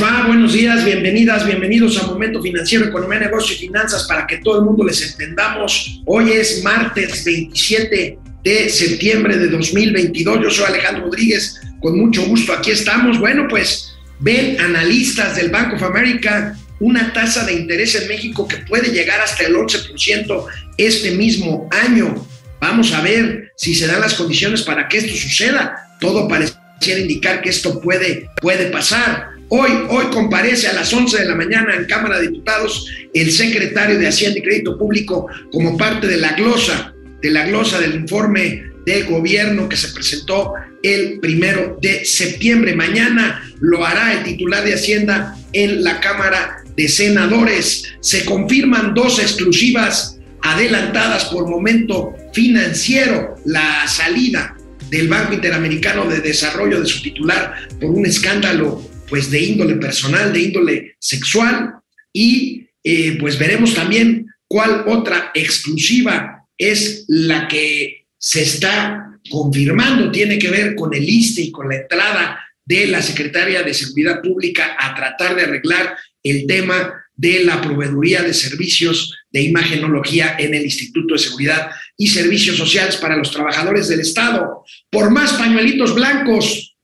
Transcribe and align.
Buenos 0.00 0.52
días, 0.52 0.84
bienvenidas, 0.84 1.46
bienvenidos 1.46 2.02
a 2.02 2.06
Momento 2.06 2.42
Financiero, 2.42 2.86
Economía, 2.86 3.20
Negocio 3.20 3.54
y 3.54 3.58
Finanzas 3.58 4.04
para 4.08 4.26
que 4.26 4.38
todo 4.38 4.58
el 4.58 4.64
mundo 4.64 4.84
les 4.84 5.00
entendamos. 5.02 6.00
Hoy 6.06 6.32
es 6.32 6.62
martes 6.64 7.24
27 7.24 8.18
de 8.42 8.68
septiembre 8.68 9.36
de 9.36 9.48
2022. 9.48 10.40
Yo 10.42 10.50
soy 10.50 10.66
Alejandro 10.66 11.04
Rodríguez, 11.04 11.60
con 11.80 11.98
mucho 11.98 12.24
gusto 12.24 12.52
aquí 12.52 12.72
estamos. 12.72 13.20
Bueno, 13.20 13.46
pues 13.48 13.94
ven 14.18 14.60
analistas 14.60 15.36
del 15.36 15.50
Bank 15.50 15.74
of 15.74 15.82
America 15.82 16.58
una 16.80 17.12
tasa 17.12 17.44
de 17.44 17.54
interés 17.54 17.94
en 17.94 18.08
México 18.08 18.48
que 18.48 18.56
puede 18.58 18.90
llegar 18.90 19.20
hasta 19.20 19.44
el 19.44 19.54
11% 19.54 20.46
este 20.76 21.12
mismo 21.12 21.68
año. 21.70 22.26
Vamos 22.60 22.92
a 22.92 23.00
ver 23.00 23.52
si 23.56 23.74
se 23.74 23.86
dan 23.86 24.00
las 24.00 24.14
condiciones 24.14 24.62
para 24.62 24.88
que 24.88 24.98
esto 24.98 25.14
suceda. 25.14 25.96
Todo 26.00 26.26
pareciera 26.26 27.00
indicar 27.00 27.40
que 27.40 27.50
esto 27.50 27.80
puede, 27.80 28.28
puede 28.40 28.66
pasar. 28.66 29.33
Hoy, 29.56 29.70
hoy 29.88 30.06
comparece 30.06 30.66
a 30.66 30.72
las 30.72 30.92
11 30.92 31.16
de 31.16 31.26
la 31.26 31.36
mañana 31.36 31.76
en 31.76 31.84
Cámara 31.84 32.18
de 32.18 32.26
Diputados 32.26 32.90
el 33.14 33.30
secretario 33.30 33.96
de 34.00 34.08
Hacienda 34.08 34.40
y 34.40 34.42
Crédito 34.42 34.76
Público 34.76 35.28
como 35.52 35.76
parte 35.76 36.08
de 36.08 36.16
la 36.16 36.32
glosa, 36.32 36.92
de 37.22 37.30
la 37.30 37.46
glosa 37.46 37.78
del 37.78 37.94
informe 37.94 38.64
de 38.84 39.02
gobierno 39.04 39.68
que 39.68 39.76
se 39.76 39.94
presentó 39.94 40.54
el 40.82 41.20
primero 41.20 41.78
de 41.80 42.04
septiembre. 42.04 42.74
Mañana 42.74 43.48
lo 43.60 43.86
hará 43.86 44.14
el 44.14 44.24
titular 44.24 44.64
de 44.64 44.74
Hacienda 44.74 45.36
en 45.52 45.84
la 45.84 46.00
Cámara 46.00 46.64
de 46.76 46.88
Senadores. 46.88 47.94
Se 48.00 48.24
confirman 48.24 48.92
dos 48.92 49.20
exclusivas 49.20 50.18
adelantadas 50.42 51.26
por 51.26 51.48
momento 51.48 52.12
financiero. 52.32 53.36
La 53.44 53.86
salida 53.86 54.56
del 54.90 55.06
Banco 55.06 55.32
Interamericano 55.34 56.06
de 56.06 56.18
Desarrollo 56.18 56.80
de 56.80 56.86
su 56.86 57.00
titular 57.02 57.68
por 57.80 57.90
un 57.90 58.04
escándalo 58.04 58.93
pues 59.14 59.30
de 59.30 59.40
índole 59.40 59.76
personal, 59.76 60.32
de 60.32 60.40
índole 60.40 60.96
sexual 60.98 61.74
y 62.12 62.66
eh, 62.82 63.16
pues 63.20 63.38
veremos 63.38 63.72
también 63.72 64.26
cuál 64.48 64.82
otra 64.88 65.30
exclusiva 65.34 66.44
es 66.58 67.04
la 67.06 67.46
que 67.46 68.06
se 68.18 68.42
está 68.42 69.20
confirmando, 69.30 70.10
tiene 70.10 70.36
que 70.36 70.50
ver 70.50 70.74
con 70.74 70.92
el 70.92 71.08
ISTE 71.08 71.42
y 71.42 71.52
con 71.52 71.68
la 71.68 71.76
entrada 71.76 72.40
de 72.64 72.88
la 72.88 73.00
Secretaria 73.00 73.62
de 73.62 73.72
Seguridad 73.72 74.20
Pública 74.20 74.76
a 74.80 74.96
tratar 74.96 75.36
de 75.36 75.42
arreglar 75.42 75.96
el 76.20 76.48
tema 76.48 76.92
de 77.14 77.44
la 77.44 77.60
proveeduría 77.60 78.24
de 78.24 78.34
servicios 78.34 79.16
de 79.30 79.42
imagenología 79.42 80.34
en 80.40 80.54
el 80.54 80.64
Instituto 80.64 81.14
de 81.14 81.20
Seguridad 81.20 81.70
y 81.96 82.08
Servicios 82.08 82.56
Sociales 82.56 82.96
para 82.96 83.16
los 83.16 83.30
Trabajadores 83.30 83.86
del 83.86 84.00
Estado. 84.00 84.64
Por 84.90 85.12
más 85.12 85.34
pañuelitos 85.34 85.94
blancos, 85.94 86.76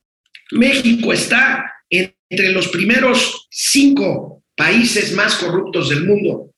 México 0.52 1.12
está 1.12 1.64
entre 2.30 2.52
los 2.52 2.68
primeros 2.68 3.48
cinco 3.50 4.44
países 4.56 5.12
más 5.12 5.34
corruptos 5.34 5.90
del 5.90 6.04
mundo. 6.04 6.54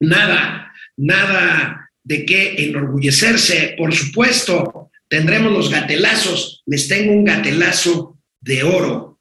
Nada, 0.00 0.72
nada 0.96 1.90
de 2.02 2.24
qué 2.24 2.54
enorgullecerse. 2.64 3.74
Por 3.76 3.94
supuesto, 3.94 4.90
tendremos 5.08 5.52
los 5.52 5.70
gatelazos. 5.70 6.62
Les 6.66 6.88
tengo 6.88 7.12
un 7.12 7.24
gatelazo 7.24 8.18
de 8.40 8.62
oro, 8.62 9.20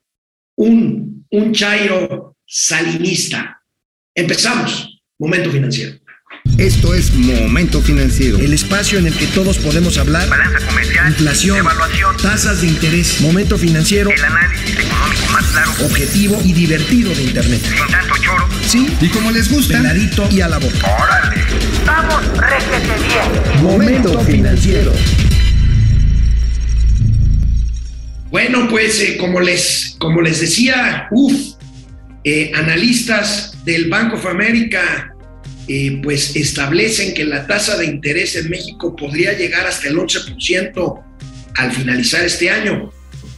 un, 0.55 1.25
un 1.31 1.53
chairo 1.53 2.37
salinista. 2.45 3.61
Empezamos. 4.13 5.01
Momento 5.17 5.49
financiero. 5.49 5.97
Esto 6.57 6.93
es 6.93 7.13
Momento 7.13 7.81
Financiero. 7.81 8.37
El 8.37 8.53
espacio 8.53 8.97
en 8.97 9.07
el 9.07 9.13
que 9.13 9.27
todos 9.27 9.57
podemos 9.57 9.97
hablar. 9.97 10.29
Balanza 10.29 10.65
comercial. 10.65 11.09
Inflación. 11.09 11.57
Evaluación. 11.57 12.15
Tasas 12.17 12.61
de 12.61 12.67
interés. 12.67 13.19
Momento 13.19 13.57
financiero. 13.57 14.09
El 14.09 14.23
análisis 14.23 14.71
económico 14.79 15.33
más 15.33 15.45
claro. 15.47 15.71
Objetivo 15.85 16.41
y 16.45 16.53
divertido 16.53 17.13
de 17.13 17.23
Internet. 17.23 17.61
Sin 17.61 17.87
tanto 17.91 18.15
choro. 18.21 18.47
Sí. 18.65 18.87
Y 19.01 19.09
como 19.09 19.31
les 19.31 19.51
gusta, 19.51 19.77
Peladito 19.79 20.29
y 20.31 20.39
a 20.39 20.47
la 20.47 20.57
boca. 20.59 20.77
¡Órale! 20.97 21.43
¡Vamos, 21.85 22.23
réjete 22.37 23.03
bien! 23.03 23.63
Momento 23.63 24.19
Financiero. 24.21 24.93
Bueno, 28.31 28.67
pues 28.69 29.01
eh, 29.01 29.17
como, 29.17 29.41
les, 29.41 29.95
como 29.99 30.21
les 30.21 30.39
decía, 30.39 31.07
uff, 31.11 31.33
eh, 32.23 32.51
analistas 32.55 33.57
del 33.65 33.89
Bank 33.89 34.13
of 34.13 34.25
America 34.25 35.14
eh, 35.67 35.99
pues 36.03 36.35
establecen 36.35 37.13
que 37.13 37.25
la 37.25 37.47
tasa 37.47 37.77
de 37.77 37.85
interés 37.85 38.35
en 38.35 38.49
México 38.49 38.95
podría 38.95 39.33
llegar 39.33 39.65
hasta 39.65 39.87
el 39.87 39.95
11% 39.95 41.03
al 41.55 41.71
finalizar 41.71 42.23
este 42.25 42.49
año. 42.49 42.91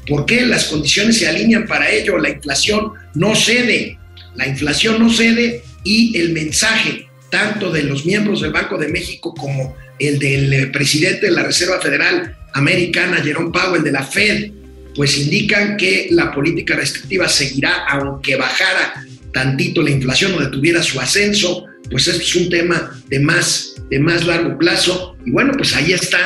¿Por 0.07 0.25
qué? 0.25 0.45
Las 0.45 0.65
condiciones 0.65 1.17
se 1.17 1.27
alinean 1.27 1.67
para 1.67 1.89
ello, 1.89 2.17
la 2.17 2.29
inflación 2.29 2.93
no 3.13 3.35
cede, 3.35 3.97
la 4.35 4.47
inflación 4.47 4.99
no 4.99 5.09
cede 5.09 5.63
y 5.83 6.17
el 6.17 6.33
mensaje 6.33 7.07
tanto 7.29 7.71
de 7.71 7.83
los 7.83 8.05
miembros 8.05 8.41
del 8.41 8.51
Banco 8.51 8.77
de 8.77 8.87
México 8.87 9.33
como 9.33 9.75
el 9.99 10.19
del 10.19 10.53
eh, 10.53 10.67
presidente 10.67 11.27
de 11.27 11.31
la 11.31 11.43
Reserva 11.43 11.79
Federal 11.79 12.35
Americana, 12.53 13.17
Jerome 13.17 13.51
Powell, 13.51 13.83
de 13.83 13.91
la 13.91 14.03
Fed, 14.03 14.51
pues 14.95 15.17
indican 15.17 15.77
que 15.77 16.07
la 16.11 16.31
política 16.31 16.75
restrictiva 16.75 17.27
seguirá 17.29 17.85
aunque 17.85 18.35
bajara 18.35 19.05
tantito 19.31 19.81
la 19.81 19.91
inflación 19.91 20.33
o 20.33 20.39
detuviera 20.39 20.81
su 20.81 20.99
ascenso, 20.99 21.65
pues 21.89 22.07
es 22.07 22.35
un 22.35 22.49
tema 22.49 22.91
de 23.09 23.19
más, 23.19 23.75
de 23.89 23.99
más 23.99 24.25
largo 24.25 24.57
plazo. 24.57 25.15
Y 25.25 25.31
bueno, 25.31 25.53
pues 25.55 25.75
ahí 25.75 25.93
está, 25.93 26.17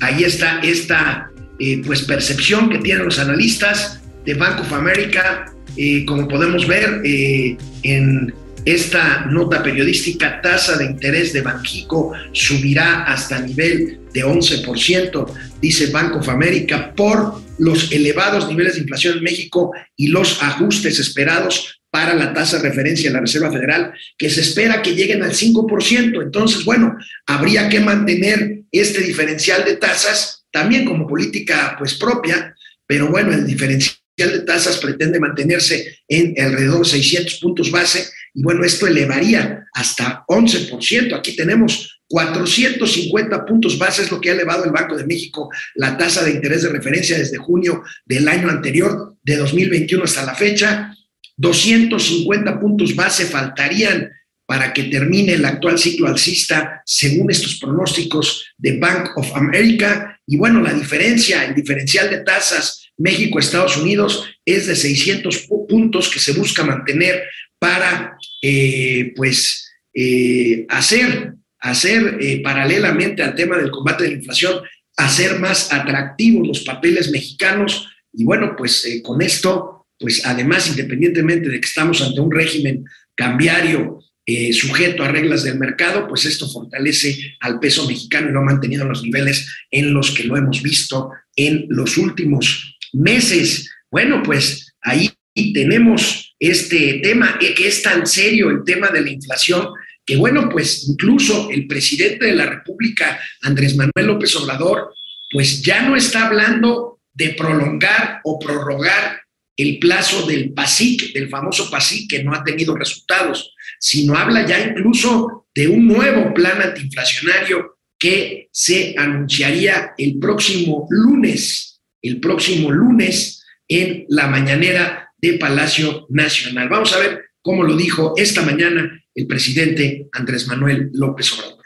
ahí 0.00 0.24
está 0.24 0.60
esta 0.60 1.30
eh, 1.58 1.82
pues 1.86 2.02
percepción 2.02 2.68
que 2.70 2.78
tienen 2.78 3.04
los 3.04 3.18
analistas 3.18 4.00
de 4.24 4.34
Bank 4.34 4.60
of 4.60 4.72
America, 4.72 5.52
eh, 5.76 6.04
como 6.04 6.28
podemos 6.28 6.66
ver 6.66 7.00
eh, 7.04 7.56
en 7.82 8.34
esta 8.66 9.26
nota 9.26 9.62
periodística, 9.62 10.40
tasa 10.42 10.76
de 10.76 10.86
interés 10.86 11.32
de 11.32 11.40
Banjico 11.40 12.12
subirá 12.32 13.04
hasta 13.04 13.38
nivel 13.38 14.00
de 14.12 14.24
11%, 14.24 15.32
dice 15.62 15.86
Bank 15.92 16.16
of 16.16 16.28
America, 16.28 16.92
por 16.94 17.40
los 17.58 17.92
elevados 17.92 18.48
niveles 18.48 18.74
de 18.74 18.80
inflación 18.80 19.18
en 19.18 19.24
México 19.24 19.72
y 19.96 20.08
los 20.08 20.42
ajustes 20.42 20.98
esperados 20.98 21.80
para 21.96 22.14
la 22.14 22.34
tasa 22.34 22.58
de 22.58 22.68
referencia 22.68 23.08
de 23.08 23.14
la 23.14 23.22
Reserva 23.22 23.50
Federal, 23.50 23.94
que 24.18 24.28
se 24.28 24.42
espera 24.42 24.82
que 24.82 24.94
lleguen 24.94 25.22
al 25.22 25.32
5%. 25.32 26.22
Entonces, 26.22 26.62
bueno, 26.66 26.94
habría 27.24 27.70
que 27.70 27.80
mantener 27.80 28.64
este 28.70 29.00
diferencial 29.00 29.64
de 29.64 29.76
tasas 29.76 30.44
también 30.50 30.84
como 30.84 31.06
política 31.06 31.74
pues 31.78 31.94
propia, 31.94 32.54
pero 32.86 33.08
bueno, 33.08 33.32
el 33.32 33.46
diferencial 33.46 33.96
de 34.18 34.40
tasas 34.40 34.76
pretende 34.76 35.18
mantenerse 35.18 36.00
en 36.06 36.34
alrededor 36.38 36.80
de 36.80 36.90
600 36.90 37.36
puntos 37.36 37.70
base 37.70 38.10
y 38.34 38.42
bueno, 38.42 38.62
esto 38.62 38.86
elevaría 38.86 39.64
hasta 39.72 40.22
11%. 40.28 41.16
Aquí 41.16 41.34
tenemos 41.34 41.98
450 42.08 43.46
puntos 43.46 43.78
base, 43.78 44.02
es 44.02 44.10
lo 44.10 44.20
que 44.20 44.28
ha 44.28 44.34
elevado 44.34 44.66
el 44.66 44.70
Banco 44.70 44.98
de 44.98 45.06
México 45.06 45.48
la 45.74 45.96
tasa 45.96 46.22
de 46.22 46.32
interés 46.32 46.62
de 46.62 46.68
referencia 46.68 47.16
desde 47.16 47.38
junio 47.38 47.82
del 48.04 48.28
año 48.28 48.50
anterior, 48.50 49.16
de 49.22 49.36
2021 49.36 50.04
hasta 50.04 50.26
la 50.26 50.34
fecha. 50.34 50.92
250 51.36 52.60
puntos 52.60 52.94
base 52.94 53.26
faltarían 53.26 54.10
para 54.46 54.72
que 54.72 54.84
termine 54.84 55.34
el 55.34 55.44
actual 55.44 55.76
ciclo 55.76 56.06
alcista, 56.06 56.82
según 56.86 57.30
estos 57.30 57.56
pronósticos 57.56 58.46
de 58.56 58.78
Bank 58.78 59.10
of 59.16 59.34
America. 59.34 60.20
Y 60.26 60.36
bueno, 60.36 60.62
la 60.62 60.72
diferencia, 60.72 61.44
el 61.44 61.54
diferencial 61.54 62.08
de 62.08 62.20
tasas 62.20 62.86
México-Estados 62.96 63.76
Unidos 63.76 64.24
es 64.44 64.66
de 64.66 64.76
600 64.76 65.48
puntos 65.68 66.08
que 66.08 66.20
se 66.20 66.32
busca 66.32 66.64
mantener 66.64 67.24
para, 67.58 68.16
eh, 68.40 69.12
pues, 69.16 69.68
eh, 69.92 70.64
hacer, 70.68 71.34
hacer 71.58 72.18
eh, 72.20 72.40
paralelamente 72.42 73.22
al 73.22 73.34
tema 73.34 73.56
del 73.56 73.70
combate 73.70 74.04
de 74.04 74.10
la 74.10 74.16
inflación, 74.16 74.60
hacer 74.96 75.38
más 75.40 75.72
atractivos 75.72 76.46
los 76.46 76.60
papeles 76.60 77.10
mexicanos. 77.10 77.88
Y 78.12 78.24
bueno, 78.24 78.54
pues 78.56 79.00
con 79.02 79.20
esto, 79.20 79.75
pues 79.98 80.24
además, 80.26 80.68
independientemente 80.68 81.48
de 81.48 81.60
que 81.60 81.66
estamos 81.66 82.02
ante 82.02 82.20
un 82.20 82.30
régimen 82.30 82.84
cambiario 83.14 84.00
eh, 84.26 84.52
sujeto 84.52 85.04
a 85.04 85.08
reglas 85.08 85.44
del 85.44 85.58
mercado, 85.58 86.08
pues 86.08 86.24
esto 86.24 86.48
fortalece 86.48 87.36
al 87.40 87.60
peso 87.60 87.86
mexicano 87.86 88.28
y 88.28 88.32
lo 88.32 88.40
ha 88.40 88.44
mantenido 88.44 88.82
en 88.82 88.88
los 88.88 89.02
niveles 89.02 89.48
en 89.70 89.94
los 89.94 90.10
que 90.10 90.24
lo 90.24 90.36
hemos 90.36 90.62
visto 90.62 91.10
en 91.36 91.66
los 91.68 91.96
últimos 91.96 92.76
meses. 92.92 93.70
Bueno, 93.90 94.22
pues 94.24 94.74
ahí 94.82 95.10
tenemos 95.54 96.34
este 96.38 97.00
tema, 97.02 97.38
eh, 97.40 97.54
que 97.54 97.68
es 97.68 97.82
tan 97.82 98.06
serio 98.06 98.50
el 98.50 98.64
tema 98.64 98.88
de 98.88 99.02
la 99.02 99.10
inflación, 99.10 99.68
que 100.04 100.16
bueno, 100.16 100.48
pues 100.48 100.88
incluso 100.88 101.50
el 101.50 101.66
presidente 101.66 102.26
de 102.26 102.34
la 102.34 102.46
República, 102.46 103.20
Andrés 103.42 103.76
Manuel 103.76 104.06
López 104.06 104.34
Obrador, 104.36 104.92
pues 105.30 105.62
ya 105.62 105.82
no 105.82 105.96
está 105.96 106.26
hablando 106.26 107.00
de 107.12 107.30
prolongar 107.30 108.20
o 108.24 108.38
prorrogar 108.38 109.20
el 109.56 109.78
plazo 109.78 110.26
del 110.26 110.52
PASIC, 110.52 111.14
del 111.14 111.28
famoso 111.28 111.70
PASIC, 111.70 112.10
que 112.10 112.22
no 112.22 112.34
ha 112.34 112.44
tenido 112.44 112.76
resultados, 112.76 113.54
sino 113.80 114.14
habla 114.14 114.46
ya 114.46 114.60
incluso 114.68 115.46
de 115.54 115.68
un 115.68 115.86
nuevo 115.86 116.34
plan 116.34 116.60
antiinflacionario 116.60 117.78
que 117.98 118.48
se 118.52 118.94
anunciaría 118.98 119.94
el 119.96 120.18
próximo 120.18 120.86
lunes, 120.90 121.80
el 122.02 122.20
próximo 122.20 122.70
lunes 122.70 123.42
en 123.68 124.04
la 124.08 124.26
mañanera 124.26 125.10
de 125.16 125.34
Palacio 125.34 126.06
Nacional. 126.10 126.68
Vamos 126.68 126.92
a 126.92 126.98
ver 126.98 127.24
cómo 127.40 127.62
lo 127.62 127.76
dijo 127.76 128.12
esta 128.16 128.42
mañana 128.42 129.02
el 129.14 129.26
presidente 129.26 130.08
Andrés 130.12 130.46
Manuel 130.46 130.90
López 130.92 131.32
Obrador. 131.32 131.64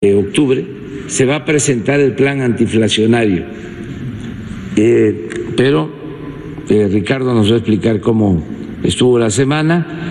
De 0.00 0.14
octubre 0.14 0.64
se 1.08 1.24
va 1.24 1.36
a 1.36 1.44
presentar 1.44 1.98
el 1.98 2.14
plan 2.14 2.40
antiinflacionario, 2.40 3.46
eh, 4.76 5.28
pero 5.56 6.05
eh, 6.68 6.88
Ricardo 6.90 7.34
nos 7.34 7.50
va 7.50 7.54
a 7.54 7.58
explicar 7.58 8.00
cómo 8.00 8.42
estuvo 8.82 9.18
la 9.18 9.30
semana 9.30 10.06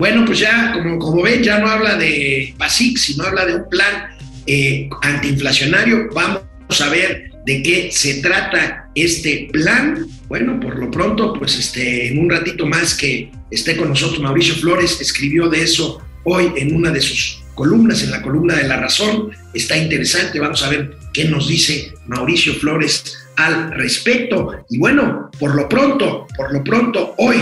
bueno, 0.00 0.24
pues 0.24 0.38
ya, 0.38 0.72
como, 0.72 0.98
como 0.98 1.20
ven, 1.20 1.42
ya 1.42 1.58
no 1.58 1.68
habla 1.68 1.94
de 1.96 2.54
PASIC, 2.56 2.96
sino 2.96 3.24
habla 3.24 3.44
de 3.44 3.56
un 3.56 3.68
plan 3.68 4.16
eh, 4.46 4.88
antiinflacionario. 5.02 6.08
Vamos 6.14 6.80
a 6.80 6.88
ver 6.88 7.30
de 7.44 7.62
qué 7.62 7.90
se 7.92 8.22
trata 8.22 8.88
este 8.94 9.50
plan. 9.52 10.06
Bueno, 10.26 10.58
por 10.58 10.78
lo 10.78 10.90
pronto, 10.90 11.34
pues 11.34 11.58
este, 11.58 12.08
en 12.08 12.18
un 12.18 12.30
ratito 12.30 12.64
más 12.64 12.94
que 12.94 13.30
esté 13.50 13.76
con 13.76 13.90
nosotros 13.90 14.20
Mauricio 14.20 14.54
Flores, 14.54 14.98
escribió 15.02 15.50
de 15.50 15.64
eso 15.64 16.00
hoy 16.24 16.50
en 16.56 16.74
una 16.74 16.90
de 16.90 17.02
sus 17.02 17.42
columnas, 17.54 18.02
en 18.02 18.10
la 18.10 18.22
columna 18.22 18.54
de 18.54 18.68
La 18.68 18.78
Razón. 18.78 19.32
Está 19.52 19.76
interesante, 19.76 20.40
vamos 20.40 20.62
a 20.62 20.70
ver 20.70 20.96
qué 21.12 21.26
nos 21.26 21.46
dice 21.46 21.92
Mauricio 22.06 22.54
Flores 22.54 23.18
al 23.46 23.72
respecto. 23.72 24.64
Y 24.68 24.78
bueno, 24.78 25.30
por 25.38 25.54
lo 25.54 25.68
pronto, 25.68 26.26
por 26.36 26.52
lo 26.52 26.62
pronto, 26.64 27.14
hoy, 27.18 27.36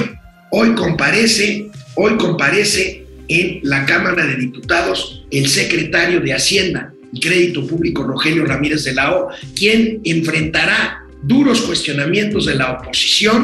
hoy 0.51 0.75
comparece 0.75 1.69
Hoy 2.01 2.17
comparece 2.17 3.05
en 3.27 3.59
la 3.65 3.85
Cámara 3.85 4.25
de 4.25 4.37
Diputados 4.37 5.25
el 5.33 5.49
secretario 5.49 6.21
de 6.21 6.33
Hacienda 6.33 6.93
y 7.13 7.19
Crédito 7.19 7.67
Público, 7.67 8.05
Rogelio 8.05 8.45
Ramírez 8.45 8.85
de 8.85 8.95
la 8.95 9.17
O, 9.17 9.31
quien 9.57 10.01
enfrentará 10.05 11.03
duros 11.25 11.63
cuestionamientos 11.63 12.47
de 12.47 12.55
la 12.55 12.75
oposición. 12.75 13.43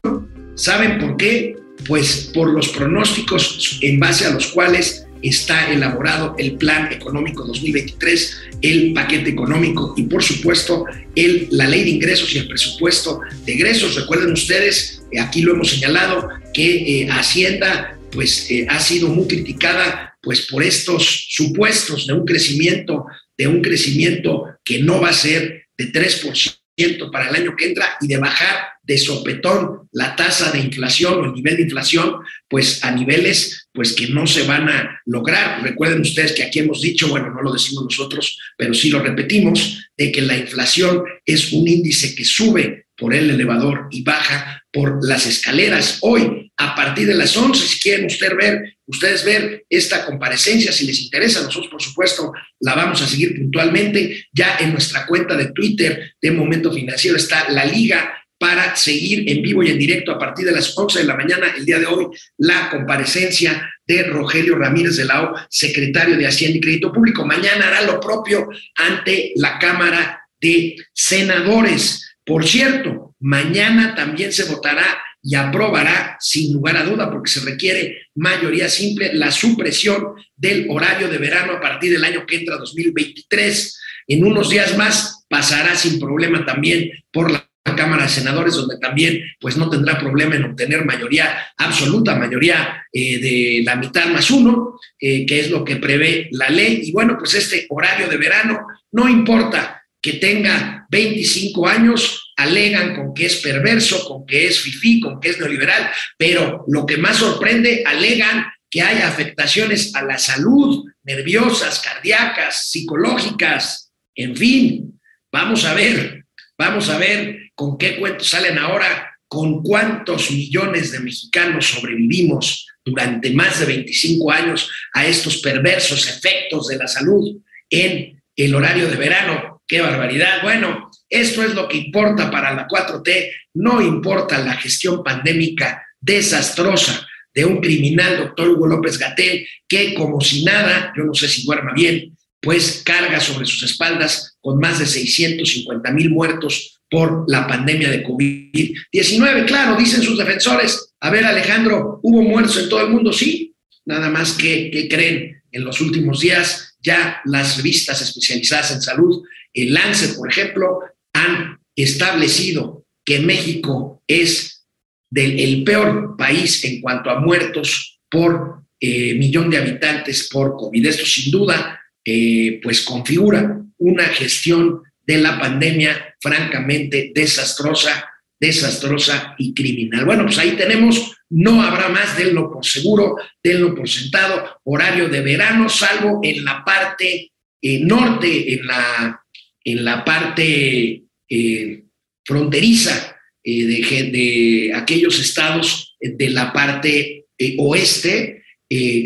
¿Saben 0.55 1.01
por 1.01 1.17
qué? 1.17 1.57
Pues 1.85 2.31
por 2.33 2.49
los 2.51 2.69
pronósticos 2.69 3.81
en 3.83 3.99
base 3.99 4.25
a 4.25 4.31
los 4.31 4.47
cuales 4.47 5.04
está 5.29 5.73
elaborado 5.73 6.35
el 6.39 6.57
Plan 6.57 6.93
Económico 6.93 7.45
2023, 7.45 8.43
el 8.63 8.93
paquete 8.93 9.31
económico 9.31 9.95
y 9.97 10.05
por 10.05 10.23
supuesto 10.23 10.85
el, 11.15 11.49
la 11.51 11.69
ley 11.69 11.85
de 11.85 11.91
ingresos 11.91 12.35
y 12.35 12.39
el 12.39 12.49
presupuesto 12.49 13.21
de 13.45 13.53
egresos. 13.55 13.95
Recuerden 13.95 14.33
ustedes, 14.33 15.03
aquí 15.21 15.43
lo 15.43 15.55
hemos 15.55 15.71
señalado, 15.71 16.29
que 16.53 17.03
eh, 17.03 17.09
Hacienda 17.11 17.99
pues 18.11 18.51
eh, 18.51 18.67
ha 18.69 18.81
sido 18.81 19.09
muy 19.09 19.27
criticada 19.27 20.17
pues 20.23 20.43
por 20.43 20.63
estos 20.63 21.27
supuestos 21.29 22.07
de 22.07 22.15
un 22.15 22.25
crecimiento, 22.25 23.05
de 23.37 23.49
un 23.49 23.61
crecimiento 23.61 24.45
que 24.65 24.81
no 24.81 25.01
va 25.01 25.11
a 25.11 25.13
ser 25.13 25.67
de 25.77 25.93
3% 25.93 26.64
para 27.13 27.29
el 27.29 27.37
año 27.37 27.55
que 27.57 27.67
entra 27.67 27.97
y 28.01 28.09
de 28.09 28.17
bajar 28.17 28.67
de 28.83 28.99
sopetón 28.99 29.89
la 29.93 30.15
tasa 30.17 30.51
de 30.51 30.59
inflación 30.59 31.21
o 31.21 31.25
el 31.25 31.33
nivel 31.33 31.57
de 31.57 31.63
inflación, 31.63 32.17
pues 32.49 32.85
a 32.85 32.91
niveles 32.91 33.69
pues 33.73 33.93
que 33.93 34.09
no 34.09 34.27
se 34.27 34.43
van 34.43 34.69
a 34.69 35.01
lograr. 35.07 35.63
Recuerden 35.63 36.01
ustedes 36.01 36.33
que 36.33 36.43
aquí 36.43 36.59
hemos 36.59 36.83
dicho, 36.83 37.09
bueno, 37.09 37.31
no 37.31 37.43
lo 37.43 37.53
decimos 37.53 37.85
nosotros, 37.85 38.39
pero 38.57 38.75
sí 38.75 38.91
lo 38.91 39.01
repetimos, 39.01 39.89
de 39.97 40.13
que 40.13 40.23
la 40.23 40.37
inflación 40.37 41.05
es 41.25 41.53
un 41.53 41.67
índice 41.67 42.15
que 42.15 42.25
sube 42.25 42.87
por 42.97 43.15
el 43.15 43.31
elevador 43.31 43.89
y 43.91 44.03
baja 44.03 44.64
por 44.75 45.07
las 45.07 45.25
escaleras. 45.25 45.99
Hoy, 46.03 46.51
a 46.57 46.75
partir 46.75 47.07
de 47.07 47.15
las 47.15 47.37
11, 47.37 47.67
si 47.67 47.79
quieren 47.79 48.07
usted 48.07 48.35
ver, 48.37 48.77
ustedes 48.87 49.25
ver 49.25 49.65
esta 49.71 50.05
comparecencia, 50.05 50.73
si 50.73 50.85
les 50.85 51.01
interesa, 51.01 51.43
nosotros 51.43 51.71
por 51.71 51.81
supuesto 51.81 52.33
la 52.61 52.75
vamos 52.75 53.01
a 53.01 53.07
seguir 53.07 53.37
puntualmente. 53.37 54.27
Ya 54.33 54.57
en 54.59 54.73
nuestra 54.73 55.07
cuenta 55.07 55.37
de 55.37 55.53
Twitter 55.53 56.15
de 56.21 56.31
Momento 56.33 56.73
Financiero 56.73 57.17
está 57.17 57.49
la 57.51 57.65
liga 57.65 58.13
para 58.37 58.75
seguir 58.75 59.31
en 59.31 59.43
vivo 59.43 59.63
y 59.63 59.71
en 59.71 59.79
directo 59.79 60.11
a 60.11 60.19
partir 60.19 60.45
de 60.45 60.53
las 60.53 60.77
11 60.77 60.99
de 60.99 61.05
la 61.05 61.17
mañana 61.17 61.55
el 61.57 61.65
día 61.65 61.79
de 61.79 61.87
hoy 61.87 62.07
la 62.39 62.69
comparecencia 62.69 63.71
de 63.87 64.03
Rogelio 64.03 64.57
Ramírez 64.57 64.97
de 64.97 65.05
la 65.05 65.23
O, 65.23 65.35
secretario 65.49 66.17
de 66.17 66.27
Hacienda 66.27 66.59
y 66.59 66.61
Crédito 66.61 66.93
Público. 66.93 67.25
Mañana 67.25 67.69
hará 67.69 67.83
lo 67.83 68.01
propio 68.01 68.49
ante 68.75 69.33
la 69.37 69.59
Cámara 69.59 70.21
de 70.41 70.77
Senadores. 70.93 72.17
Por 72.25 72.47
cierto, 72.47 73.04
mañana 73.25 73.95
también 73.95 74.33
se 74.33 74.45
votará 74.45 75.03
y 75.23 75.35
aprobará, 75.35 76.19
sin 76.21 76.53
lugar 76.53 76.77
a 76.77 76.85
duda, 76.85 77.11
porque 77.11 77.31
se 77.31 77.41
requiere 77.41 78.09
mayoría 78.15 78.69
simple, 78.69 79.15
la 79.15 79.31
supresión 79.31 80.09
del 80.37 80.67
horario 80.69 81.09
de 81.09 81.17
verano 81.17 81.55
a 81.55 81.61
partir 81.61 81.91
del 81.91 82.05
año 82.05 82.27
que 82.27 82.37
entra 82.37 82.59
2023. 82.59 83.81
En 84.09 84.27
unos 84.27 84.51
días 84.51 84.77
más 84.77 85.25
pasará 85.27 85.75
sin 85.75 85.99
problema 85.99 86.45
también 86.45 86.91
por 87.11 87.31
la 87.31 87.49
Cámara 87.75 88.03
de 88.03 88.11
Senadores, 88.11 88.57
donde 88.57 88.77
también 88.77 89.23
pues 89.41 89.57
no 89.57 89.71
tendrá 89.71 89.99
problema 89.99 90.37
en 90.37 90.45
obtener 90.45 90.85
mayoría 90.85 91.35
absoluta, 91.57 92.15
mayoría 92.15 92.85
eh, 92.93 93.19
de 93.19 93.63
la 93.65 93.77
mitad 93.77 94.07
más 94.09 94.31
uno, 94.31 94.79
eh, 95.01 95.25
que 95.25 95.41
es 95.41 95.51
lo 95.51 95.65
que 95.65 95.77
prevé 95.77 96.29
la 96.33 96.51
ley. 96.51 96.83
Y 96.85 96.93
bueno, 96.93 97.17
pues 97.19 97.33
este 97.33 97.67
horario 97.71 98.07
de 98.07 98.19
verano, 98.19 98.67
no 98.93 99.09
importa 99.09 99.83
que 100.03 100.15
tenga 100.15 100.87
25 100.91 101.67
años, 101.67 102.24
alegan 102.37 102.95
con 102.95 103.15
que 103.15 103.27
es 103.27 103.37
perverso, 103.37 104.07
con 104.07 104.27
que 104.27 104.47
es 104.47 104.61
fifí, 104.61 105.01
con 105.01 105.21
que 105.21 105.31
es 105.31 105.39
neoliberal, 105.39 105.91
pero 106.17 106.65
lo 106.69 106.87
que 106.87 106.97
más 106.97 107.19
sorprende, 107.19 107.83
alegan 107.87 108.47
que 108.71 108.83
hay 108.83 109.03
afectaciones 109.03 109.95
a 109.95 110.03
la 110.03 110.19
salud, 110.19 110.85
nerviosas, 111.05 111.81
cardíacas, 111.81 112.71
psicológicas, 112.71 113.93
en 114.15 114.37
fin, 114.37 115.01
vamos 115.31 115.65
a 115.65 115.75
ver, 115.75 116.25
vamos 116.59 116.89
a 116.89 116.99
ver 116.99 117.51
con 117.55 117.79
qué 117.79 117.97
cuentos 117.99 118.31
salen 118.31 118.59
ahora, 118.59 119.13
con 119.29 119.63
cuántos 119.63 120.31
millones 120.31 120.93
de 120.93 121.01
mexicanos 121.01 121.67
sobrevivimos 121.67 122.67
durante 122.85 123.33
más 123.33 123.61
de 123.61 123.67
25 123.67 124.31
años 124.31 124.71
a 124.93 125.07
estos 125.07 125.39
perversos 125.39 126.09
efectos 126.09 126.69
de 126.69 126.77
la 126.77 126.87
salud 126.87 127.41
en 127.71 128.23
el 128.37 128.55
horario 128.55 128.89
de 128.89 128.97
verano 128.97 129.55
qué 129.67 129.81
barbaridad. 129.81 130.43
Bueno, 130.43 130.91
esto 131.15 131.43
es 131.45 131.55
lo 131.55 131.69
que 131.69 131.77
importa 131.77 132.31
para 132.31 132.53
la 132.55 132.67
4T, 132.67 133.31
no 133.55 133.81
importa 133.81 134.39
la 134.39 134.55
gestión 134.55 135.03
pandémica 135.05 135.87
desastrosa 136.01 137.07
de 137.33 137.45
un 137.45 137.61
criminal, 137.61 138.19
doctor 138.19 138.49
Hugo 138.49 138.67
López 138.67 138.99
Gatel, 138.99 139.47
que 139.69 139.95
como 139.95 140.21
si 140.21 140.45
nada, 140.45 140.93
yo 140.97 141.05
no 141.05 141.15
sé 141.15 141.29
si 141.29 141.45
duerma 141.45 141.73
bien, 141.73 142.17
pues 142.41 142.83
carga 142.85 143.21
sobre 143.21 143.47
sus 143.47 143.63
espaldas 143.63 144.37
con 144.41 144.59
más 144.59 144.79
de 144.79 144.87
650 144.87 145.91
mil 145.93 146.11
muertos 146.11 146.81
por 146.91 147.25
la 147.29 147.47
pandemia 147.47 147.91
de 147.91 148.05
COVID-19. 148.05 149.47
Claro, 149.47 149.77
dicen 149.77 150.03
sus 150.03 150.19
defensores, 150.19 150.95
a 151.01 151.11
ver 151.11 151.25
Alejandro, 151.25 152.01
¿hubo 152.03 152.23
muertos 152.23 152.57
en 152.59 152.69
todo 152.69 152.83
el 152.83 152.91
mundo? 152.91 153.13
Sí, 153.13 153.55
nada 153.85 154.11
más 154.11 154.33
que, 154.33 154.87
creen 154.91 155.43
en 155.51 155.65
los 155.65 155.81
últimos 155.81 156.21
días 156.21 156.77
ya 156.81 157.21
las 157.25 157.57
revistas 157.57 158.03
especializadas 158.03 158.73
en 158.73 158.83
salud 158.83 159.23
el 159.55 159.73
Lancet, 159.73 160.17
por 160.17 160.29
ejemplo, 160.29 160.81
han 161.15 161.61
establecido 161.75 162.85
que 163.05 163.21
México 163.21 164.03
es 164.07 164.67
el 165.15 165.65
peor 165.65 166.17
país 166.19 166.63
en 166.65 166.81
cuanto 166.81 167.11
a 167.11 167.21
muertos 167.21 168.01
por 168.11 168.65
eh, 168.81 169.15
millón 169.15 169.49
de 169.49 169.59
habitantes 169.59 170.29
por 170.31 170.57
COVID. 170.57 170.85
Esto 170.85 171.07
sin 171.07 171.31
duda, 171.31 171.81
eh, 172.05 172.61
pues 172.63 172.83
configura 172.83 173.63
una 173.79 174.05
gestión 174.05 174.83
de 175.07 175.19
la 175.19 175.39
pandemia 175.39 176.17
francamente 176.21 177.13
desastrosa, 177.15 178.09
desastrosa 178.41 179.35
y 179.39 179.55
criminal. 179.55 180.05
Bueno, 180.05 180.25
pues 180.25 180.39
ahí 180.39 180.53
tenemos, 180.57 181.17
no 181.31 181.63
habrá 181.63 181.89
más, 181.89 182.17
denlo 182.17 182.51
por 182.51 182.65
seguro, 182.65 183.17
denlo 183.43 183.75
por 183.75 183.89
sentado, 183.89 184.61
horario 184.65 185.09
de 185.09 185.21
verano, 185.21 185.69
salvo 185.69 186.21
en 186.23 186.45
la 186.45 186.65
parte 186.65 187.31
eh, 187.63 187.81
norte, 187.81 188.55
en 188.55 188.67
la 188.67 189.21
en 189.65 189.85
la 189.85 190.05
parte 190.05 191.04
eh, 191.37 191.85
fronteriza 192.25 193.17
eh, 193.43 193.65
de, 193.65 194.73
aquellos 194.73 195.19
estados 195.19 195.97
de 196.01 196.31
la 196.31 196.53
parte 196.53 197.27
eh, 197.37 197.57
oeste, 197.59 198.43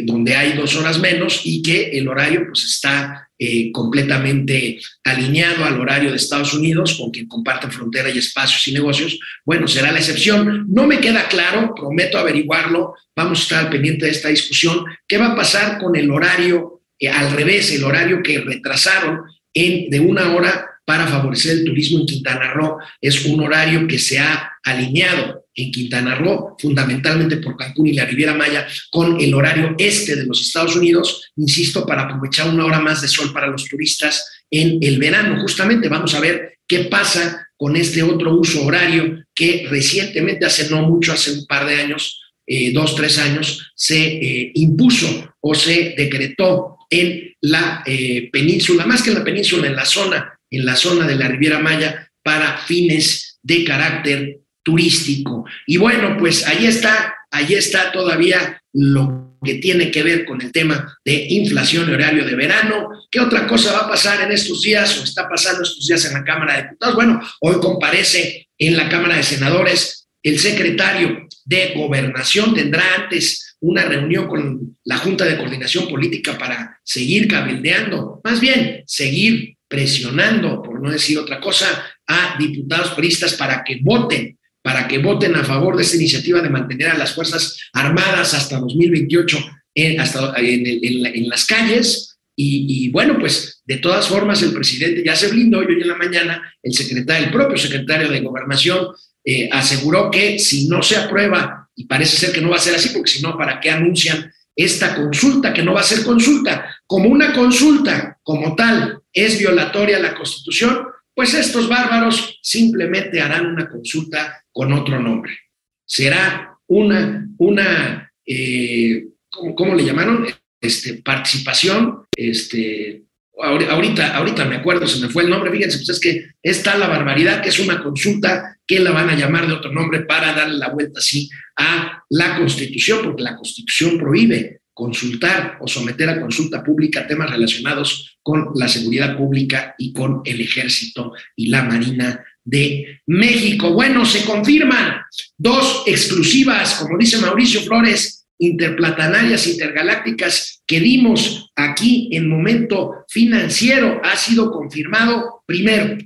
donde 0.05 0.35
hay 0.35 0.55
dos 0.55 0.77
horas 0.77 0.99
menos 0.99 1.43
y 1.45 1.61
que 1.61 1.91
el 1.91 2.09
horario 2.09 2.47
pues 2.47 2.65
está 2.65 3.29
completamente 3.73 4.79
alineado 5.05 5.63
al 5.65 5.79
horario 5.79 6.11
de 6.11 6.17
Estados 6.17 6.55
Unidos, 6.55 6.97
con 6.97 7.11
quien 7.11 7.29
comparten 7.29 7.71
frontera 7.71 8.09
y 8.09 8.17
espacios 8.17 8.67
y 8.67 8.73
negocios, 8.73 9.19
bueno, 9.45 9.69
será 9.69 9.93
la 9.93 9.99
excepción. 9.99 10.65
No 10.71 10.87
me 10.87 11.01
queda 11.01 11.29
claro, 11.29 11.75
prometo 11.75 12.17
averiguarlo, 12.17 12.95
vamos 13.15 13.41
a 13.41 13.43
estar 13.43 13.71
pendiente 13.71 14.07
de 14.07 14.13
esta 14.13 14.31
discusión, 14.31 14.87
qué 15.07 15.19
va 15.19 15.33
a 15.33 15.37
pasar 15.37 15.79
con 15.79 15.95
el 15.97 16.11
horario 16.11 16.81
al 17.13 17.33
revés, 17.33 17.71
el 17.73 17.85
horario 17.85 18.23
que 18.23 18.39
retrasaron 18.41 19.21
de 19.55 20.01
una 20.01 20.35
hora 20.35 20.78
para 20.89 21.07
favorecer 21.07 21.59
el 21.59 21.65
turismo 21.67 21.99
en 21.99 22.07
Quintana 22.07 22.51
Roo. 22.55 22.79
Es 22.99 23.27
un 23.27 23.39
horario 23.41 23.87
que 23.87 23.99
se 23.99 24.19
ha 24.19 24.53
alineado 24.65 25.45
en 25.55 25.71
Quintana 25.71 26.15
Roo, 26.15 26.57
fundamentalmente 26.59 27.37
por 27.37 27.59
Cancún 27.59 27.89
y 27.89 27.93
la 27.93 28.07
Riviera 28.07 28.33
Maya, 28.33 28.67
con 28.91 29.21
el 29.21 29.35
horario 29.35 29.75
este 29.77 30.17
de 30.17 30.25
los 30.25 30.41
Estados 30.41 30.77
Unidos, 30.77 31.31
insisto, 31.37 31.85
para 31.85 32.05
aprovechar 32.05 32.49
una 32.49 32.65
hora 32.65 32.81
más 32.81 33.03
de 33.03 33.09
sol 33.09 33.35
para 33.35 33.49
los 33.49 33.67
turistas 33.67 34.47
en 34.51 34.79
el 34.81 34.99
verano. 34.99 35.43
Justamente 35.43 35.91
vamos 35.91 36.15
a 36.15 36.21
ver 36.21 36.55
qué 36.67 36.85
pasa 36.85 37.47
con 37.55 37.77
este 37.77 38.03
otro 38.03 38.35
uso 38.35 38.65
horario 38.65 39.23
que 39.35 39.67
recientemente, 39.69 40.47
hace 40.47 40.71
no 40.71 40.89
mucho, 40.89 41.13
hace 41.13 41.33
un 41.33 41.47
par 41.47 41.67
de 41.67 41.83
años, 41.83 42.19
eh, 42.47 42.73
dos, 42.73 42.97
tres 42.97 43.19
años, 43.19 43.73
se 43.75 44.07
eh, 44.07 44.53
impuso 44.55 45.35
o 45.39 45.55
se 45.55 45.95
decretó 45.99 46.79
en 46.89 47.35
la 47.43 47.83
eh, 47.85 48.31
península, 48.33 48.87
más 48.87 49.03
que 49.03 49.11
en 49.11 49.17
la 49.17 49.25
península, 49.25 49.67
en 49.67 49.77
la 49.77 49.85
zona, 49.85 50.38
en 50.51 50.65
la 50.65 50.77
zona 50.77 51.07
de 51.07 51.17
la 51.17 51.29
Riviera 51.29 51.59
Maya, 51.59 52.11
para 52.23 52.59
fines 52.59 53.39
de 53.43 53.65
carácter 53.65 54.41
turístico. 54.63 55.45
Y 55.67 55.79
bueno, 55.79 56.17
pues 56.19 56.47
ahí 56.47 56.67
está, 56.67 57.15
ahí 57.31 57.55
está 57.55 57.91
todavía 57.93 58.61
lo 58.73 59.39
que 59.43 59.55
tiene 59.55 59.91
que 59.91 60.03
ver 60.03 60.25
con 60.25 60.43
el 60.43 60.53
tema 60.53 60.99
de 61.05 61.27
inflación 61.31 61.89
y 61.89 61.95
horario 61.95 62.25
de 62.25 62.35
verano. 62.35 62.89
¿Qué 63.11 63.21
otra 63.21 63.47
cosa 63.47 63.73
va 63.73 63.87
a 63.87 63.89
pasar 63.89 64.21
en 64.23 64.33
estos 64.33 64.63
días 64.63 64.99
o 64.99 65.05
está 65.05 65.29
pasando 65.29 65.63
estos 65.63 65.87
días 65.87 66.05
en 66.05 66.15
la 66.15 66.25
Cámara 66.25 66.57
de 66.57 66.63
Diputados? 66.65 66.97
Bueno, 66.97 67.21
hoy 67.41 67.57
comparece 67.61 68.49
en 68.59 68.77
la 68.77 68.89
Cámara 68.89 69.17
de 69.17 69.23
Senadores 69.23 70.09
el 70.23 70.39
secretario 70.39 71.29
de 71.45 71.73
Gobernación, 71.75 72.55
tendrá 72.55 72.83
antes 72.97 73.57
una 73.61 73.85
reunión 73.85 74.29
con 74.29 74.77
la 74.85 74.99
Junta 74.99 75.25
de 75.25 75.37
Coordinación 75.37 75.89
Política 75.89 76.37
para 76.37 76.79
seguir 76.85 77.29
cabildeando, 77.29 78.21
más 78.25 78.41
bien 78.41 78.83
seguir 78.87 79.57
presionando, 79.69 80.63
por 80.63 80.81
no 80.81 80.91
decir 80.91 81.19
otra 81.19 81.41
cosa, 81.41 81.85
a 82.07 82.37
diputados 82.39 82.91
peristas 82.93 83.35
para 83.35 83.63
que 83.63 83.81
voten 83.83 84.39
para 84.69 84.87
que 84.87 84.99
voten 84.99 85.35
a 85.35 85.45
favor 85.45 85.77
de 85.77 85.83
esta 85.83 85.97
iniciativa 85.97 86.43
de 86.43 86.51
mantener 86.51 86.89
a 86.89 86.99
las 86.99 87.15
Fuerzas 87.15 87.57
Armadas 87.73 88.35
hasta 88.35 88.59
2028 88.59 89.39
en, 89.75 89.99
hasta, 89.99 90.35
en, 90.37 91.27
las 91.29 91.47
calles. 91.47 92.19
Y, 92.37 92.91
bueno, 92.91 93.19
pues 93.19 93.63
de 93.65 93.79
todas 93.79 94.07
formas 94.07 94.43
el 94.43 94.53
presidente 94.53 95.03
ya 95.03 95.17
se 95.17 95.29
blindó 95.29 95.63
y 95.63 95.67
hoy 95.67 95.81
en 95.81 95.89
la 95.89 95.97
mañana 95.97 96.55
el 96.63 96.73
secretario, 96.75 97.27
el 97.27 97.33
propio 97.33 97.57
secretario 97.57 98.11
de 98.11 98.21
Gobernación 98.21 98.89
eh, 99.25 99.49
aseguró 99.51 100.11
que 100.11 100.39
si 100.39 100.69
no 100.69 100.83
se 100.83 100.97
aprueba, 100.97 101.69
y 101.75 101.87
parece 101.87 102.19
ser 102.19 102.33
que 102.33 102.43
no 102.43 102.51
va 102.51 102.57
a 102.57 102.61
ser 102.61 102.75
así, 102.75 102.91
porque 102.91 103.11
si 103.11 103.23
no, 103.23 103.39
¿para 103.39 103.59
qué 103.61 103.71
anuncian 103.71 104.31
esta 104.55 104.95
consulta, 104.95 105.53
que 105.53 105.63
no 105.63 105.73
va 105.73 105.81
a 105.81 105.85
ser 105.85 106.05
consulta? 106.05 106.77
Como 106.87 107.09
una 107.09 107.33
consulta 107.33 108.19
como 108.23 108.55
tal 108.55 109.01
es 109.21 109.39
violatoria 109.39 109.99
la 109.99 110.15
Constitución, 110.15 110.87
pues 111.15 111.35
estos 111.35 111.69
bárbaros 111.69 112.39
simplemente 112.43 113.21
harán 113.21 113.47
una 113.47 113.69
consulta 113.69 114.45
con 114.53 114.73
otro 114.73 115.01
nombre. 115.01 115.37
Será 115.85 116.57
una, 116.67 117.27
una 117.39 118.13
eh, 118.25 119.05
¿cómo, 119.31 119.75
le 119.75 119.85
llamaron? 119.85 120.27
Este, 120.61 120.95
participación, 120.95 122.05
este, 122.17 123.05
ahorita, 123.41 124.17
ahorita 124.17 124.45
me 124.45 124.57
acuerdo, 124.57 124.87
se 124.87 125.01
me 125.01 125.09
fue 125.09 125.23
el 125.23 125.31
nombre, 125.31 125.53
fíjense, 125.53 125.79
pues 125.79 125.89
es 125.91 126.01
que 126.01 126.27
está 126.43 126.77
la 126.77 126.89
barbaridad, 126.89 127.41
que 127.41 127.49
es 127.49 127.59
una 127.61 127.83
consulta 127.83 128.57
que 128.67 128.81
la 128.81 128.91
van 128.91 129.09
a 129.09 129.17
llamar 129.17 129.47
de 129.47 129.53
otro 129.53 129.73
nombre 129.73 130.01
para 130.01 130.35
darle 130.35 130.59
la 130.59 130.71
vuelta 130.71 130.99
así 130.99 131.31
a 131.57 132.03
la 132.11 132.37
Constitución, 132.37 133.01
porque 133.05 133.23
la 133.23 133.37
Constitución 133.37 133.99
prohíbe 133.99 134.61
consultar 134.79 135.59
o 135.61 135.67
someter 135.67 136.09
a 136.09 136.21
consulta 136.21 136.63
pública 136.63 137.03
temas 137.05 137.29
relacionados 137.29 138.17
con 138.23 138.55
la 138.55 138.69
seguridad 138.69 139.17
pública 139.17 139.75
y 139.77 139.93
con 139.93 140.23
el 140.25 140.41
ejército 140.41 141.15
y 141.35 141.49
la 141.49 141.65
marina 141.65 142.25
de 142.45 143.01
México. 143.07 143.73
Bueno, 143.73 144.07
se 144.07 144.25
confirman 144.25 145.03
dos 145.37 145.83
exclusivas, 145.85 146.77
como 146.77 146.97
dice 146.97 147.19
Mauricio 147.19 147.63
Flores, 147.63 148.29
interplatanarias, 148.39 149.49
intergalácticas 149.49 150.63
que 150.65 150.79
dimos 150.79 151.51
aquí 151.57 152.09
en 152.13 152.29
momento 152.29 153.05
financiero. 153.09 154.01
Ha 154.05 154.17
sido 154.17 154.53
confirmado, 154.53 155.43
primero, 155.45 155.99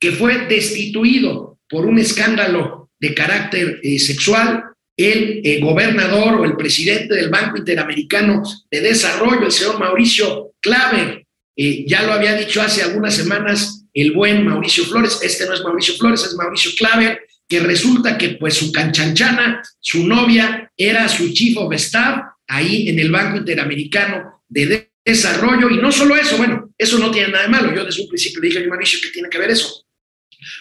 que 0.00 0.12
fue 0.12 0.46
destituido 0.46 1.58
por 1.68 1.84
un 1.84 1.98
escándalo 1.98 2.90
de 2.98 3.12
carácter 3.12 3.80
eh, 3.82 3.98
sexual 3.98 4.64
el 4.96 5.40
eh, 5.44 5.60
gobernador 5.60 6.34
o 6.34 6.44
el 6.44 6.56
presidente 6.56 7.14
del 7.14 7.30
Banco 7.30 7.58
Interamericano 7.58 8.42
de 8.70 8.80
Desarrollo, 8.80 9.46
el 9.46 9.52
señor 9.52 9.78
Mauricio 9.78 10.52
Claver. 10.60 11.26
Eh, 11.56 11.84
ya 11.86 12.02
lo 12.02 12.12
había 12.12 12.34
dicho 12.34 12.62
hace 12.62 12.82
algunas 12.82 13.14
semanas 13.14 13.84
el 13.92 14.12
buen 14.12 14.44
Mauricio 14.44 14.84
Flores, 14.84 15.20
este 15.22 15.46
no 15.46 15.54
es 15.54 15.62
Mauricio 15.62 15.94
Flores, 15.94 16.24
es 16.24 16.34
Mauricio 16.34 16.72
Claver, 16.76 17.20
que 17.48 17.60
resulta 17.60 18.18
que 18.18 18.30
pues 18.30 18.54
su 18.54 18.72
canchanchana, 18.72 19.62
su 19.78 20.06
novia, 20.06 20.70
era 20.76 21.08
su 21.08 21.32
chief 21.32 21.56
of 21.58 21.72
staff 21.74 22.20
ahí 22.48 22.88
en 22.88 22.98
el 22.98 23.12
Banco 23.12 23.38
Interamericano 23.38 24.42
de 24.48 24.90
Desarrollo, 25.04 25.70
y 25.70 25.76
no 25.76 25.92
solo 25.92 26.16
eso, 26.16 26.36
bueno, 26.36 26.72
eso 26.76 26.98
no 26.98 27.10
tiene 27.10 27.28
nada 27.28 27.44
de 27.44 27.50
malo, 27.50 27.74
yo 27.74 27.84
desde 27.84 28.02
un 28.02 28.08
principio 28.08 28.40
dije 28.40 28.64
a 28.64 28.68
Mauricio 28.68 28.98
que 29.00 29.10
tiene 29.10 29.28
que 29.28 29.38
ver 29.38 29.50
eso, 29.50 29.83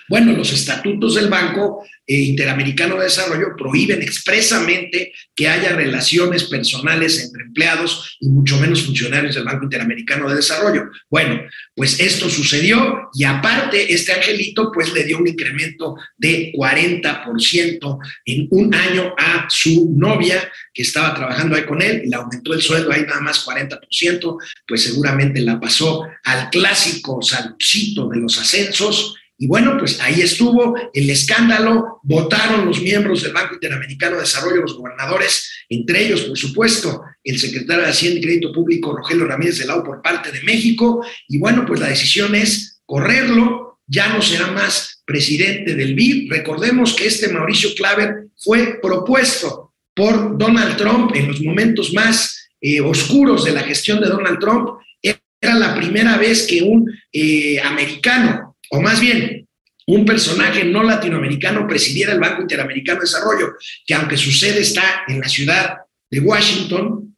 bueno, 0.07 0.33
los 0.33 0.51
estatutos 0.53 1.15
del 1.15 1.29
Banco 1.29 1.83
eh, 2.05 2.17
Interamericano 2.17 2.97
de 2.97 3.05
Desarrollo 3.05 3.55
prohíben 3.57 4.01
expresamente 4.01 5.13
que 5.33 5.47
haya 5.47 5.73
relaciones 5.73 6.43
personales 6.45 7.23
entre 7.23 7.43
empleados 7.43 8.17
y 8.19 8.27
mucho 8.27 8.57
menos 8.59 8.83
funcionarios 8.83 9.35
del 9.35 9.45
Banco 9.45 9.63
Interamericano 9.63 10.29
de 10.29 10.35
Desarrollo. 10.35 10.89
Bueno, 11.09 11.41
pues 11.73 11.99
esto 12.01 12.29
sucedió 12.29 13.09
y 13.13 13.23
aparte 13.23 13.93
este 13.93 14.11
angelito 14.11 14.69
pues 14.73 14.91
le 14.93 15.05
dio 15.05 15.17
un 15.17 15.27
incremento 15.27 15.95
de 16.17 16.51
40% 16.53 17.99
en 18.25 18.47
un 18.51 18.75
año 18.75 19.13
a 19.17 19.45
su 19.49 19.93
novia 19.95 20.51
que 20.73 20.81
estaba 20.81 21.13
trabajando 21.13 21.55
ahí 21.55 21.63
con 21.63 21.81
él 21.81 22.01
y 22.03 22.09
le 22.09 22.15
aumentó 22.15 22.53
el 22.53 22.61
sueldo 22.61 22.91
ahí 22.91 23.03
nada 23.03 23.21
más 23.21 23.45
40%, 23.45 24.37
pues 24.67 24.83
seguramente 24.83 25.39
la 25.41 25.59
pasó 25.59 26.03
al 26.23 26.49
clásico 26.49 27.21
saludcito 27.21 28.09
de 28.09 28.19
los 28.19 28.37
ascensos 28.39 29.15
y 29.37 29.47
bueno, 29.47 29.77
pues 29.77 29.99
ahí 29.99 30.21
estuvo 30.21 30.75
el 30.93 31.09
escándalo, 31.09 31.99
votaron 32.03 32.65
los 32.65 32.81
miembros 32.81 33.23
del 33.23 33.33
Banco 33.33 33.55
Interamericano 33.55 34.15
de 34.15 34.21
Desarrollo, 34.21 34.61
los 34.61 34.77
gobernadores, 34.77 35.49
entre 35.69 36.05
ellos, 36.05 36.21
por 36.21 36.37
supuesto, 36.37 37.01
el 37.23 37.39
secretario 37.39 37.83
de 37.83 37.89
Hacienda 37.89 38.19
y 38.19 38.23
Crédito 38.23 38.51
Público, 38.53 38.95
Rogelio 38.95 39.25
Ramírez 39.25 39.57
de 39.57 39.65
Lau, 39.65 39.83
por 39.83 40.01
parte 40.01 40.31
de 40.31 40.41
México. 40.43 41.03
Y 41.27 41.39
bueno, 41.39 41.65
pues 41.65 41.79
la 41.79 41.87
decisión 41.87 42.35
es 42.35 42.81
correrlo, 42.85 43.79
ya 43.87 44.13
no 44.13 44.21
será 44.21 44.51
más 44.51 45.01
presidente 45.05 45.75
del 45.75 45.95
BID. 45.95 46.31
Recordemos 46.31 46.93
que 46.93 47.07
este 47.07 47.29
Mauricio 47.29 47.73
Claver 47.75 48.27
fue 48.37 48.79
propuesto 48.81 49.73
por 49.95 50.37
Donald 50.37 50.77
Trump 50.77 51.11
en 51.15 51.27
los 51.27 51.41
momentos 51.41 51.93
más 51.93 52.49
eh, 52.61 52.81
oscuros 52.81 53.45
de 53.45 53.51
la 53.51 53.63
gestión 53.63 53.99
de 53.99 54.07
Donald 54.07 54.39
Trump. 54.39 54.69
Era 55.01 55.55
la 55.55 55.75
primera 55.75 56.17
vez 56.17 56.47
que 56.47 56.61
un 56.61 56.89
eh, 57.11 57.59
americano 57.61 58.52
o 58.73 58.81
más 58.81 58.99
bien 58.99 59.47
un 59.85 60.03
personaje 60.03 60.63
no 60.63 60.81
latinoamericano 60.81 61.67
presidiera 61.67 62.13
el 62.13 62.19
Banco 62.19 62.41
Interamericano 62.41 62.99
de 62.99 63.05
Desarrollo, 63.05 63.53
que 63.85 63.93
aunque 63.93 64.17
su 64.17 64.31
sede 64.31 64.61
está 64.61 65.03
en 65.07 65.19
la 65.19 65.29
ciudad 65.29 65.77
de 66.09 66.19
Washington, 66.19 67.15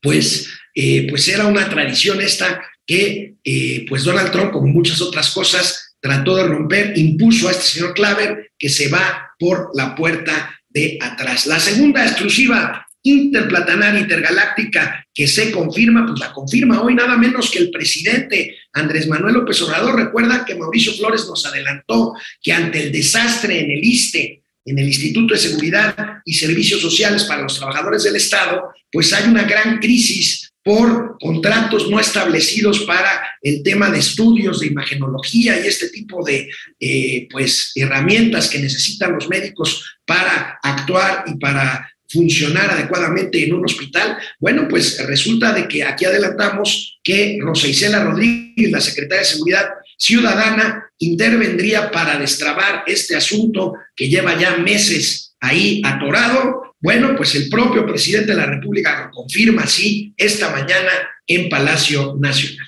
pues, 0.00 0.48
eh, 0.74 1.06
pues 1.08 1.26
era 1.28 1.46
una 1.46 1.68
tradición 1.68 2.20
esta 2.20 2.62
que 2.86 3.34
eh, 3.42 3.86
pues 3.88 4.04
Donald 4.04 4.30
Trump, 4.30 4.52
como 4.52 4.68
muchas 4.68 5.00
otras 5.00 5.30
cosas, 5.30 5.96
trató 6.00 6.36
de 6.36 6.44
romper, 6.44 6.96
impuso 6.96 7.48
a 7.48 7.52
este 7.52 7.64
señor 7.64 7.94
Claver 7.94 8.52
que 8.56 8.68
se 8.68 8.88
va 8.88 9.32
por 9.38 9.70
la 9.74 9.96
puerta 9.96 10.54
de 10.68 10.98
atrás. 11.00 11.46
La 11.46 11.58
segunda 11.58 12.04
exclusiva 12.04 12.86
interplatanaria 13.02 14.00
intergaláctica 14.00 15.04
que 15.12 15.26
se 15.26 15.50
confirma, 15.50 16.06
pues 16.06 16.20
la 16.20 16.32
confirma 16.32 16.82
hoy 16.82 16.94
nada 16.94 17.16
menos 17.16 17.50
que 17.50 17.58
el 17.58 17.70
presidente 17.70 18.56
Andrés 18.74 19.08
Manuel 19.08 19.34
López 19.34 19.60
Obrador. 19.62 19.96
Recuerda 19.96 20.44
que 20.44 20.54
Mauricio 20.54 20.92
Flores 20.92 21.26
nos 21.26 21.46
adelantó 21.46 22.14
que 22.42 22.52
ante 22.52 22.82
el 22.82 22.92
desastre 22.92 23.60
en 23.60 23.70
el 23.70 23.84
ISTE, 23.84 24.42
en 24.66 24.78
el 24.78 24.86
Instituto 24.86 25.34
de 25.34 25.40
Seguridad 25.40 25.94
y 26.24 26.34
Servicios 26.34 26.80
Sociales 26.80 27.24
para 27.24 27.42
los 27.42 27.56
Trabajadores 27.56 28.02
del 28.02 28.16
Estado, 28.16 28.70
pues 28.90 29.12
hay 29.12 29.28
una 29.28 29.44
gran 29.44 29.78
crisis 29.78 30.50
por 30.64 31.18
contratos 31.20 31.90
no 31.90 32.00
establecidos 32.00 32.80
para 32.80 33.22
el 33.42 33.62
tema 33.62 33.90
de 33.90 33.98
estudios 33.98 34.60
de 34.60 34.68
imagenología 34.68 35.62
y 35.62 35.68
este 35.68 35.90
tipo 35.90 36.24
de 36.24 36.48
eh, 36.80 37.28
pues 37.30 37.72
herramientas 37.74 38.48
que 38.48 38.58
necesitan 38.58 39.12
los 39.12 39.28
médicos 39.28 39.98
para 40.06 40.58
actuar 40.62 41.24
y 41.26 41.34
para 41.34 41.93
funcionar 42.14 42.70
adecuadamente 42.70 43.44
en 43.44 43.52
un 43.52 43.64
hospital. 43.64 44.16
Bueno, 44.38 44.66
pues 44.68 45.04
resulta 45.06 45.52
de 45.52 45.68
que 45.68 45.84
aquí 45.84 46.04
adelantamos 46.04 46.98
que 47.02 47.38
Rosa 47.42 47.66
Isela 47.66 48.04
Rodríguez, 48.04 48.70
la 48.70 48.80
secretaria 48.80 49.20
de 49.20 49.28
Seguridad 49.28 49.68
Ciudadana, 49.98 50.90
intervendría 50.98 51.90
para 51.90 52.18
destrabar 52.18 52.84
este 52.86 53.16
asunto 53.16 53.74
que 53.94 54.08
lleva 54.08 54.38
ya 54.38 54.56
meses 54.56 55.34
ahí 55.40 55.82
atorado. 55.84 56.74
Bueno, 56.80 57.14
pues 57.16 57.34
el 57.34 57.48
propio 57.48 57.84
presidente 57.86 58.32
de 58.32 58.38
la 58.38 58.46
República 58.46 59.04
lo 59.04 59.10
confirma 59.10 59.62
así 59.62 60.14
esta 60.16 60.50
mañana 60.50 60.90
en 61.26 61.48
Palacio 61.48 62.16
Nacional. 62.20 62.66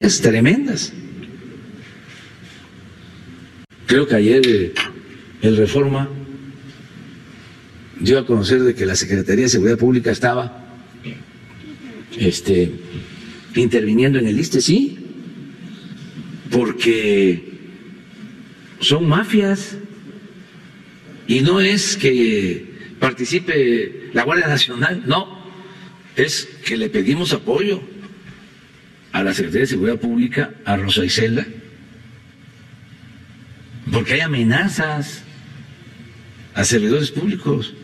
Es 0.00 0.20
tremendas. 0.20 0.92
Creo 3.86 4.06
que 4.06 4.14
ayer 4.14 4.42
eh, 4.46 4.74
el 5.42 5.56
Reforma 5.56 6.08
dio 8.00 8.18
a 8.18 8.26
conocer 8.26 8.62
de 8.62 8.74
que 8.74 8.86
la 8.86 8.96
Secretaría 8.96 9.44
de 9.44 9.50
Seguridad 9.50 9.78
Pública 9.78 10.10
estaba 10.10 10.64
este, 12.18 12.72
interviniendo 13.54 14.18
en 14.18 14.26
el 14.26 14.38
ISTE, 14.38 14.60
sí, 14.60 14.98
porque 16.50 17.54
son 18.80 19.08
mafias. 19.08 19.76
Y 21.26 21.40
no 21.40 21.60
es 21.60 21.96
que 21.96 22.94
participe 23.00 24.10
la 24.12 24.24
Guardia 24.24 24.46
Nacional, 24.46 25.02
no, 25.06 25.42
es 26.16 26.48
que 26.64 26.76
le 26.76 26.90
pedimos 26.90 27.32
apoyo 27.32 27.82
a 29.12 29.22
la 29.22 29.32
Secretaría 29.32 29.62
de 29.62 29.66
Seguridad 29.68 29.98
Pública, 29.98 30.50
a 30.64 30.76
Rosa 30.76 31.04
Isela, 31.04 31.46
porque 33.90 34.14
hay 34.14 34.20
amenazas 34.20 35.22
a 36.54 36.64
servidores 36.64 37.10
públicos. 37.10 37.74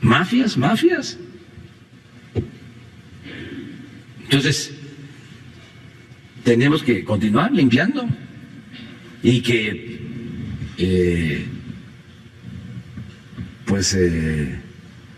Mafias, 0.00 0.56
mafias. 0.56 1.18
Entonces, 4.24 4.72
tenemos 6.44 6.82
que 6.82 7.04
continuar 7.04 7.52
limpiando 7.52 8.08
y 9.22 9.40
que 9.42 10.00
eh, 10.78 11.46
pues 13.66 13.94
eh, 13.94 14.58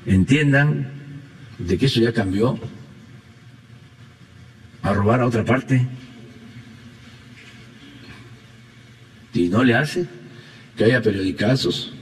entiendan 0.06 0.90
de 1.58 1.76
que 1.76 1.86
eso 1.86 2.00
ya 2.00 2.12
cambió 2.12 2.58
a 4.82 4.94
robar 4.94 5.20
a 5.20 5.26
otra 5.26 5.44
parte 5.44 5.86
y 9.34 9.48
no 9.48 9.62
le 9.62 9.74
hace 9.74 10.06
que 10.76 10.84
haya 10.84 11.02
periodicazos 11.02 11.92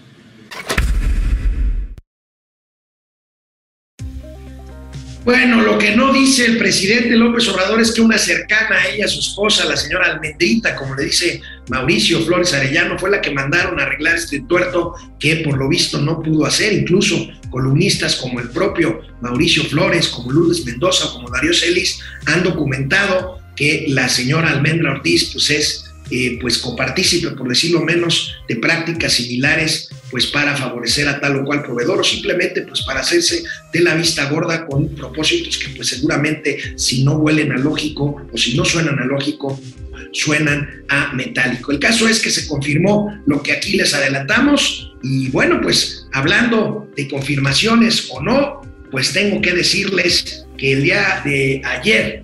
Bueno, 5.28 5.60
lo 5.60 5.76
que 5.76 5.94
no 5.94 6.10
dice 6.10 6.46
el 6.46 6.56
presidente 6.56 7.14
López 7.14 7.46
Obrador 7.48 7.82
es 7.82 7.92
que 7.92 8.00
una 8.00 8.16
cercana 8.16 8.76
a 8.76 8.88
ella, 8.88 9.06
su 9.06 9.20
esposa, 9.20 9.66
la 9.66 9.76
señora 9.76 10.06
Almendrita, 10.06 10.74
como 10.74 10.94
le 10.94 11.04
dice 11.04 11.42
Mauricio 11.68 12.22
Flores 12.22 12.54
Arellano, 12.54 12.98
fue 12.98 13.10
la 13.10 13.20
que 13.20 13.30
mandaron 13.30 13.78
a 13.78 13.82
arreglar 13.82 14.16
este 14.16 14.40
tuerto 14.48 14.94
que 15.20 15.36
por 15.44 15.58
lo 15.58 15.68
visto 15.68 16.00
no 16.00 16.22
pudo 16.22 16.46
hacer. 16.46 16.72
Incluso 16.72 17.28
columnistas 17.50 18.16
como 18.16 18.40
el 18.40 18.48
propio 18.48 19.02
Mauricio 19.20 19.64
Flores, 19.64 20.08
como 20.08 20.32
Lourdes 20.32 20.64
Mendoza, 20.64 21.12
como 21.12 21.28
Darío 21.28 21.52
Celis, 21.52 22.00
han 22.24 22.42
documentado 22.42 23.38
que 23.54 23.84
la 23.88 24.08
señora 24.08 24.48
Almendra 24.48 24.92
Ortiz 24.92 25.30
pues 25.30 25.50
es 25.50 25.87
eh, 26.10 26.38
pues 26.40 26.58
copartícipe, 26.58 27.30
por 27.32 27.48
decirlo 27.48 27.82
menos, 27.82 28.34
de 28.48 28.56
prácticas 28.56 29.12
similares 29.12 29.90
pues 30.10 30.26
para 30.26 30.56
favorecer 30.56 31.08
a 31.08 31.20
tal 31.20 31.36
o 31.36 31.44
cual 31.44 31.62
proveedor 31.62 32.00
o 32.00 32.04
simplemente 32.04 32.62
pues 32.62 32.82
para 32.82 33.00
hacerse 33.00 33.42
de 33.72 33.80
la 33.80 33.94
vista 33.94 34.28
gorda 34.30 34.66
con 34.66 34.88
propósitos 34.94 35.58
que 35.58 35.68
pues 35.70 35.88
seguramente 35.88 36.58
si 36.76 37.04
no 37.04 37.16
huelen 37.16 37.52
a 37.52 37.58
lógico 37.58 38.26
o 38.32 38.36
si 38.38 38.56
no 38.56 38.64
suenan 38.64 38.98
a 38.98 39.04
lógico 39.04 39.60
suenan 40.12 40.84
a 40.88 41.12
metálico. 41.12 41.72
El 41.72 41.78
caso 41.78 42.08
es 42.08 42.20
que 42.20 42.30
se 42.30 42.46
confirmó 42.46 43.22
lo 43.26 43.42
que 43.42 43.52
aquí 43.52 43.76
les 43.76 43.92
adelantamos 43.94 44.92
y 45.02 45.28
bueno 45.28 45.60
pues 45.60 46.06
hablando 46.12 46.90
de 46.96 47.08
confirmaciones 47.08 48.08
o 48.10 48.22
no 48.22 48.62
pues 48.90 49.12
tengo 49.12 49.40
que 49.42 49.52
decirles 49.52 50.46
que 50.56 50.72
el 50.72 50.82
día 50.82 51.20
de 51.24 51.60
ayer 51.64 52.22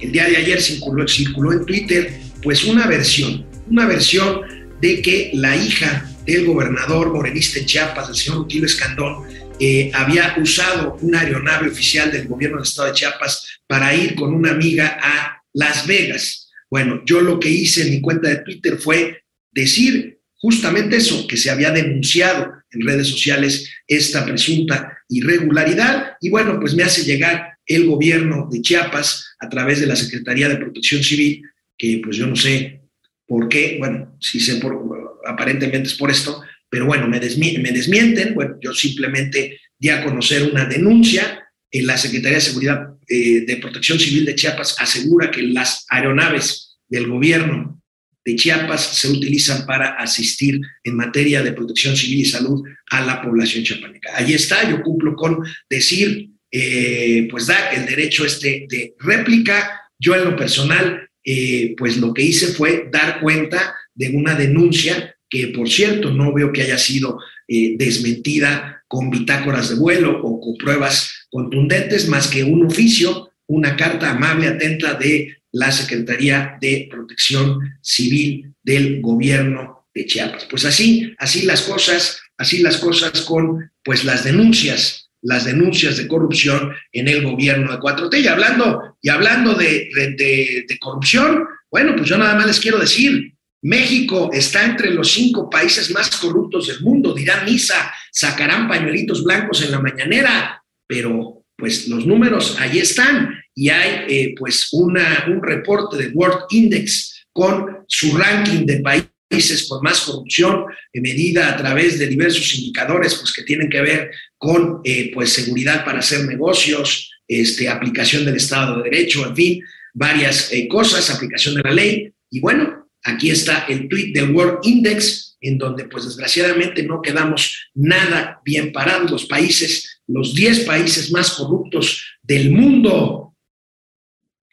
el 0.00 0.12
día 0.12 0.26
de 0.26 0.36
ayer 0.38 0.60
circuló, 0.60 1.06
circuló 1.06 1.52
en 1.52 1.66
Twitter 1.66 2.20
pues 2.42 2.64
una 2.64 2.86
versión, 2.86 3.46
una 3.68 3.86
versión 3.86 4.42
de 4.80 5.02
que 5.02 5.30
la 5.34 5.56
hija 5.56 6.10
del 6.24 6.46
gobernador 6.46 7.12
morenista 7.12 7.58
en 7.58 7.66
Chiapas, 7.66 8.08
el 8.08 8.14
señor 8.14 8.38
Rutilio 8.38 8.66
Escandón, 8.66 9.24
eh, 9.58 9.90
había 9.92 10.36
usado 10.40 10.96
una 11.02 11.20
aeronave 11.20 11.68
oficial 11.68 12.10
del 12.10 12.28
gobierno 12.28 12.56
del 12.56 12.66
estado 12.66 12.88
de 12.88 12.94
Chiapas 12.94 13.60
para 13.66 13.94
ir 13.94 14.14
con 14.14 14.32
una 14.32 14.52
amiga 14.52 14.98
a 15.02 15.42
Las 15.52 15.86
Vegas. 15.86 16.48
Bueno, 16.70 17.02
yo 17.04 17.20
lo 17.20 17.38
que 17.38 17.50
hice 17.50 17.82
en 17.82 17.90
mi 17.90 18.00
cuenta 18.00 18.28
de 18.28 18.38
Twitter 18.38 18.78
fue 18.78 19.24
decir 19.50 20.20
justamente 20.36 20.96
eso, 20.96 21.26
que 21.26 21.36
se 21.36 21.50
había 21.50 21.70
denunciado 21.70 22.50
en 22.70 22.86
redes 22.86 23.08
sociales 23.08 23.68
esta 23.86 24.24
presunta 24.24 24.96
irregularidad 25.08 26.12
y 26.20 26.30
bueno, 26.30 26.58
pues 26.58 26.74
me 26.74 26.84
hace 26.84 27.04
llegar 27.04 27.58
el 27.66 27.86
gobierno 27.86 28.48
de 28.50 28.62
Chiapas 28.62 29.34
a 29.40 29.48
través 29.48 29.80
de 29.80 29.86
la 29.86 29.96
Secretaría 29.96 30.48
de 30.48 30.56
Protección 30.56 31.02
Civil 31.02 31.42
que 31.80 31.98
pues 32.04 32.18
yo 32.18 32.26
no 32.26 32.36
sé 32.36 32.82
por 33.26 33.48
qué, 33.48 33.76
bueno, 33.78 34.18
sí 34.20 34.38
sé 34.38 34.56
por, 34.56 35.18
aparentemente 35.26 35.88
es 35.88 35.94
por 35.94 36.10
esto, 36.10 36.42
pero 36.68 36.84
bueno, 36.84 37.08
me, 37.08 37.18
desmienten, 37.18 38.34
bueno, 38.34 38.58
yo 38.60 38.74
simplemente 38.74 39.58
di 39.78 39.88
a 39.88 40.04
conocer 40.04 40.42
una 40.42 40.66
denuncia, 40.66 41.42
en 41.72 41.86
la 41.86 41.96
Secretaría 41.96 42.36
de 42.36 42.44
Seguridad 42.44 42.94
eh, 43.08 43.44
de 43.46 43.56
Protección 43.56 43.98
Civil 43.98 44.26
de 44.26 44.34
Chiapas 44.34 44.76
asegura 44.78 45.30
que 45.30 45.42
las 45.42 45.86
aeronaves 45.88 46.78
del 46.88 47.06
gobierno 47.06 47.80
de 48.24 48.36
Chiapas 48.36 48.98
se 48.98 49.08
utilizan 49.08 49.64
para 49.64 49.94
asistir 49.94 50.60
en 50.84 50.96
materia 50.96 51.42
de 51.42 51.52
protección 51.52 51.96
civil 51.96 52.20
y 52.20 52.24
salud 52.26 52.62
a 52.90 53.00
la 53.00 53.22
población 53.22 53.64
chiapaneca. 53.64 54.10
Allí 54.16 54.34
está, 54.34 54.68
yo 54.68 54.82
cumplo 54.82 55.14
con 55.14 55.38
decir, 55.70 56.28
eh, 56.50 57.28
pues 57.30 57.46
da 57.46 57.70
el 57.70 57.86
derecho 57.86 58.26
este 58.26 58.66
de 58.68 58.94
réplica. 58.98 59.80
Yo 59.98 60.16
en 60.16 60.24
lo 60.24 60.36
personal 60.36 61.09
eh, 61.24 61.74
pues 61.76 61.96
lo 61.98 62.14
que 62.14 62.22
hice 62.22 62.48
fue 62.48 62.88
dar 62.90 63.20
cuenta 63.20 63.74
de 63.94 64.10
una 64.10 64.34
denuncia 64.34 65.16
que, 65.28 65.48
por 65.48 65.68
cierto, 65.68 66.10
no 66.10 66.32
veo 66.32 66.52
que 66.52 66.62
haya 66.62 66.78
sido 66.78 67.18
eh, 67.46 67.76
desmentida 67.76 68.82
con 68.88 69.10
bitácoras 69.10 69.70
de 69.70 69.76
vuelo 69.76 70.20
o 70.22 70.40
con 70.40 70.56
pruebas 70.56 71.26
contundentes, 71.30 72.08
más 72.08 72.28
que 72.28 72.42
un 72.42 72.66
oficio, 72.66 73.30
una 73.46 73.76
carta 73.76 74.10
amable, 74.10 74.48
atenta 74.48 74.94
de 74.94 75.36
la 75.52 75.70
Secretaría 75.70 76.56
de 76.60 76.88
Protección 76.90 77.58
Civil 77.80 78.54
del 78.62 79.00
gobierno 79.00 79.86
de 79.94 80.06
Chiapas. 80.06 80.46
Pues 80.50 80.64
así, 80.64 81.14
así 81.18 81.42
las 81.42 81.62
cosas, 81.62 82.20
así 82.36 82.58
las 82.58 82.78
cosas 82.78 83.20
con 83.22 83.70
pues 83.84 84.04
las 84.04 84.24
denuncias 84.24 85.09
las 85.22 85.44
denuncias 85.44 85.96
de 85.96 86.08
corrupción 86.08 86.72
en 86.92 87.08
el 87.08 87.22
gobierno 87.24 87.72
de 87.72 87.78
4T. 87.78 88.22
Y 88.22 88.28
hablando, 88.28 88.96
y 89.02 89.08
hablando 89.08 89.54
de, 89.54 89.90
de, 90.16 90.78
corrupción, 90.80 91.44
bueno, 91.70 91.94
pues 91.96 92.08
yo 92.08 92.18
nada 92.18 92.34
más 92.34 92.46
les 92.46 92.60
quiero 92.60 92.78
decir, 92.78 93.34
México 93.62 94.30
está 94.32 94.64
entre 94.64 94.90
los 94.90 95.12
cinco 95.12 95.50
países 95.50 95.90
más 95.90 96.16
corruptos 96.16 96.68
del 96.68 96.80
mundo, 96.80 97.12
dirán 97.12 97.44
misa, 97.44 97.92
sacarán 98.10 98.68
pañuelitos 98.68 99.22
blancos 99.22 99.62
en 99.62 99.70
la 99.72 99.80
mañanera, 99.80 100.62
pero 100.86 101.44
pues 101.56 101.88
los 101.88 102.06
números 102.06 102.56
ahí 102.58 102.78
están 102.78 103.34
y 103.54 103.68
hay 103.68 104.06
eh, 104.08 104.34
pues 104.38 104.68
una, 104.72 105.26
un 105.28 105.42
reporte 105.42 105.98
de 105.98 106.08
World 106.08 106.46
Index 106.50 107.26
con 107.32 107.84
su 107.86 108.16
ranking 108.16 108.64
de 108.64 108.80
países 108.80 109.09
países 109.30 109.68
con 109.68 109.80
más 109.82 110.00
corrupción 110.00 110.64
medida 110.92 111.50
a 111.50 111.56
través 111.56 111.98
de 111.98 112.08
diversos 112.08 112.54
indicadores 112.56 113.14
pues, 113.14 113.32
que 113.32 113.44
tienen 113.44 113.70
que 113.70 113.80
ver 113.80 114.10
con 114.36 114.80
eh, 114.84 115.12
pues, 115.14 115.32
seguridad 115.32 115.84
para 115.84 116.00
hacer 116.00 116.26
negocios, 116.26 117.10
este, 117.28 117.68
aplicación 117.68 118.24
del 118.24 118.36
Estado 118.36 118.78
de 118.78 118.90
Derecho, 118.90 119.26
en 119.26 119.36
fin, 119.36 119.64
varias 119.94 120.52
eh, 120.52 120.66
cosas, 120.66 121.08
aplicación 121.10 121.54
de 121.54 121.62
la 121.62 121.72
ley. 121.72 122.12
Y 122.28 122.40
bueno, 122.40 122.88
aquí 123.04 123.30
está 123.30 123.66
el 123.68 123.88
tweet 123.88 124.12
del 124.12 124.30
World 124.30 124.58
Index, 124.64 125.36
en 125.40 125.56
donde 125.56 125.84
pues 125.84 126.04
desgraciadamente 126.04 126.82
no 126.82 127.00
quedamos 127.00 127.70
nada 127.74 128.40
bien 128.44 128.72
parados. 128.72 129.10
Los 129.10 129.26
países, 129.26 130.02
los 130.08 130.34
10 130.34 130.60
países 130.60 131.12
más 131.12 131.30
corruptos 131.30 132.18
del 132.22 132.50
mundo, 132.50 133.36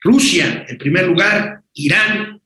Rusia 0.02 0.66
en 0.70 0.78
primer 0.78 1.08
lugar, 1.08 1.62
Irán 1.74 2.37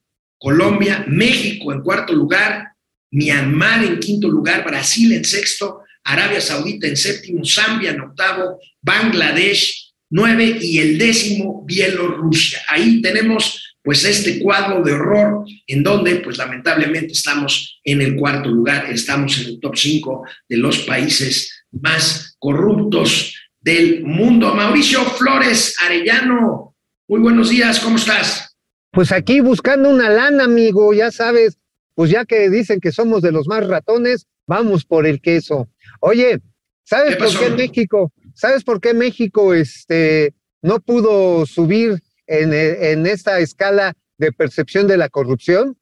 Colombia, 0.42 1.06
México 1.08 1.72
en 1.72 1.82
cuarto 1.82 2.14
lugar, 2.14 2.70
Myanmar 3.12 3.84
en 3.84 4.00
quinto 4.00 4.28
lugar, 4.28 4.66
Brasil 4.66 5.14
en 5.14 5.24
sexto, 5.24 5.82
Arabia 6.04 6.42
Saudita 6.42 6.88
en 6.88 6.98
séptimo, 6.98 7.46
Zambia 7.46 7.92
en 7.92 8.02
octavo, 8.02 8.60
Bangladesh 8.82 9.94
nueve 10.10 10.58
y 10.60 10.80
el 10.80 10.98
décimo 10.98 11.64
Bielorrusia. 11.66 12.60
Ahí 12.68 13.02
tenemos 13.04 13.76
pues 13.84 14.04
este 14.04 14.40
cuadro 14.40 14.84
de 14.84 14.94
horror 14.94 15.46
en 15.68 15.84
donde 15.84 16.16
pues 16.16 16.38
lamentablemente 16.38 17.14
estamos 17.14 17.80
en 17.84 18.02
el 18.02 18.16
cuarto 18.16 18.50
lugar, 18.50 18.90
estamos 18.92 19.40
en 19.40 19.48
el 19.48 19.60
top 19.60 19.78
cinco 19.78 20.26
de 20.50 20.58
los 20.58 20.80
países 20.80 21.66
más 21.72 22.36
corruptos 22.40 23.36
del 23.60 24.04
mundo. 24.04 24.56
Mauricio 24.56 25.04
Flores 25.06 25.76
Arellano, 25.86 26.76
muy 27.08 27.20
buenos 27.20 27.50
días, 27.50 27.80
¿cómo 27.80 27.98
estás? 27.98 28.51
Pues 28.92 29.14
aquí 29.14 29.40
buscando 29.40 29.90
una 29.90 30.10
lana, 30.10 30.44
amigo, 30.44 30.94
ya 30.94 31.12
sabes, 31.12 31.58
pues 31.96 32.12
ya 32.12 32.26
que 32.26 32.50
dicen 32.50 32.82
que 32.82 32.92
somos 32.92 33.22
de 33.22 33.32
los 33.32 33.48
más 33.48 33.66
ratones, 33.66 34.28
vamos 34.48 34.84
por 34.84 35.08
el 35.08 35.22
queso. 35.22 35.70
Oye, 36.02 36.42
¿sabes 36.84 37.16
por 37.16 37.30
qué 37.40 37.52
México? 37.52 38.12
¿Sabes 38.34 38.66
por 38.66 38.82
qué 38.82 38.94
México 38.94 39.54
este, 39.54 40.34
no 40.62 40.82
pudo 40.82 41.46
subir 41.46 42.04
en, 42.28 42.54
en 42.54 43.08
esta 43.08 43.40
escala 43.40 43.94
de 44.18 44.34
percepción 44.34 44.88
de 44.88 44.98
la 44.98 45.08
corrupción? 45.08 45.78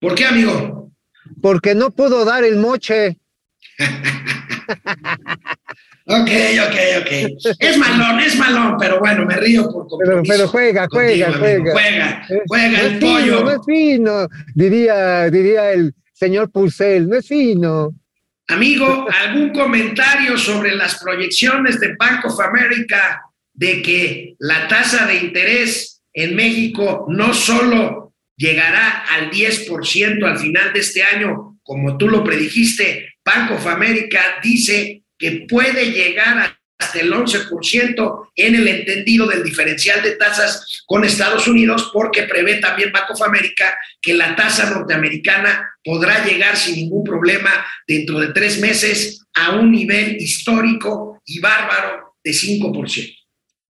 ¿Por 0.00 0.14
qué, 0.14 0.24
amigo? 0.24 0.90
Porque 1.42 1.74
no 1.74 1.90
pudo 1.90 2.24
dar 2.24 2.44
el 2.44 2.56
moche. 2.56 3.18
Ok, 6.10 6.30
ok, 6.66 6.76
ok. 7.02 7.56
Es 7.58 7.76
malón, 7.76 8.20
es 8.20 8.36
malón, 8.36 8.76
pero 8.78 8.98
bueno, 8.98 9.26
me 9.26 9.36
río 9.36 9.70
por 9.70 9.86
pero, 10.02 10.22
pero 10.26 10.48
juega, 10.48 10.86
juega, 10.90 11.26
contigo, 11.26 11.38
juega. 11.38 11.72
Juega, 11.72 12.26
juega 12.46 12.80
el 12.80 12.98
fino, 12.98 13.12
pollo. 13.12 13.44
no 13.44 13.50
es 13.50 13.60
fino, 13.66 14.28
diría, 14.54 15.28
diría 15.28 15.72
el 15.72 15.94
señor 16.14 16.50
Purcell, 16.50 17.06
no 17.06 17.16
es 17.16 17.28
fino. 17.28 17.94
Amigo, 18.46 19.06
¿algún 19.22 19.50
comentario 19.50 20.38
sobre 20.38 20.74
las 20.74 20.98
proyecciones 20.98 21.78
de 21.78 21.94
Bank 21.98 22.24
of 22.24 22.40
America 22.40 23.20
de 23.52 23.82
que 23.82 24.34
la 24.38 24.66
tasa 24.66 25.04
de 25.04 25.16
interés 25.16 26.00
en 26.14 26.34
México 26.34 27.04
no 27.10 27.34
solo 27.34 28.14
llegará 28.34 29.04
al 29.14 29.30
10% 29.30 30.24
al 30.24 30.38
final 30.38 30.72
de 30.72 30.80
este 30.80 31.02
año, 31.02 31.58
como 31.62 31.98
tú 31.98 32.08
lo 32.08 32.24
predijiste, 32.24 33.16
Bank 33.22 33.50
of 33.50 33.66
America 33.66 34.38
dice 34.42 35.02
que 35.18 35.46
puede 35.48 35.90
llegar 35.90 36.58
hasta 36.78 37.00
el 37.00 37.12
11% 37.12 38.28
en 38.36 38.54
el 38.54 38.68
entendido 38.68 39.26
del 39.26 39.42
diferencial 39.42 40.00
de 40.02 40.12
tasas 40.12 40.84
con 40.86 41.04
Estados 41.04 41.48
Unidos, 41.48 41.90
porque 41.92 42.22
prevé 42.22 42.56
también 42.56 42.92
Bank 42.92 43.10
of 43.10 43.22
America 43.22 43.76
que 44.00 44.14
la 44.14 44.36
tasa 44.36 44.70
norteamericana 44.70 45.68
podrá 45.82 46.24
llegar 46.24 46.56
sin 46.56 46.76
ningún 46.76 47.02
problema 47.02 47.50
dentro 47.86 48.20
de 48.20 48.28
tres 48.28 48.60
meses 48.60 49.24
a 49.34 49.56
un 49.56 49.72
nivel 49.72 50.16
histórico 50.16 51.20
y 51.24 51.40
bárbaro 51.40 52.14
de 52.22 52.30
5%. 52.30 53.14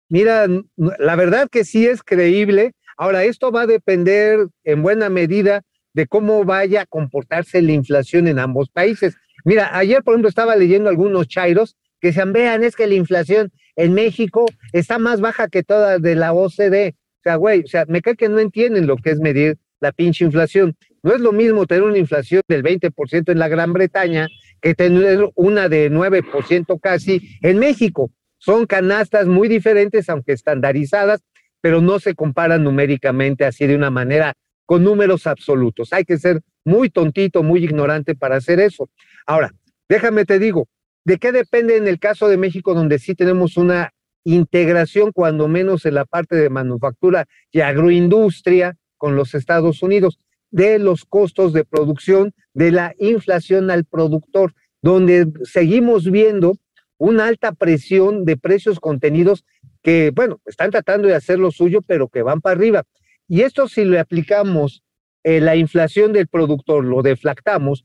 Mira, 0.08 0.46
la 0.76 1.16
verdad 1.16 1.48
que 1.50 1.64
sí 1.64 1.86
es 1.86 2.02
creíble. 2.02 2.72
Ahora, 2.96 3.24
esto 3.24 3.50
va 3.50 3.62
a 3.62 3.66
depender 3.66 4.46
en 4.62 4.82
buena 4.82 5.08
medida 5.08 5.62
de 5.94 6.06
cómo 6.06 6.44
vaya 6.44 6.82
a 6.82 6.86
comportarse 6.86 7.62
la 7.62 7.72
inflación 7.72 8.28
en 8.28 8.38
ambos 8.38 8.68
países. 8.68 9.16
Mira, 9.44 9.76
ayer, 9.76 10.02
por 10.02 10.14
ejemplo, 10.14 10.28
estaba 10.28 10.56
leyendo 10.56 10.88
algunos 10.88 11.28
chairos 11.28 11.76
que 12.00 12.08
decían, 12.08 12.32
vean, 12.32 12.64
es 12.64 12.76
que 12.76 12.86
la 12.86 12.94
inflación 12.94 13.52
en 13.76 13.94
México 13.94 14.46
está 14.72 14.98
más 14.98 15.20
baja 15.20 15.48
que 15.48 15.62
toda 15.62 15.98
de 15.98 16.14
la 16.14 16.32
OCDE. 16.32 16.94
O 17.20 17.22
sea, 17.22 17.36
güey, 17.36 17.60
o 17.60 17.66
sea, 17.66 17.84
me 17.86 18.02
cae 18.02 18.16
que 18.16 18.28
no 18.28 18.40
entienden 18.40 18.86
lo 18.86 18.96
que 18.96 19.10
es 19.10 19.20
medir 19.20 19.58
la 19.80 19.92
pinche 19.92 20.24
inflación. 20.24 20.76
No 21.02 21.14
es 21.14 21.20
lo 21.20 21.32
mismo 21.32 21.66
tener 21.66 21.82
una 21.82 21.98
inflación 21.98 22.42
del 22.48 22.62
20% 22.62 23.30
en 23.30 23.38
la 23.38 23.48
Gran 23.48 23.72
Bretaña 23.72 24.28
que 24.60 24.74
tener 24.74 25.28
una 25.34 25.68
de 25.68 25.90
9% 25.90 26.80
casi 26.80 27.38
en 27.42 27.58
México. 27.58 28.10
Son 28.38 28.66
canastas 28.66 29.26
muy 29.26 29.48
diferentes, 29.48 30.08
aunque 30.08 30.32
estandarizadas, 30.32 31.20
pero 31.60 31.80
no 31.80 32.00
se 32.00 32.14
comparan 32.14 32.64
numéricamente 32.64 33.44
así 33.44 33.66
de 33.66 33.76
una 33.76 33.90
manera 33.90 34.34
con 34.66 34.84
números 34.84 35.26
absolutos. 35.26 35.92
Hay 35.92 36.04
que 36.04 36.18
ser 36.18 36.42
muy 36.64 36.90
tontito, 36.90 37.42
muy 37.42 37.64
ignorante 37.64 38.14
para 38.14 38.36
hacer 38.36 38.60
eso. 38.60 38.88
Ahora, 39.26 39.52
déjame 39.88 40.24
te 40.24 40.38
digo, 40.38 40.68
¿de 41.04 41.18
qué 41.18 41.32
depende 41.32 41.76
en 41.76 41.88
el 41.88 41.98
caso 41.98 42.28
de 42.28 42.36
México, 42.36 42.74
donde 42.74 42.98
sí 42.98 43.14
tenemos 43.14 43.56
una 43.56 43.92
integración, 44.24 45.12
cuando 45.12 45.48
menos 45.48 45.84
en 45.86 45.94
la 45.94 46.04
parte 46.04 46.36
de 46.36 46.50
manufactura 46.50 47.26
y 47.50 47.60
agroindustria 47.60 48.76
con 48.96 49.16
los 49.16 49.34
Estados 49.34 49.82
Unidos, 49.82 50.18
de 50.50 50.78
los 50.78 51.04
costos 51.04 51.52
de 51.52 51.64
producción, 51.64 52.32
de 52.54 52.70
la 52.70 52.94
inflación 52.98 53.70
al 53.70 53.84
productor, 53.84 54.54
donde 54.82 55.26
seguimos 55.44 56.10
viendo 56.10 56.56
una 56.98 57.26
alta 57.26 57.52
presión 57.52 58.24
de 58.24 58.36
precios 58.36 58.78
contenidos 58.78 59.44
que, 59.82 60.12
bueno, 60.14 60.40
están 60.46 60.70
tratando 60.70 61.08
de 61.08 61.16
hacer 61.16 61.38
lo 61.38 61.50
suyo, 61.50 61.82
pero 61.82 62.08
que 62.08 62.22
van 62.22 62.40
para 62.40 62.54
arriba. 62.54 62.84
Y 63.26 63.40
esto 63.42 63.66
si 63.66 63.84
le 63.84 63.98
aplicamos 63.98 64.84
eh, 65.24 65.40
la 65.40 65.56
inflación 65.56 66.12
del 66.12 66.28
productor, 66.28 66.84
lo 66.84 67.02
deflactamos, 67.02 67.84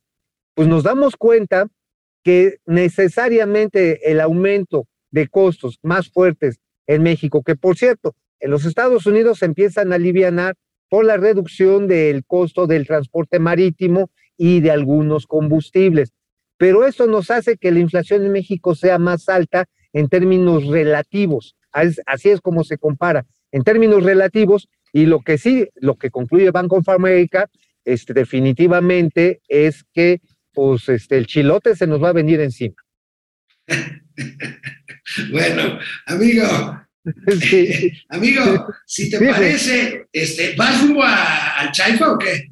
pues 0.55 0.67
nos 0.67 0.83
damos 0.83 1.15
cuenta 1.15 1.67
que 2.23 2.57
necesariamente 2.65 4.11
el 4.11 4.19
aumento 4.19 4.87
de 5.11 5.27
costos 5.27 5.79
más 5.81 6.09
fuertes 6.09 6.59
en 6.87 7.03
México, 7.03 7.43
que 7.43 7.55
por 7.55 7.77
cierto, 7.77 8.15
en 8.39 8.51
los 8.51 8.65
Estados 8.65 9.05
Unidos 9.05 9.39
se 9.39 9.45
empiezan 9.45 9.91
a 9.91 9.95
alivianar 9.95 10.55
por 10.89 11.05
la 11.05 11.17
reducción 11.17 11.87
del 11.87 12.23
costo 12.25 12.67
del 12.67 12.85
transporte 12.87 13.39
marítimo 13.39 14.09
y 14.37 14.61
de 14.61 14.71
algunos 14.71 15.25
combustibles. 15.27 16.11
Pero 16.57 16.85
esto 16.85 17.07
nos 17.07 17.29
hace 17.31 17.57
que 17.57 17.71
la 17.71 17.79
inflación 17.79 18.25
en 18.25 18.31
México 18.31 18.73
sea 18.75 18.97
más 18.99 19.29
alta 19.29 19.65
en 19.93 20.07
términos 20.09 20.65
relativos. 20.67 21.55
As- 21.71 22.01
Así 22.05 22.29
es 22.29 22.41
como 22.41 22.63
se 22.63 22.77
compara, 22.77 23.25
en 23.51 23.63
términos 23.63 24.03
relativos. 24.03 24.67
Y 24.93 25.05
lo 25.05 25.19
que 25.21 25.37
sí, 25.37 25.67
lo 25.75 25.95
que 25.95 26.09
concluye 26.09 26.51
Bank 26.51 26.73
of 26.73 26.87
America, 26.89 27.49
este, 27.85 28.13
definitivamente 28.13 29.41
es 29.47 29.83
que 29.93 30.21
pues, 30.53 30.89
este, 30.89 31.17
el 31.17 31.27
chilote 31.27 31.75
se 31.75 31.85
nos 31.87 32.01
va 32.03 32.09
a 32.09 32.13
venir 32.13 32.39
encima. 32.41 32.75
Bueno, 35.31 35.79
amigo, 36.05 36.45
Sí. 37.39 37.91
amigo, 38.09 38.67
si 38.85 39.09
te 39.09 39.17
Sí, 39.17 39.25
sí. 39.25 39.31
parece, 39.31 40.05
este, 40.11 40.55
¿vas 40.57 40.81
rumbo 40.81 41.03
a- 41.03 41.59
al 41.59 41.71
Chaifa 41.71 42.11
o 42.11 42.17
qué? 42.17 42.49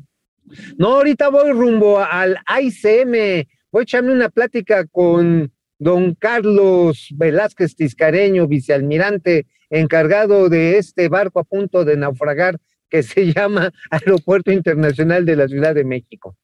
No, 0.78 0.93
ahorita 0.93 1.28
voy 1.30 1.52
rumbo 1.52 2.00
al 2.00 2.38
ICM. 2.62 3.45
Voy 3.71 3.82
a 3.82 3.84
echarme 3.84 4.13
una 4.13 4.30
plática 4.30 4.86
con 4.88 5.52
don 5.78 6.15
Carlos 6.15 7.10
Velázquez 7.15 7.76
Tiscareño, 7.76 8.48
vicealmirante 8.48 9.48
encargado 9.69 10.49
de 10.49 10.78
este 10.78 11.08
barco 11.10 11.39
a 11.39 11.43
punto 11.43 11.86
de 11.86 11.97
naufragar 11.97 12.58
que 12.89 13.04
se 13.04 13.25
llama 13.34 13.71
Aeropuerto 13.89 14.51
Internacional 14.51 15.25
de 15.25 15.36
la 15.36 15.47
Ciudad 15.47 15.73
de 15.75 15.84
México. 15.84 16.38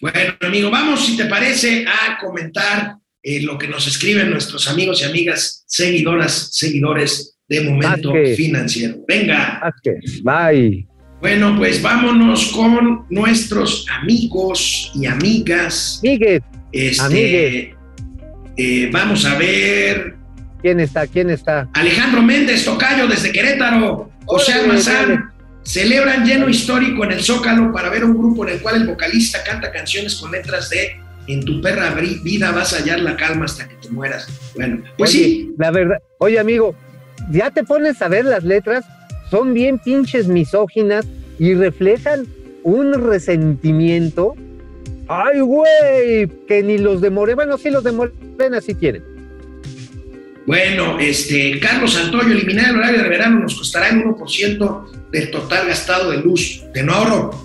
Bueno, 0.00 0.34
amigo, 0.40 0.70
vamos, 0.70 1.06
si 1.06 1.16
te 1.16 1.26
parece, 1.26 1.84
a 1.86 2.18
comentar 2.18 2.96
eh, 3.22 3.40
lo 3.42 3.56
que 3.58 3.68
nos 3.68 3.86
escriben 3.86 4.30
nuestros 4.30 4.68
amigos 4.68 5.00
y 5.02 5.04
amigas, 5.04 5.64
seguidoras, 5.66 6.50
seguidores 6.52 7.38
de 7.48 7.60
Momento 7.62 8.12
Vázquez. 8.12 8.36
Financiero. 8.36 8.96
Venga. 9.06 9.60
Vázquez, 9.62 10.22
bye. 10.22 10.86
Bueno, 11.20 11.54
pues 11.56 11.80
vámonos 11.80 12.52
con 12.52 13.06
nuestros 13.10 13.86
amigos 13.90 14.90
y 14.94 15.06
amigas. 15.06 16.00
Miguel, 16.02 16.42
Este, 16.72 17.02
Amigues. 17.02 17.74
eh, 18.56 18.90
vamos 18.92 19.24
a 19.24 19.38
ver. 19.38 20.15
¿Quién 20.60 20.80
está? 20.80 21.06
¿Quién 21.06 21.30
está? 21.30 21.68
Alejandro 21.74 22.22
Méndez, 22.22 22.64
Tocayo, 22.64 23.06
desde 23.06 23.32
Querétaro. 23.32 24.10
José 24.26 24.52
Almazán. 24.54 25.32
Celebran 25.62 26.24
lleno 26.24 26.48
histórico 26.48 27.04
en 27.04 27.12
el 27.12 27.22
Zócalo 27.22 27.72
para 27.72 27.88
ver 27.90 28.04
un 28.04 28.16
grupo 28.16 28.46
en 28.46 28.54
el 28.54 28.60
cual 28.60 28.76
el 28.76 28.86
vocalista 28.86 29.42
canta 29.42 29.72
canciones 29.72 30.14
con 30.14 30.30
letras 30.30 30.70
de 30.70 30.96
En 31.26 31.44
tu 31.44 31.60
perra 31.60 31.92
vida 32.22 32.52
vas 32.52 32.72
a 32.72 32.78
hallar 32.78 33.00
la 33.00 33.16
calma 33.16 33.46
hasta 33.46 33.66
que 33.66 33.74
te 33.74 33.88
mueras. 33.88 34.28
Bueno, 34.54 34.82
pues 34.96 35.10
Oye, 35.10 35.18
sí, 35.18 35.54
La 35.58 35.72
verdad, 35.72 35.98
oye 36.18 36.38
amigo, 36.38 36.76
ya 37.32 37.50
te 37.50 37.64
pones 37.64 38.00
a 38.00 38.06
ver 38.06 38.26
las 38.26 38.44
letras, 38.44 38.84
son 39.28 39.54
bien 39.54 39.80
pinches 39.80 40.28
misóginas 40.28 41.04
y 41.40 41.54
reflejan 41.54 42.26
un 42.62 42.92
resentimiento. 42.94 44.34
Ay, 45.08 45.40
güey, 45.40 46.28
que 46.46 46.62
ni 46.62 46.78
los 46.78 47.00
de 47.00 47.10
Morena, 47.10 47.36
bueno, 47.36 47.58
sí 47.58 47.70
los 47.70 47.82
de 47.82 47.90
Morena 47.90 48.60
sí 48.60 48.74
tienen. 48.74 49.15
Bueno, 50.46 50.98
este, 51.00 51.58
Carlos 51.58 51.94
Santoyo, 51.94 52.32
eliminar 52.32 52.70
el 52.70 52.76
horario 52.76 53.02
de 53.02 53.08
verano 53.08 53.40
nos 53.40 53.56
costará 53.56 53.88
el 53.88 54.04
1% 54.04 55.10
del 55.10 55.30
total 55.30 55.66
gastado 55.66 56.12
de 56.12 56.18
luz, 56.18 56.62
de 56.72 56.84
no 56.84 56.92
ahorro. 56.92 57.44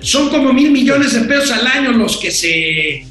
Son 0.00 0.28
como 0.28 0.52
mil 0.52 0.72
millones 0.72 1.14
de 1.14 1.28
pesos 1.28 1.52
al 1.52 1.66
año 1.66 1.92
los 1.92 2.16
que 2.16 2.32
se 2.32 3.04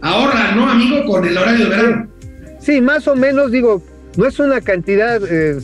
ahorran, 0.00 0.56
¿no, 0.56 0.70
amigo? 0.70 1.04
Con 1.04 1.26
el 1.26 1.36
horario 1.36 1.64
de 1.64 1.70
verano. 1.70 2.08
Sí, 2.60 2.80
más 2.80 3.08
o 3.08 3.16
menos, 3.16 3.50
digo, 3.50 3.82
no 4.16 4.26
es 4.26 4.38
una 4.38 4.60
cantidad 4.60 5.20
eh, 5.28 5.58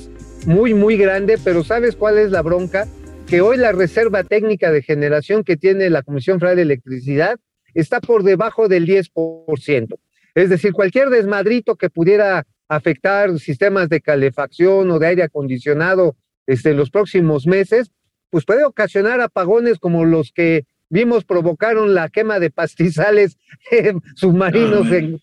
muy, 0.47 0.75
muy 0.75 0.97
grande, 0.97 1.39
pero 1.43 1.63
¿sabes 1.63 1.95
cuál 1.95 2.19
es 2.19 2.33
la 2.33 2.43
bronca? 2.43 2.89
Que 3.29 3.41
hoy 3.41 3.59
la 3.59 3.71
reserva 3.71 4.25
técnica 4.25 4.73
de 4.73 4.83
generación 4.83 5.45
que 5.45 5.57
tiene 5.57 5.91
la 5.91 6.03
Comisión 6.03 6.41
Federal 6.41 6.57
de 6.57 6.63
Electricidad 6.63 7.39
está 7.75 8.01
por 8.01 8.25
debajo 8.25 8.67
del 8.67 8.87
10%. 8.87 9.99
Es 10.35 10.51
decir, 10.51 10.73
cualquier 10.73 11.11
desmadrito 11.11 11.77
que 11.77 11.91
pudiera 11.91 12.45
afectar 12.69 13.39
sistemas 13.39 13.89
de 13.89 14.01
calefacción 14.01 14.91
o 14.91 14.99
de 14.99 15.07
aire 15.07 15.23
acondicionado 15.23 16.17
este, 16.47 16.71
en 16.71 16.77
los 16.77 16.91
próximos 16.91 17.47
meses, 17.47 17.91
pues 18.31 18.45
puede 18.45 18.65
ocasionar 18.65 19.21
apagones 19.21 19.79
como 19.79 20.05
los 20.05 20.33
que 20.33 20.65
vimos 20.91 21.25
provocaron 21.25 21.95
la 21.95 22.09
quema 22.09 22.39
de 22.39 22.51
pastizales 22.51 23.37
eh, 23.71 23.95
submarinos 24.15 24.87
Ah, 24.87 24.89
bueno. 24.89 24.97
en, 24.97 25.21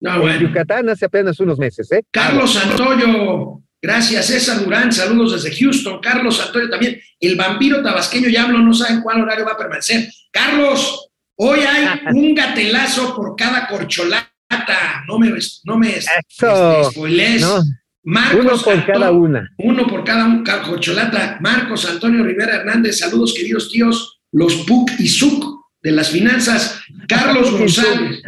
No, 0.00 0.14
en 0.14 0.20
bueno. 0.20 0.40
Yucatán 0.48 0.88
hace 0.88 1.04
apenas 1.06 1.38
unos 1.40 1.58
meses, 1.58 1.90
¿eh? 1.92 2.02
Carlos 2.10 2.54
Santoyo, 2.54 3.62
gracias. 3.80 4.26
César 4.26 4.64
Durán, 4.64 4.92
saludos 4.92 5.42
desde 5.42 5.56
Houston. 5.56 6.00
Carlos 6.00 6.36
Santoyo 6.38 6.68
también. 6.70 7.00
El 7.20 7.36
vampiro 7.36 7.82
tabasqueño 7.82 8.28
ya 8.28 8.44
hablo, 8.44 8.58
no 8.58 8.74
saben 8.74 9.00
cuál 9.02 9.20
horario 9.22 9.44
va 9.44 9.52
a 9.52 9.56
permanecer. 9.58 10.08
Carlos, 10.32 11.08
hoy 11.36 11.60
hay 11.60 12.00
un 12.14 12.34
gatelazo 12.34 13.14
por 13.14 13.36
cada 13.36 13.68
No 15.08 15.18
me, 15.18 15.32
no 15.64 15.78
me 15.78 15.96
este. 15.96 16.10
No, 17.42 17.62
Marcos 18.04 18.40
uno 18.40 18.50
por 18.62 18.72
Antonio- 18.72 18.86
cada 18.86 19.10
una. 19.12 19.50
Uno 19.58 19.86
por 19.86 20.04
cada 20.04 20.24
un 20.24 20.44
corcholata. 20.44 21.38
Marcos 21.40 21.84
Antonio 21.88 22.24
Rivera 22.24 22.56
Hernández, 22.56 22.98
saludos 22.98 23.34
queridos 23.34 23.70
tíos, 23.70 24.20
los 24.32 24.54
Puc 24.66 24.90
y 24.98 25.08
Zuc. 25.08 25.62
de 25.84 25.90
las 25.90 26.10
finanzas. 26.10 26.80
Carlos 27.08 27.50
González. 27.50 28.22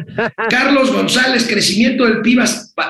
Carlos 0.50 0.90
González, 0.92 1.46
crecimiento 1.48 2.04
del 2.04 2.20
PIB 2.20 2.40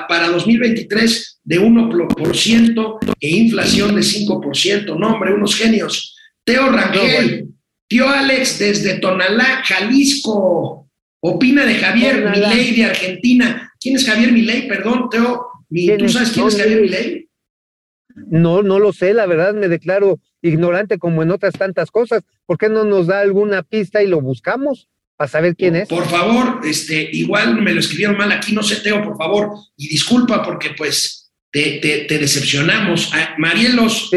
para 0.09 0.27
2023 0.29 1.39
de 1.43 1.59
1% 1.59 2.97
e 3.19 3.29
inflación 3.29 3.95
de 3.95 4.01
5%. 4.01 4.97
No, 4.97 5.13
hombre, 5.13 5.33
unos 5.35 5.55
genios. 5.55 6.15
Teo 6.43 6.69
Rangel, 6.71 7.49
tío 7.87 8.09
Alex 8.09 8.57
desde 8.57 8.95
Tonalá, 8.99 9.61
Jalisco. 9.63 10.84
Opina 11.27 11.65
de 11.65 11.73
Javier 11.73 12.29
Milei 12.29 12.75
de 12.75 12.85
Argentina. 12.85 13.73
¿Quién 13.79 13.95
es 13.95 14.05
Javier 14.05 14.31
Milei? 14.31 14.67
Perdón, 14.67 15.09
Teo. 15.09 15.47
¿Tú 15.97 16.07
sabes 16.07 16.29
quién 16.31 16.47
es 16.47 16.55
Javier 16.55 16.81
Milei? 16.81 17.29
No, 18.29 18.61
no 18.61 18.77
lo 18.77 18.93
sé, 18.93 19.13
la 19.15 19.25
verdad 19.25 19.55
me 19.55 19.67
declaro 19.67 20.19
ignorante 20.43 20.99
como 20.99 21.23
en 21.23 21.31
otras 21.31 21.53
tantas 21.55 21.89
cosas. 21.89 22.21
¿Por 22.45 22.59
qué 22.59 22.69
no 22.69 22.83
nos 22.85 23.07
da 23.07 23.21
alguna 23.21 23.63
pista 23.63 24.03
y 24.03 24.07
lo 24.07 24.21
buscamos 24.21 24.87
para 25.17 25.27
saber 25.27 25.55
quién 25.55 25.75
es? 25.75 25.89
Por 25.89 26.05
favor, 26.05 26.61
este, 26.63 27.09
igual 27.11 27.59
me 27.59 27.73
lo 27.73 27.79
escribieron 27.79 28.17
mal 28.17 28.31
aquí, 28.31 28.53
no 28.53 28.61
sé, 28.61 28.75
Teo, 28.81 29.03
por 29.03 29.17
favor, 29.17 29.49
y 29.75 29.87
disculpa 29.87 30.43
porque 30.43 30.75
pues 30.77 31.33
te, 31.51 31.79
te, 32.07 32.19
decepcionamos. 32.19 33.11
Marielos 33.39 34.11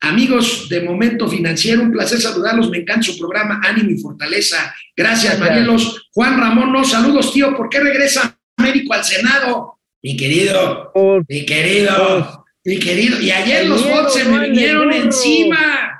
amigos 0.00 0.68
de 0.68 0.80
Momento 0.80 1.28
Financiero, 1.28 1.82
un 1.82 1.92
placer 1.92 2.20
saludarlos, 2.20 2.70
me 2.70 2.78
encanta 2.78 3.02
su 3.02 3.18
programa 3.18 3.60
Ánimo 3.62 3.90
y 3.90 3.98
Fortaleza. 3.98 4.74
Gracias, 4.96 5.38
Marielos. 5.38 6.08
Juan 6.12 6.38
Ramón, 6.38 6.72
no, 6.72 6.84
saludos, 6.84 7.32
tío, 7.32 7.56
¿por 7.56 7.68
qué 7.68 7.80
regresa 7.80 8.38
Américo 8.56 8.94
al 8.94 9.04
Senado? 9.04 9.78
Mi 10.02 10.16
querido, 10.16 10.92
mi 11.28 11.44
querido, 11.44 12.44
mi 12.64 12.78
querido. 12.78 13.20
Y 13.20 13.30
ayer 13.30 13.66
los 13.66 13.88
bots 13.88 14.14
se 14.14 14.24
me 14.24 14.48
vinieron 14.48 14.92
encima. 14.92 15.98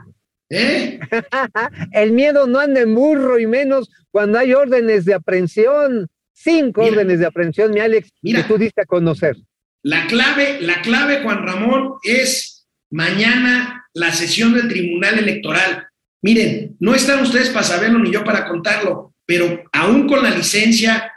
¿Eh? 0.48 0.98
el 1.92 2.12
miedo 2.12 2.46
no 2.46 2.58
anda 2.58 2.80
en 2.80 2.94
burro 2.94 3.38
y 3.38 3.46
menos 3.46 3.90
cuando 4.10 4.38
hay 4.38 4.54
órdenes 4.54 5.04
de 5.04 5.14
aprehensión. 5.14 6.08
Cinco 6.32 6.82
órdenes 6.82 7.18
de 7.18 7.26
aprehensión, 7.26 7.70
mi 7.70 7.80
Alex, 7.80 8.10
mira, 8.22 8.42
que 8.42 8.48
tú 8.48 8.58
diste 8.58 8.80
a 8.80 8.86
conocer. 8.86 9.36
La 9.82 10.06
clave, 10.06 10.58
la 10.62 10.80
clave, 10.80 11.20
Juan 11.22 11.46
Ramón, 11.46 11.94
es 12.02 12.49
mañana 12.90 13.86
la 13.94 14.12
sesión 14.12 14.54
del 14.54 14.68
Tribunal 14.68 15.18
Electoral. 15.18 15.86
Miren, 16.22 16.76
no 16.80 16.94
están 16.94 17.22
ustedes 17.22 17.50
para 17.50 17.64
saberlo 17.64 17.98
ni 17.98 18.12
yo 18.12 18.24
para 18.24 18.46
contarlo, 18.46 19.14
pero 19.24 19.64
aún 19.72 20.06
con 20.06 20.22
la 20.22 20.30
licencia 20.30 21.12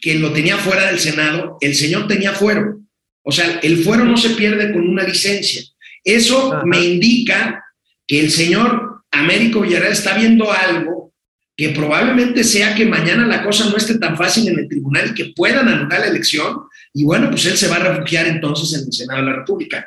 que 0.00 0.14
lo 0.14 0.32
tenía 0.32 0.56
fuera 0.56 0.86
del 0.86 0.98
Senado, 0.98 1.58
el 1.60 1.74
señor 1.74 2.08
tenía 2.08 2.32
fuero. 2.32 2.80
O 3.22 3.32
sea, 3.32 3.60
el 3.62 3.84
fuero 3.84 4.04
no 4.04 4.16
se 4.16 4.30
pierde 4.30 4.72
con 4.72 4.88
una 4.88 5.04
licencia. 5.04 5.62
Eso 6.02 6.62
me 6.64 6.82
indica 6.82 7.64
que 8.06 8.20
el 8.20 8.30
señor 8.30 9.02
Américo 9.10 9.60
Villarreal 9.60 9.92
está 9.92 10.16
viendo 10.16 10.50
algo 10.50 11.12
que 11.56 11.68
probablemente 11.70 12.42
sea 12.42 12.74
que 12.74 12.86
mañana 12.86 13.26
la 13.26 13.44
cosa 13.44 13.68
no 13.68 13.76
esté 13.76 13.98
tan 13.98 14.16
fácil 14.16 14.48
en 14.48 14.58
el 14.60 14.68
tribunal 14.68 15.10
y 15.10 15.14
que 15.14 15.32
puedan 15.36 15.68
anular 15.68 16.00
la 16.00 16.06
elección. 16.06 16.56
Y 16.94 17.04
bueno, 17.04 17.28
pues 17.28 17.44
él 17.44 17.56
se 17.58 17.68
va 17.68 17.76
a 17.76 17.80
refugiar 17.80 18.26
entonces 18.28 18.80
en 18.80 18.86
el 18.86 18.92
Senado 18.94 19.20
de 19.20 19.30
la 19.30 19.36
República. 19.36 19.86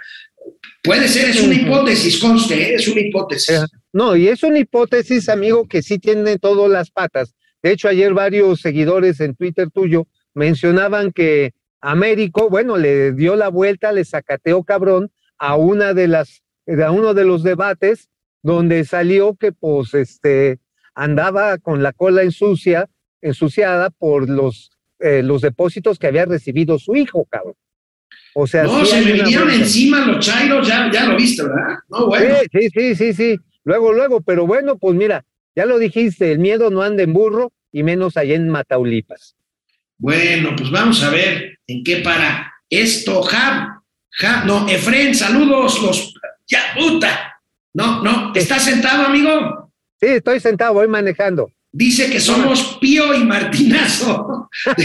Puede 0.83 1.07
ser, 1.07 1.29
es 1.29 1.41
una 1.41 1.55
hipótesis, 1.55 2.19
conste, 2.19 2.55
¿eh? 2.55 2.75
es 2.75 2.87
una 2.87 3.01
hipótesis. 3.01 3.61
No, 3.91 4.15
y 4.15 4.27
es 4.27 4.43
una 4.43 4.59
hipótesis, 4.59 5.29
amigo, 5.29 5.67
que 5.67 5.81
sí 5.81 5.99
tiene 5.99 6.37
todas 6.39 6.69
las 6.69 6.91
patas. 6.91 7.35
De 7.61 7.71
hecho, 7.71 7.87
ayer 7.87 8.13
varios 8.13 8.59
seguidores 8.59 9.19
en 9.21 9.35
Twitter 9.35 9.69
tuyo 9.71 10.07
mencionaban 10.33 11.11
que 11.11 11.53
Américo, 11.79 12.49
bueno, 12.49 12.77
le 12.77 13.11
dio 13.13 13.35
la 13.35 13.49
vuelta, 13.49 13.91
le 13.91 14.05
sacateó 14.05 14.63
cabrón 14.63 15.11
a 15.37 15.55
una 15.55 15.93
de 15.93 16.07
las, 16.07 16.41
a 16.67 16.91
uno 16.91 17.13
de 17.13 17.25
los 17.25 17.43
debates 17.43 18.09
donde 18.41 18.85
salió 18.85 19.35
que 19.35 19.51
pues 19.51 19.93
este 19.93 20.59
andaba 20.95 21.57
con 21.57 21.83
la 21.83 21.91
cola 21.91 22.23
ensucia, 22.23 22.89
ensuciada 23.21 23.89
por 23.89 24.29
los, 24.29 24.71
eh, 24.99 25.23
los 25.23 25.41
depósitos 25.41 25.99
que 25.99 26.07
había 26.07 26.25
recibido 26.25 26.79
su 26.79 26.95
hijo, 26.95 27.25
cabrón. 27.29 27.55
O 28.35 28.47
sea, 28.47 28.63
no, 28.63 28.83
se 28.83 29.01
me 29.01 29.13
vinieron 29.13 29.49
encima 29.49 30.05
los 30.05 30.25
chairos, 30.25 30.67
ya, 30.67 30.89
ya 30.91 31.05
lo 31.05 31.15
viste, 31.15 31.43
¿verdad? 31.43 31.77
No, 31.89 32.07
bueno. 32.07 32.35
Sí, 32.51 32.69
sí, 32.73 32.95
sí, 32.95 33.13
sí, 33.13 33.39
Luego, 33.63 33.93
luego, 33.93 34.21
pero 34.21 34.45
bueno, 34.45 34.77
pues 34.77 34.95
mira, 34.95 35.23
ya 35.55 35.65
lo 35.65 35.77
dijiste, 35.77 36.31
el 36.31 36.39
miedo 36.39 36.69
no 36.69 36.81
anda 36.81 37.03
en 37.03 37.13
burro 37.13 37.51
y 37.71 37.83
menos 37.83 38.17
allá 38.17 38.35
en 38.35 38.49
Mataulipas. 38.49 39.35
Bueno, 39.97 40.53
pues 40.57 40.69
vamos 40.69 41.01
a 41.03 41.09
ver 41.09 41.59
en 41.67 41.83
qué 41.83 41.97
para 41.97 42.51
esto, 42.69 43.21
Jab. 43.21 43.69
Jab, 44.11 44.45
no, 44.45 44.67
Efren, 44.67 45.15
saludos, 45.15 45.81
los. 45.81 46.13
Ya, 46.47 46.59
puta. 46.77 47.39
No, 47.73 48.03
no, 48.03 48.33
¿estás 48.35 48.65
sentado, 48.65 49.05
amigo? 49.05 49.71
Sí, 49.99 50.07
estoy 50.07 50.39
sentado, 50.39 50.73
voy 50.73 50.87
manejando. 50.87 51.52
Dice 51.75 52.07
que 52.07 52.19
somos 52.19 52.77
Pío 52.79 53.15
y 53.15 53.25
Martinazo. 53.25 54.47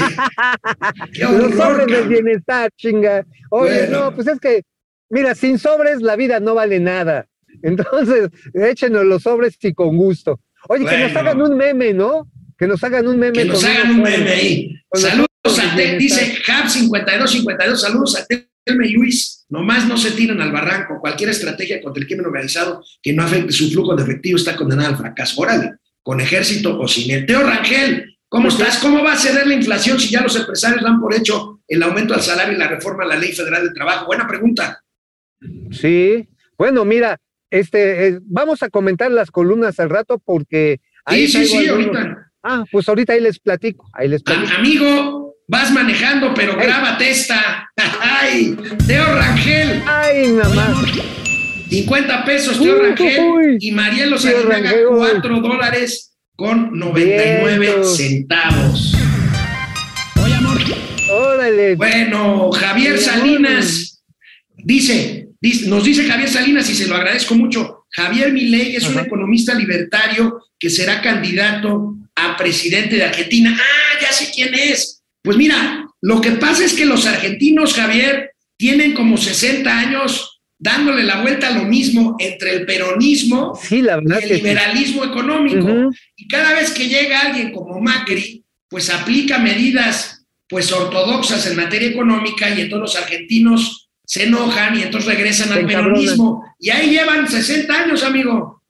Qué 1.12 1.22
Los 1.22 1.55
sobres 1.55 1.87
del 1.87 2.09
bienestar, 2.09 2.70
chinga. 2.79 3.27
Oye, 3.51 3.88
no, 3.88 4.14
pues 4.14 4.27
es 4.27 4.40
que, 4.40 4.62
mira, 5.11 5.35
sin 5.35 5.59
sobres 5.59 6.01
la 6.01 6.16
vida 6.16 6.40
no 6.40 6.55
vale 6.55 6.81
nada. 6.81 7.27
Entonces, 7.62 8.31
échenos 8.55 9.05
los 9.05 9.22
sobres 9.22 9.59
y 9.61 9.74
con 9.74 9.98
gusto. 9.98 10.40
Oye, 10.68 10.87
que 10.87 10.96
nos 10.96 11.14
hagan 11.14 11.42
un 11.42 11.59
meme, 11.59 11.92
¿no? 11.92 12.27
Que 12.57 12.66
nos 12.66 12.83
hagan 12.83 13.07
un 13.07 13.18
meme. 13.18 13.38
Que 13.38 13.44
nos 13.44 13.62
hagan 13.64 13.90
un 13.90 14.03
meme 14.03 14.31
ahí. 14.31 14.83
Saludos 14.94 15.29
a 15.62 15.77
Tel, 15.77 15.98
dice 15.98 16.38
Hab 16.48 16.70
5252, 16.70 17.81
saludos 17.83 18.16
a 18.16 18.24
Telme 18.24 18.87
y 18.87 18.92
Luis. 18.92 19.44
Nomás 19.51 19.87
no 19.87 19.98
se 19.98 20.12
tiran 20.12 20.40
al 20.40 20.53
barranco. 20.53 21.01
Cualquier 21.03 21.29
estrategia 21.29 21.83
contra 21.83 22.01
el 22.01 22.07
crimen 22.07 22.24
organizado 22.24 22.83
que 23.03 23.12
no 23.12 23.22
afecte 23.22 23.53
su 23.53 23.70
flujo 23.70 23.94
de 23.94 24.05
efectivo 24.05 24.38
está 24.38 24.57
condenada 24.57 24.88
al 24.88 24.96
fracaso. 24.96 25.40
Órale, 25.42 25.72
con 26.09 26.23
ejército 26.23 26.81
o 26.81 26.88
sin 26.88 27.11
el. 27.11 27.27
Teo 27.27 27.42
Rangel, 27.42 28.16
¿cómo 28.31 28.49
estás? 28.49 28.79
¿Cómo 28.79 29.05
va 29.05 29.12
a 29.12 29.18
ceder 29.18 29.47
la 29.47 29.53
inflación 29.53 30.01
si 30.01 30.09
ya 30.09 30.23
los 30.23 30.35
empresarios 30.37 30.83
dan 30.83 30.99
por 30.99 31.14
hecho 31.14 31.61
el 31.68 31.83
aumento 31.83 32.14
al 32.14 32.23
salario 32.23 32.55
y 32.55 32.57
la 32.59 32.66
reforma 32.66 33.05
a 33.05 33.09
la 33.09 33.16
Ley 33.16 33.33
Federal 33.33 33.62
de 33.62 33.75
Trabajo? 33.75 34.07
Buena 34.07 34.27
pregunta. 34.27 34.83
Sí, 35.71 36.27
bueno, 36.57 36.87
mira, 36.87 37.21
este, 37.51 38.07
eh, 38.07 38.21
vamos 38.23 38.62
a 38.62 38.71
comentar 38.71 39.11
las 39.11 39.31
columnas 39.31 39.79
al 39.81 39.90
rato 39.90 40.18
porque... 40.25 40.81
sí, 41.11 41.29
sí, 41.29 41.44
sí, 41.44 41.68
ahorita. 41.68 42.31
Ah, 42.42 42.64
pues 42.73 42.88
ahorita 42.88 43.12
ahí 43.12 43.21
les 43.21 43.38
platico. 43.38 43.90
Ahí 43.92 44.09
les 44.09 44.23
amigo, 44.57 45.35
vas 45.47 45.71
manejando, 45.71 46.33
pero 46.33 46.57
grábate 46.57 47.11
esta. 47.11 47.71
¡Ay! 48.01 48.57
Teo 48.87 49.05
Rangel. 49.14 49.83
¡Ay, 49.87 50.29
mamá! 50.29 50.75
50 51.68 52.24
pesos, 52.24 52.61
Teo 52.61 52.78
Rangel. 52.78 53.59
y 53.61 53.70
Marielo 53.72 54.18
Salinaga, 54.18 54.72
4 54.88 55.40
dólares 55.40 56.16
con 56.35 56.78
99 56.78 57.85
centavos. 57.85 58.94
Oye, 60.22 60.35
amor. 60.35 60.59
Órale. 61.11 61.74
Bueno, 61.74 62.50
Javier 62.52 62.98
Salinas 62.98 64.02
dice, 64.57 65.28
nos 65.66 65.85
dice 65.85 66.04
Javier 66.04 66.28
Salinas 66.28 66.70
y 66.70 66.74
se 66.74 66.87
lo 66.87 66.96
agradezco 66.96 67.35
mucho. 67.35 67.87
Javier 67.90 68.33
Milei 68.33 68.76
es 68.76 68.85
un 68.85 68.98
economista 68.98 69.54
libertario 69.54 70.42
que 70.59 70.70
será 70.70 71.00
candidato 71.00 71.96
a 72.14 72.37
presidente 72.37 72.96
de 72.96 73.04
Argentina. 73.04 73.57
Ah, 73.59 73.98
ya 74.00 74.12
sé 74.12 74.31
quién 74.35 74.54
es. 74.54 75.02
Pues 75.22 75.37
mira, 75.37 75.87
lo 76.00 76.20
que 76.20 76.33
pasa 76.33 76.64
es 76.64 76.74
que 76.74 76.87
los 76.87 77.07
argentinos, 77.07 77.74
Javier, 77.74 78.33
tienen 78.57 78.92
como 78.92 79.16
60 79.16 79.78
años 79.78 80.38
dándole 80.59 81.05
la 81.05 81.23
vuelta 81.23 81.49
a 81.49 81.59
lo 81.59 81.64
mismo 81.64 82.16
entre 82.18 82.55
el 82.55 82.66
peronismo 82.66 83.59
y 83.71 83.77
el 83.79 84.29
liberalismo 84.29 85.05
económico. 85.05 85.90
Y 86.16 86.27
cada 86.27 86.55
vez 86.55 86.73
que 86.73 86.88
llega 86.88 87.21
alguien 87.21 87.53
como 87.53 87.81
Macri, 87.81 88.44
pues 88.68 88.90
aplica 88.90 89.38
medidas 89.38 90.27
pues 90.49 90.73
ortodoxas 90.73 91.47
en 91.47 91.57
materia 91.57 91.90
económica 91.90 92.49
y 92.49 92.62
entonces 92.62 92.94
los 92.94 93.03
argentinos 93.03 93.90
se 94.05 94.25
enojan 94.25 94.77
y 94.77 94.83
entonces 94.83 95.14
regresan 95.14 95.53
al 95.53 95.66
peronismo. 95.66 96.42
Y 96.59 96.71
ahí 96.71 96.90
llevan 96.90 97.29
60 97.29 97.83
años, 97.83 98.03
amigo. 98.03 98.62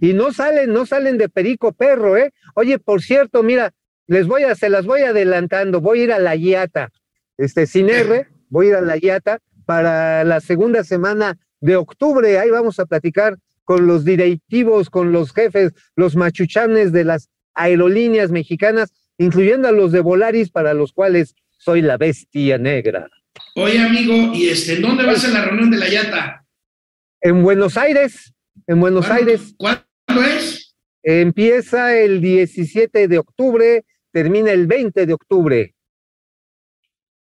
Y 0.00 0.12
no 0.12 0.32
salen, 0.32 0.72
no 0.72 0.84
salen 0.86 1.16
de 1.18 1.28
perico 1.28 1.72
perro, 1.72 2.16
¿eh? 2.16 2.32
Oye, 2.54 2.78
por 2.78 3.02
cierto, 3.02 3.42
mira, 3.42 3.72
les 4.06 4.26
voy 4.26 4.42
a, 4.42 4.54
se 4.54 4.68
las 4.68 4.84
voy 4.84 5.02
adelantando, 5.02 5.80
voy 5.80 6.00
a 6.00 6.04
ir 6.04 6.12
a 6.12 6.18
la 6.18 6.34
Yata, 6.34 6.90
este, 7.36 7.66
sin 7.66 7.88
R, 7.88 8.26
voy 8.48 8.66
a 8.66 8.68
ir 8.70 8.74
a 8.76 8.80
la 8.80 8.96
Yata 8.96 9.40
para 9.68 10.24
la 10.24 10.40
segunda 10.40 10.82
semana 10.82 11.36
de 11.60 11.76
octubre. 11.76 12.38
Ahí 12.38 12.48
vamos 12.48 12.78
a 12.78 12.86
platicar 12.86 13.36
con 13.64 13.86
los 13.86 14.02
directivos, 14.02 14.88
con 14.88 15.12
los 15.12 15.34
jefes, 15.34 15.72
los 15.94 16.16
machuchanes 16.16 16.90
de 16.90 17.04
las 17.04 17.28
aerolíneas 17.52 18.30
mexicanas, 18.30 18.94
incluyendo 19.18 19.68
a 19.68 19.72
los 19.72 19.92
de 19.92 20.00
Volaris, 20.00 20.48
para 20.48 20.72
los 20.72 20.94
cuales 20.94 21.34
soy 21.58 21.82
la 21.82 21.98
bestia 21.98 22.56
negra. 22.56 23.10
Oye, 23.56 23.78
amigo, 23.78 24.32
¿y 24.32 24.48
este, 24.48 24.76
en 24.76 24.80
dónde 24.80 25.04
va 25.04 25.12
a 25.12 25.16
ser 25.16 25.34
la 25.34 25.44
reunión 25.44 25.70
de 25.70 25.76
la 25.76 25.88
Yata? 25.90 26.46
En 27.20 27.42
Buenos 27.42 27.76
Aires, 27.76 28.32
en 28.66 28.80
Buenos 28.80 29.10
Aires. 29.10 29.54
¿Cuándo 29.58 29.84
es? 30.34 30.74
Empieza 31.02 31.94
el 31.94 32.22
17 32.22 33.06
de 33.06 33.18
octubre, 33.18 33.84
termina 34.12 34.50
el 34.50 34.66
20 34.66 35.04
de 35.04 35.12
octubre. 35.12 35.74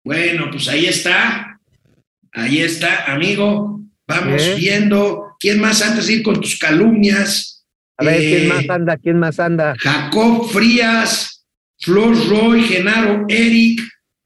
Bueno, 0.04 0.48
pues 0.50 0.68
ahí 0.70 0.88
está. 0.88 1.51
Ahí 2.34 2.62
está, 2.62 3.12
amigo. 3.12 3.82
Vamos 4.08 4.42
¿Eh? 4.42 4.56
viendo. 4.58 5.36
¿Quién 5.40 5.60
más 5.60 5.82
antes 5.82 6.08
de 6.08 6.14
ir 6.14 6.24
con 6.24 6.40
tus 6.40 6.58
calumnias? 6.58 7.66
A 7.98 8.04
ver, 8.04 8.20
¿quién 8.20 8.48
más 8.48 8.70
anda? 8.70 8.98
¿Quién 8.98 9.20
más 9.20 9.40
anda? 9.40 9.76
Jacob 9.80 10.50
Frías, 10.50 11.46
Flor 11.80 12.16
Roy, 12.30 12.64
Genaro, 12.64 13.26
Eric. 13.28 13.82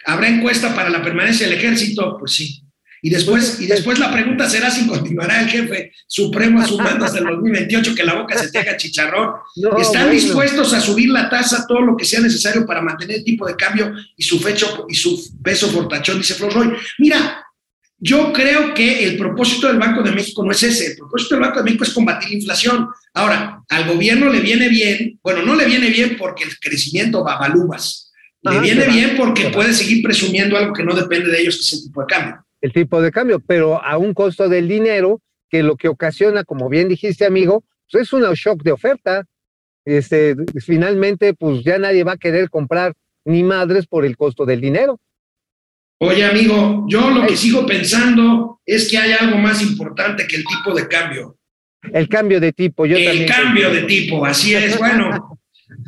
¿Habrá 0.06 0.28
encuesta 0.28 0.76
para 0.76 0.90
la 0.90 1.02
permanencia 1.02 1.48
del 1.48 1.58
ejército? 1.58 2.18
Pues 2.20 2.34
sí. 2.34 2.62
Y 3.02 3.10
después, 3.10 3.62
y 3.62 3.68
después 3.68 4.00
la 4.00 4.12
pregunta 4.12 4.50
será 4.50 4.72
si 4.72 4.88
continuará 4.88 5.42
el 5.42 5.48
jefe 5.48 5.92
supremo 6.08 6.60
a 6.60 6.66
sus 6.66 6.80
mandos 6.80 7.14
del 7.14 7.26
2028, 7.26 7.94
que 7.94 8.04
la 8.04 8.16
boca 8.16 8.36
se 8.36 8.50
te 8.50 8.58
haga 8.58 8.78
chicharrón. 8.78 9.32
¿Están 9.80 10.10
dispuestos 10.10 10.74
a 10.74 10.82
subir 10.82 11.10
la 11.10 11.30
tasa 11.30 11.68
todo 11.68 11.82
lo 11.82 11.96
que 11.96 12.04
sea 12.04 12.20
necesario 12.20 12.66
para 12.66 12.82
mantener 12.82 13.18
el 13.18 13.24
tipo 13.24 13.46
de 13.46 13.56
cambio 13.56 13.94
y 14.18 14.24
su, 14.24 14.40
fecho, 14.40 14.88
y 14.90 14.96
su 14.96 15.40
peso 15.44 15.70
fortachón? 15.70 16.18
Dice 16.18 16.34
Flor 16.34 16.54
Roy. 16.54 16.74
Mira, 16.98 17.45
yo 17.98 18.34
creo 18.34 18.74
que 18.74 19.06
el 19.06 19.18
propósito 19.18 19.68
del 19.68 19.80
Banco 19.80 20.04
de 20.04 20.12
México 20.12 20.44
no 20.44 20.52
es 20.52 20.64
ese. 20.64 20.92
El 20.92 20.98
propósito 20.98 21.36
del 21.36 21.44
Banco 21.44 21.60
de 21.60 21.64
México 21.66 21.84
es 21.84 21.94
combatir 21.94 22.30
la 22.30 22.36
inflación. 22.36 22.88
Ahora, 23.14 23.64
al 23.70 23.88
gobierno 23.88 24.30
le 24.30 24.40
viene 24.42 24.70
bien, 24.70 25.20
bueno, 25.24 25.44
no 25.44 25.56
le 25.56 25.66
viene 25.66 25.90
bien 25.90 26.16
porque 26.18 26.44
el 26.44 26.60
crecimiento 26.60 27.24
va 27.24 27.36
a 27.36 27.40
balúas. 27.40 28.12
Le 28.42 28.60
viene 28.60 28.86
bien 28.88 29.16
porque 29.18 29.50
puede 29.50 29.74
seguir 29.74 30.04
presumiendo 30.04 30.56
algo 30.56 30.74
que 30.74 30.84
no 30.84 30.94
depende 30.94 31.32
de 31.32 31.42
ellos, 31.42 31.56
que 31.56 31.62
es 31.62 31.74
el 31.74 31.84
tipo 31.84 32.02
de 32.02 32.08
cambio 32.08 32.46
el 32.66 32.74
tipo 32.74 33.00
de 33.00 33.12
cambio, 33.12 33.40
pero 33.40 33.84
a 33.84 33.98
un 33.98 34.16
costo 34.16 34.50
del 34.50 34.68
dinero 34.68 35.22
que 35.50 35.62
lo 35.62 35.76
que 35.76 35.88
ocasiona, 35.88 36.44
como 36.44 36.68
bien 36.68 36.90
dijiste, 36.90 37.24
amigo, 37.24 37.64
pues 37.92 38.08
es 38.08 38.14
un 38.14 38.24
shock 38.34 38.64
de 38.64 38.72
oferta. 38.72 39.24
Este, 39.86 40.36
finalmente, 40.66 41.36
pues 41.36 41.64
ya 41.64 41.78
nadie 41.78 42.04
va 42.04 42.14
a 42.14 42.18
querer 42.18 42.50
comprar 42.50 42.96
ni 43.24 43.44
madres 43.44 43.86
por 43.86 44.04
el 44.04 44.18
costo 44.18 44.48
del 44.48 44.62
dinero. 44.62 45.00
Oye, 46.00 46.26
amigo, 46.26 46.86
yo 46.88 47.10
lo 47.10 47.26
que 47.26 47.38
sigo 47.38 47.66
pensando 47.66 48.60
es 48.66 48.90
que 48.90 48.98
hay 48.98 49.14
algo 49.14 49.38
más 49.38 49.62
importante 49.62 50.28
que 50.28 50.38
el 50.38 50.44
tipo 50.44 50.74
de 50.74 50.88
cambio. 50.88 51.38
El 51.94 52.10
cambio 52.10 52.40
de 52.40 52.52
tipo, 52.52 52.86
yo 52.86 52.98
el 52.98 53.26
cambio 53.26 53.70
de 53.72 53.84
tipo, 53.84 54.26
así 54.26 54.54
es. 54.56 54.78
Bueno, 54.80 55.40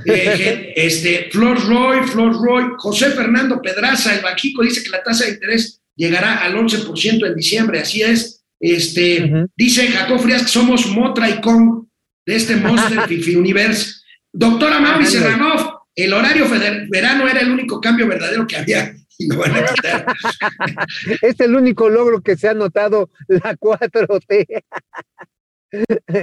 eh, 0.05 0.73
este, 0.75 1.29
Flor 1.31 1.59
Roy, 1.67 2.07
Flor 2.07 2.33
Roy, 2.33 2.65
José 2.77 3.11
Fernando 3.11 3.61
Pedraza, 3.61 4.15
el 4.15 4.21
Bajico, 4.21 4.63
dice 4.63 4.83
que 4.83 4.89
la 4.89 5.03
tasa 5.03 5.25
de 5.25 5.31
interés 5.31 5.81
llegará 5.95 6.37
al 6.37 6.55
11% 6.55 7.27
en 7.27 7.35
diciembre, 7.35 7.79
así 7.79 8.01
es. 8.01 8.45
Este, 8.59 9.47
Dice 9.55 9.87
Jacob 9.87 10.19
Frías 10.19 10.43
que 10.43 10.47
somos 10.47 10.87
Motra 10.87 11.29
y 11.29 11.41
Kong 11.41 11.85
de 12.25 12.35
este 12.35 12.55
Monster 12.55 13.01
Fifi 13.07 13.35
Universe. 13.35 13.93
Doctora 14.33 14.79
Mauri 14.79 15.05
Serranov, 15.05 15.79
el 15.95 16.13
horario 16.13 16.47
verano 16.89 17.27
era 17.27 17.39
el 17.41 17.51
único 17.51 17.81
cambio 17.81 18.07
verdadero 18.07 18.45
que 18.45 18.57
había 18.57 18.95
y 19.19 19.27
van 19.27 19.55
a 19.55 19.65
quitar. 19.65 20.05
es 21.21 21.39
el 21.39 21.55
único 21.55 21.89
logro 21.89 22.21
que 22.21 22.37
se 22.37 22.47
ha 22.47 22.53
notado 22.53 23.09
la 23.27 23.55
4T. 23.55 24.63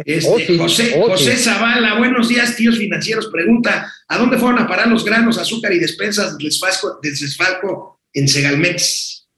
Este, 0.06 0.58
José, 0.58 1.02
José 1.06 1.36
Zavala, 1.36 1.98
buenos 1.98 2.30
días, 2.30 2.56
tíos 2.56 2.78
financieros. 2.78 3.28
Pregunta: 3.28 3.92
¿a 4.08 4.18
dónde 4.18 4.38
fueron 4.38 4.60
a 4.60 4.66
parar 4.66 4.88
los 4.88 5.04
granos, 5.04 5.36
azúcar 5.36 5.72
y 5.72 5.78
despensas 5.78 6.38
del 6.38 6.50
desfalco 7.02 8.00
en 8.14 8.26
Segalmex? 8.26 9.28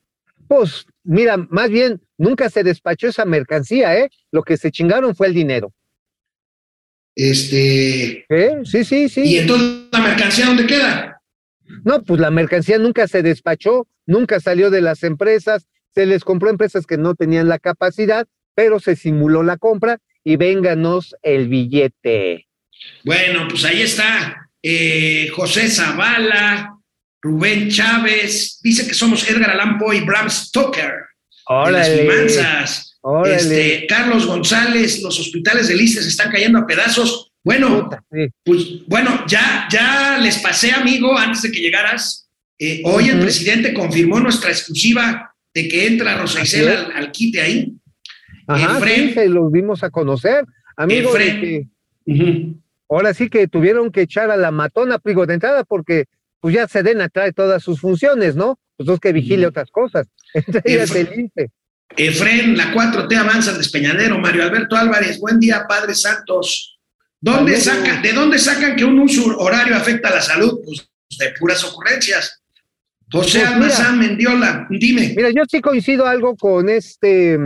Pues 0.47 0.87
mira, 1.03 1.37
más 1.37 1.71
bien 1.71 2.01
nunca 2.19 2.49
se 2.51 2.63
despachó 2.63 3.09
esa 3.09 3.25
mercancía, 3.25 3.99
¿eh? 3.99 4.11
Lo 4.31 4.45
que 4.45 4.57
se 4.57 4.71
chingaron 4.71 5.17
fue 5.17 5.27
el 5.27 5.35
dinero. 5.35 5.73
Este. 7.17 8.27
¿Eh? 8.29 8.59
Sí, 8.65 8.85
sí, 8.85 9.09
sí. 9.09 9.23
¿Y 9.23 9.39
entonces 9.39 9.89
la 9.91 10.01
mercancía 10.01 10.47
dónde 10.47 10.67
queda? 10.67 11.16
No, 11.85 12.03
pues 12.03 12.21
la 12.21 12.31
mercancía 12.31 12.79
nunca 12.79 13.09
se 13.09 13.23
despachó, 13.23 13.87
nunca 14.07 14.41
salió 14.41 14.71
de 14.71 14.81
las 14.81 15.03
empresas, 15.03 15.67
se 15.95 16.07
les 16.07 16.25
compró 16.25 16.51
empresas 16.51 16.87
que 16.87 16.99
no 16.99 17.15
tenían 17.15 17.49
la 17.49 17.59
capacidad, 17.59 18.27
pero 18.55 18.81
se 18.81 18.97
simuló 18.97 19.43
la 19.43 19.57
compra 19.57 19.99
y 20.25 20.37
vénganos 20.37 21.15
el 21.23 21.49
billete. 21.49 22.47
Bueno, 23.05 23.47
pues 23.49 23.65
ahí 23.65 23.83
está 23.83 24.49
eh, 24.63 25.29
José 25.33 25.69
Zavala, 25.69 26.77
Rubén 27.23 27.71
Chávez, 27.71 28.59
dice 28.63 28.87
que 28.87 28.95
somos 28.95 29.29
Edgar 29.29 29.51
Allan 29.51 29.79
Poe 29.79 29.97
y 29.97 30.01
Bram 30.01 30.29
Stoker. 30.29 30.93
De 31.67 31.71
las 31.73 31.89
finanzas. 31.89 32.99
Este, 33.25 33.87
Carlos 33.87 34.27
González, 34.27 35.01
los 35.03 35.21
hospitales 35.21 35.69
de 35.69 35.77
Listes 35.77 36.07
están 36.07 36.33
cayendo 36.33 36.59
a 36.59 36.67
pedazos. 36.67 37.26
Bueno, 37.47 37.89
pues 38.43 38.85
bueno, 38.89 39.25
ya, 39.29 39.69
ya 39.71 40.19
les 40.19 40.39
pasé, 40.41 40.73
amigo, 40.73 41.17
antes 41.17 41.43
de 41.43 41.53
que 41.53 41.61
llegaras. 41.61 42.29
Eh, 42.59 42.83
hoy 42.85 43.09
el 43.09 43.21
presidente 43.21 43.73
confirmó 43.73 44.19
nuestra 44.19 44.51
exclusiva 44.51 45.33
de 45.55 45.69
que 45.69 45.87
entra 45.87 46.19
Rosa 46.19 46.43
Isela 46.43 46.91
al, 46.93 47.13
quite 47.13 47.41
ahí. 47.41 47.73
Ajá, 48.49 48.81
sí, 48.85 49.29
lo 49.29 49.49
vimos 49.49 49.85
a 49.85 49.91
conocer, 49.91 50.45
amigo. 50.77 51.13
Ahora 52.89 53.15
sí 53.15 53.29
que 53.29 53.47
tuvieron 53.47 53.93
que 53.93 54.01
echar 54.01 54.33
a 54.33 54.37
la 54.37 54.51
matona, 54.51 54.99
pigo 54.99 55.25
de 55.25 55.35
entrada, 55.35 55.63
porque 55.63 56.07
pues 56.41 56.53
ya 56.53 56.67
Sedena 56.67 57.09
trae 57.09 57.33
todas 57.33 57.63
sus 57.63 57.81
funciones, 57.81 58.35
¿no? 58.35 58.59
Pues 58.77 58.89
es 58.89 58.99
que 58.99 59.13
vigile 59.13 59.47
otras 59.47 59.71
cosas. 59.71 60.09
Entre 60.35 60.63
ellas 60.65 60.93
el 60.97 61.31
Efren, 61.97 62.57
la 62.57 62.75
4T 62.75 63.17
avanza 63.17 63.57
despeñadero. 63.57 64.19
Mario 64.19 64.43
Alberto 64.43 64.75
Álvarez, 64.75 65.21
buen 65.21 65.39
día, 65.39 65.65
Padre 65.69 65.95
Santos. 65.95 66.76
¿Dónde 67.21 67.57
sacan, 67.57 68.03
¿De 68.03 68.13
dónde 68.13 68.39
sacan 68.39 68.77
que 68.77 68.85
un 68.85 68.99
uso 68.99 69.37
horario 69.39 69.77
afecta 69.77 70.09
a 70.09 70.17
la 70.17 70.21
salud? 70.21 70.61
Pues 70.65 70.89
de 71.19 71.33
puras 71.39 71.65
ocurrencias. 71.65 72.43
José 73.11 73.41
pues 73.41 73.51
Almazán 73.51 73.99
Mendiola, 73.99 74.67
dime. 74.69 75.15
Mira, 75.17 75.31
yo 75.31 75.43
sí 75.49 75.61
coincido 75.61 76.07
algo 76.07 76.37
con 76.37 76.69
este, 76.69 77.39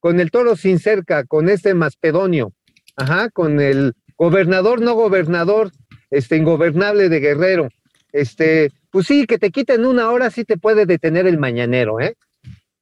con 0.00 0.18
el 0.18 0.30
toro 0.30 0.56
sin 0.56 0.78
cerca, 0.78 1.24
con 1.24 1.48
este 1.48 1.72
Maspedonio, 1.74 2.52
ajá, 2.96 3.30
con 3.30 3.60
el 3.60 3.94
gobernador, 4.16 4.80
no 4.80 4.94
gobernador, 4.94 5.70
este 6.10 6.36
ingobernable 6.36 7.08
de 7.08 7.20
Guerrero. 7.20 7.68
Este, 8.12 8.72
pues 8.90 9.06
sí, 9.06 9.26
que 9.26 9.38
te 9.38 9.50
quiten 9.50 9.84
una 9.86 10.10
hora 10.10 10.30
sí 10.30 10.44
te 10.44 10.56
puede 10.56 10.86
detener 10.86 11.26
el 11.26 11.38
mañanero, 11.38 12.00
¿eh? 12.00 12.16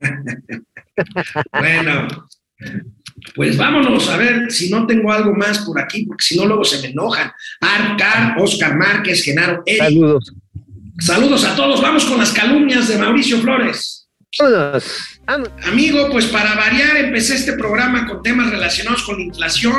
bueno, 1.53 2.09
pues 3.35 3.57
vámonos 3.57 4.09
a 4.09 4.17
ver 4.17 4.51
si 4.51 4.71
no 4.71 4.87
tengo 4.87 5.13
algo 5.13 5.35
más 5.35 5.61
por 5.61 5.81
aquí, 5.81 6.05
porque 6.07 6.25
si 6.25 6.37
no 6.37 6.47
luego 6.47 6.65
se 6.65 6.81
me 6.81 6.89
enojan. 6.89 7.33
Arcar, 7.61 8.37
Oscar 8.39 8.77
Márquez, 8.77 9.23
Genaro 9.23 9.63
Saludos. 9.79 10.33
Saludos 10.99 11.45
a 11.45 11.57
todos. 11.57 11.81
Vamos 11.81 12.05
con 12.05 12.19
las 12.19 12.33
calumnias 12.33 12.89
de 12.89 12.99
Mauricio 12.99 13.39
Flores. 13.39 14.09
Amigo, 15.65 16.09
pues 16.11 16.27
para 16.27 16.55
variar, 16.55 16.97
empecé 16.97 17.35
este 17.35 17.53
programa 17.55 18.07
con 18.07 18.23
temas 18.23 18.51
relacionados 18.51 19.03
con 19.03 19.17
la 19.17 19.25
inflación 19.25 19.75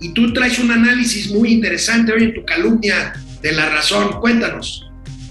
y 0.00 0.12
tú 0.14 0.32
traes 0.32 0.58
un 0.58 0.70
análisis 0.70 1.30
muy 1.30 1.52
interesante 1.52 2.12
hoy 2.12 2.24
en 2.24 2.34
tu 2.34 2.44
calumnia 2.44 3.12
de 3.42 3.52
la 3.52 3.68
razón. 3.70 4.20
Cuéntanos. 4.20 4.84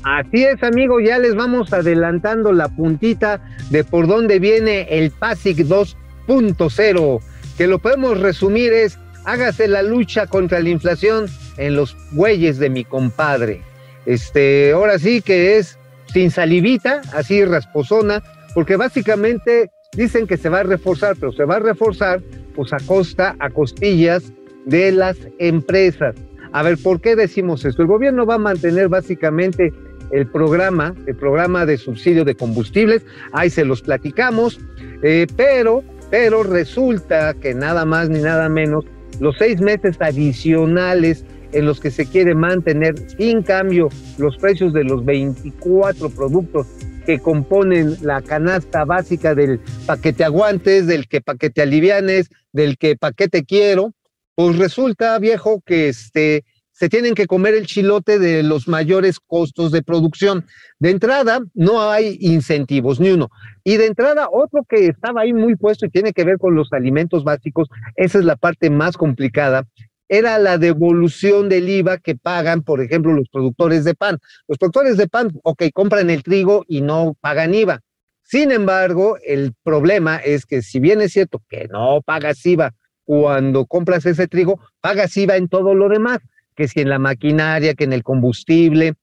Así 0.04 0.44
es, 0.44 0.62
amigo, 0.64 1.00
ya 1.00 1.18
les 1.18 1.36
vamos 1.36 1.74
adelantando 1.74 2.54
la 2.54 2.70
puntita 2.70 3.42
de 3.72 3.84
por 3.84 4.08
dónde 4.08 4.40
viene 4.40 4.88
el 4.90 5.12
PASIC 5.12 5.58
2.0, 5.58 7.22
que 7.58 7.68
lo 7.68 7.80
podemos 7.80 8.20
resumir 8.20 8.72
es, 8.72 9.00
hágase 9.26 9.68
la 9.68 9.82
lucha 9.82 10.28
contra 10.28 10.60
la 10.60 10.70
inflación 10.70 11.26
en 11.58 11.76
los 11.76 11.96
bueyes 12.12 12.60
de 12.60 12.70
mi 12.70 12.86
compadre. 12.86 13.62
Este, 14.06 14.72
ahora 14.72 15.00
sí 15.00 15.22
que 15.22 15.58
es 15.58 15.78
sin 16.14 16.32
salivita, 16.32 17.02
así 17.14 17.44
rasposona, 17.44 18.24
porque 18.54 18.78
básicamente 18.78 19.70
dicen 19.94 20.28
que 20.28 20.38
se 20.38 20.50
va 20.50 20.60
a 20.60 20.64
reforzar, 20.64 21.16
pero 21.20 21.32
se 21.32 21.44
va 21.44 21.58
a 21.58 21.60
reforzar 21.60 22.22
pues 22.56 22.72
a 22.74 22.78
costa, 22.86 23.36
a 23.40 23.50
costillas 23.50 24.32
de 24.66 24.92
las 24.92 25.18
empresas. 25.40 26.16
A 26.54 26.64
ver, 26.64 26.78
¿por 26.78 27.02
qué 27.02 27.16
decimos 27.16 27.66
esto? 27.66 27.82
El 27.82 27.88
gobierno 27.88 28.26
va 28.26 28.36
a 28.36 28.40
mantener 28.40 28.88
básicamente 28.88 29.74
el 30.12 30.28
programa, 30.28 30.96
el 31.06 31.16
programa 31.16 31.66
de 31.66 31.78
subsidio 31.78 32.24
de 32.24 32.36
combustibles, 32.36 33.06
ahí 33.34 33.50
se 33.50 33.66
los 33.66 33.82
platicamos, 33.82 34.60
eh, 35.04 35.28
pero, 35.36 35.84
pero 36.10 36.44
resulta 36.44 37.34
que 37.34 37.54
nada 37.54 37.86
más 37.86 38.10
ni 38.10 38.20
nada 38.20 38.50
menos, 38.50 38.86
los 39.20 39.38
seis 39.38 39.60
meses 39.62 39.98
adicionales 40.00 41.26
en 41.52 41.66
los 41.66 41.80
que 41.80 41.92
se 41.92 42.06
quiere 42.06 42.36
mantener 42.36 42.96
sin 43.18 43.42
cambio 43.42 43.90
los 44.18 44.38
precios 44.38 44.74
de 44.74 44.84
los 44.84 45.04
24 45.06 46.10
productos 46.10 46.68
que 47.06 47.20
componen 47.20 47.96
la 48.02 48.22
canasta 48.22 48.84
básica 48.84 49.34
del 49.34 49.62
paquete 49.86 50.26
aguantes, 50.26 50.88
del 50.88 51.08
que 51.08 51.22
paquete 51.22 51.62
alivianes, 51.62 52.30
del 52.52 52.78
que 52.78 52.98
paquete 52.98 53.46
quiero, 53.46 53.94
pues 54.36 54.58
resulta, 54.58 55.18
viejo, 55.18 55.62
que 55.66 55.88
este, 55.90 56.44
se 56.78 56.90
tienen 56.90 57.16
que 57.16 57.26
comer 57.26 57.56
el 57.56 57.66
chilote 57.66 58.20
de 58.20 58.44
los 58.44 58.68
mayores 58.68 59.20
costos 59.20 59.72
de 59.72 59.82
producción. 59.82 60.46
De 60.78 60.92
entrada, 60.92 61.40
no 61.56 61.90
hay 61.90 62.18
incentivos, 62.20 63.00
ni 63.00 63.10
uno. 63.10 63.32
Y 63.64 63.78
de 63.78 63.88
entrada, 63.88 64.28
otro 64.32 64.64
que 64.70 64.86
estaba 64.86 65.22
ahí 65.22 65.34
muy 65.34 65.56
puesto 65.56 65.88
y 65.88 65.90
tiene 65.90 66.14
que 66.14 66.24
ver 66.24 66.38
con 66.38 66.54
los 66.54 66.72
alimentos 66.74 67.24
básicos, 67.24 67.68
esa 67.96 68.20
es 68.20 68.26
la 68.26 68.36
parte 68.36 68.70
más 68.70 68.96
complicada, 68.96 69.66
era 70.08 70.38
la 70.38 70.60
devolución 70.60 71.50
del 71.50 71.68
IVA 71.68 71.98
que 71.98 72.16
pagan, 72.16 72.62
por 72.62 72.80
ejemplo, 72.80 73.12
los 73.12 73.28
productores 73.30 73.84
de 73.84 73.96
pan. 73.96 74.20
Los 74.48 74.60
productores 74.60 74.98
de 74.98 75.08
pan, 75.08 75.32
ok, 75.42 75.64
compran 75.74 76.12
el 76.12 76.22
trigo 76.22 76.64
y 76.68 76.82
no 76.82 77.18
pagan 77.20 77.56
IVA. 77.56 77.82
Sin 78.22 78.52
embargo, 78.52 79.18
el 79.26 79.56
problema 79.64 80.18
es 80.18 80.46
que 80.46 80.62
si 80.62 80.80
bien 80.80 81.02
es 81.02 81.14
cierto 81.14 81.42
que 81.50 81.68
no 81.70 82.02
pagas 82.06 82.46
IVA 82.46 82.76
cuando 83.04 83.66
compras 83.66 84.06
ese 84.06 84.28
trigo, 84.28 84.60
pagas 84.80 85.18
IVA 85.18 85.38
en 85.38 85.48
todo 85.48 85.74
lo 85.74 85.90
demás, 85.90 86.20
que 86.58 86.68
si 86.68 86.82
en 86.82 86.90
la 86.90 87.00
maquinaria, 87.00 87.76
que 87.76 87.86
en 87.86 87.94
el 87.94 88.04
combustible. 88.04 88.96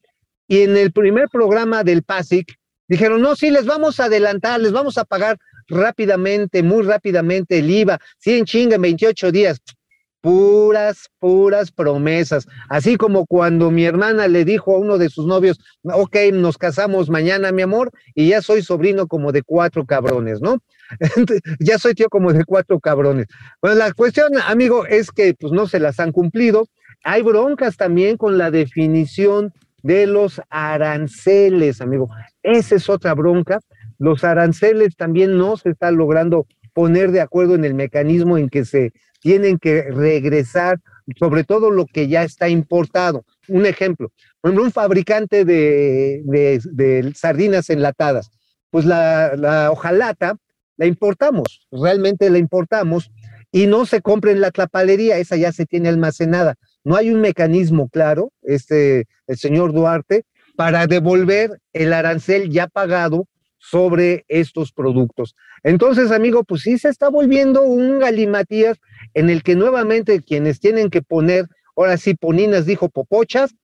Y 0.46 0.62
en 0.62 0.76
el 0.76 0.92
primer 0.92 1.28
programa 1.30 1.84
del 1.84 2.02
PASIC 2.02 2.54
dijeron, 2.88 3.22
no, 3.22 3.36
sí, 3.36 3.50
les 3.50 3.64
vamos 3.64 4.00
a 4.00 4.06
adelantar, 4.06 4.60
les 4.60 4.72
vamos 4.72 4.98
a 4.98 5.04
pagar 5.04 5.38
rápidamente, 5.68 6.62
muy 6.62 6.82
rápidamente 6.82 7.60
el 7.60 7.70
IVA, 7.70 7.98
sí, 8.18 8.36
en 8.36 8.44
chinga, 8.44 8.76
en 8.76 8.82
28 8.82 9.32
días 9.32 9.62
puras, 10.24 11.10
puras 11.18 11.70
promesas. 11.70 12.46
Así 12.70 12.96
como 12.96 13.26
cuando 13.26 13.70
mi 13.70 13.84
hermana 13.84 14.26
le 14.26 14.46
dijo 14.46 14.74
a 14.74 14.78
uno 14.78 14.96
de 14.96 15.10
sus 15.10 15.26
novios, 15.26 15.60
ok, 15.82 16.16
nos 16.32 16.56
casamos 16.56 17.10
mañana, 17.10 17.52
mi 17.52 17.60
amor, 17.60 17.90
y 18.14 18.28
ya 18.28 18.40
soy 18.40 18.62
sobrino 18.62 19.06
como 19.06 19.32
de 19.32 19.42
cuatro 19.42 19.84
cabrones, 19.84 20.40
¿no? 20.40 20.62
ya 21.60 21.78
soy 21.78 21.92
tío 21.92 22.08
como 22.08 22.32
de 22.32 22.42
cuatro 22.46 22.80
cabrones. 22.80 23.26
Bueno, 23.60 23.76
la 23.76 23.92
cuestión, 23.92 24.32
amigo, 24.46 24.86
es 24.86 25.10
que 25.10 25.34
pues 25.34 25.52
no 25.52 25.66
se 25.66 25.78
las 25.78 26.00
han 26.00 26.10
cumplido. 26.10 26.68
Hay 27.04 27.22
broncas 27.22 27.76
también 27.76 28.16
con 28.16 28.38
la 28.38 28.50
definición 28.50 29.52
de 29.82 30.06
los 30.06 30.40
aranceles, 30.48 31.82
amigo. 31.82 32.08
Esa 32.42 32.76
es 32.76 32.88
otra 32.88 33.14
bronca. 33.14 33.60
Los 33.98 34.24
aranceles 34.24 34.96
también 34.96 35.36
no 35.36 35.58
se 35.58 35.70
está 35.70 35.90
logrando 35.90 36.46
poner 36.72 37.12
de 37.12 37.20
acuerdo 37.20 37.54
en 37.54 37.64
el 37.66 37.74
mecanismo 37.74 38.38
en 38.38 38.48
que 38.48 38.64
se 38.64 38.92
tienen 39.20 39.58
que 39.58 39.82
regresar 39.82 40.80
sobre 41.18 41.44
todo 41.44 41.70
lo 41.70 41.84
que 41.84 42.08
ya 42.08 42.22
está 42.22 42.48
importado. 42.48 43.24
Un 43.48 43.66
ejemplo, 43.66 44.10
un 44.42 44.72
fabricante 44.72 45.44
de, 45.44 47.12
sardinas 47.14 47.68
enlatadas, 47.68 48.30
pues 48.70 48.86
la, 48.86 49.36
la 49.36 49.70
hojalata 49.70 50.36
la 50.76 50.86
importamos, 50.86 51.66
realmente 51.70 52.30
la 52.30 52.38
importamos 52.38 53.10
y 53.52 53.66
no 53.66 53.86
se 53.86 54.00
compra 54.00 54.32
en 54.32 54.40
la 54.40 54.50
tlapalería, 54.50 55.18
esa 55.18 55.36
ya 55.36 55.52
se 55.52 55.66
tiene 55.66 55.88
almacenada. 55.88 56.56
No 56.84 56.96
hay 56.96 57.10
un 57.10 57.20
mecanismo 57.20 57.88
claro, 57.88 58.30
este, 58.42 59.06
el 59.26 59.36
señor 59.36 59.72
Duarte, 59.72 60.24
para 60.56 60.86
devolver 60.86 61.60
el 61.72 61.92
arancel 61.92 62.50
ya 62.50 62.68
pagado 62.68 63.26
sobre 63.58 64.24
estos 64.28 64.72
productos. 64.72 65.34
Entonces, 65.62 66.10
amigo, 66.10 66.44
pues 66.44 66.62
sí 66.62 66.78
se 66.78 66.90
está 66.90 67.08
volviendo 67.08 67.62
un 67.62 67.98
galimatías 67.98 68.76
en 69.14 69.30
el 69.30 69.42
que 69.42 69.56
nuevamente 69.56 70.20
quienes 70.20 70.60
tienen 70.60 70.90
que 70.90 71.00
poner, 71.00 71.46
ahora 71.74 71.96
sí, 71.96 72.14
Poninas 72.14 72.66
dijo 72.66 72.90
popochas, 72.90 73.54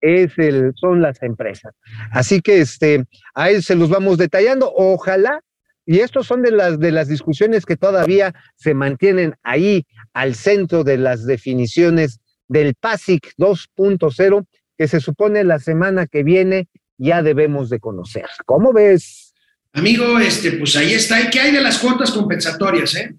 es 0.00 0.36
el, 0.38 0.72
son 0.74 1.02
las 1.02 1.22
empresas. 1.22 1.74
Así 2.10 2.40
que 2.40 2.60
este, 2.60 3.04
a 3.34 3.50
él 3.50 3.62
se 3.62 3.76
los 3.76 3.88
vamos 3.90 4.18
detallando. 4.18 4.72
Ojalá, 4.74 5.40
y 5.86 6.00
estos 6.00 6.26
son 6.26 6.42
de 6.42 6.50
las, 6.50 6.78
de 6.78 6.92
las 6.92 7.08
discusiones 7.08 7.64
que 7.64 7.76
todavía 7.76 8.34
se 8.56 8.74
mantienen 8.74 9.34
ahí 9.42 9.86
al 10.12 10.34
centro 10.34 10.84
de 10.84 10.98
las 10.98 11.24
definiciones 11.24 12.20
del 12.48 12.74
PASIC 12.74 13.34
2.0, 13.38 14.46
que 14.76 14.88
se 14.88 15.00
supone 15.00 15.44
la 15.44 15.58
semana 15.58 16.06
que 16.06 16.22
viene 16.22 16.68
ya 16.98 17.22
debemos 17.22 17.70
de 17.70 17.78
conocer. 17.78 18.26
¿Cómo 18.44 18.72
ves? 18.72 19.32
Amigo, 19.72 20.18
este, 20.18 20.52
pues 20.52 20.74
ahí 20.76 20.92
está. 20.92 21.20
¿Y 21.20 21.30
qué 21.30 21.40
hay 21.40 21.52
de 21.52 21.60
las 21.60 21.78
cuotas 21.78 22.10
compensatorias, 22.10 22.94
eh? 22.96 23.14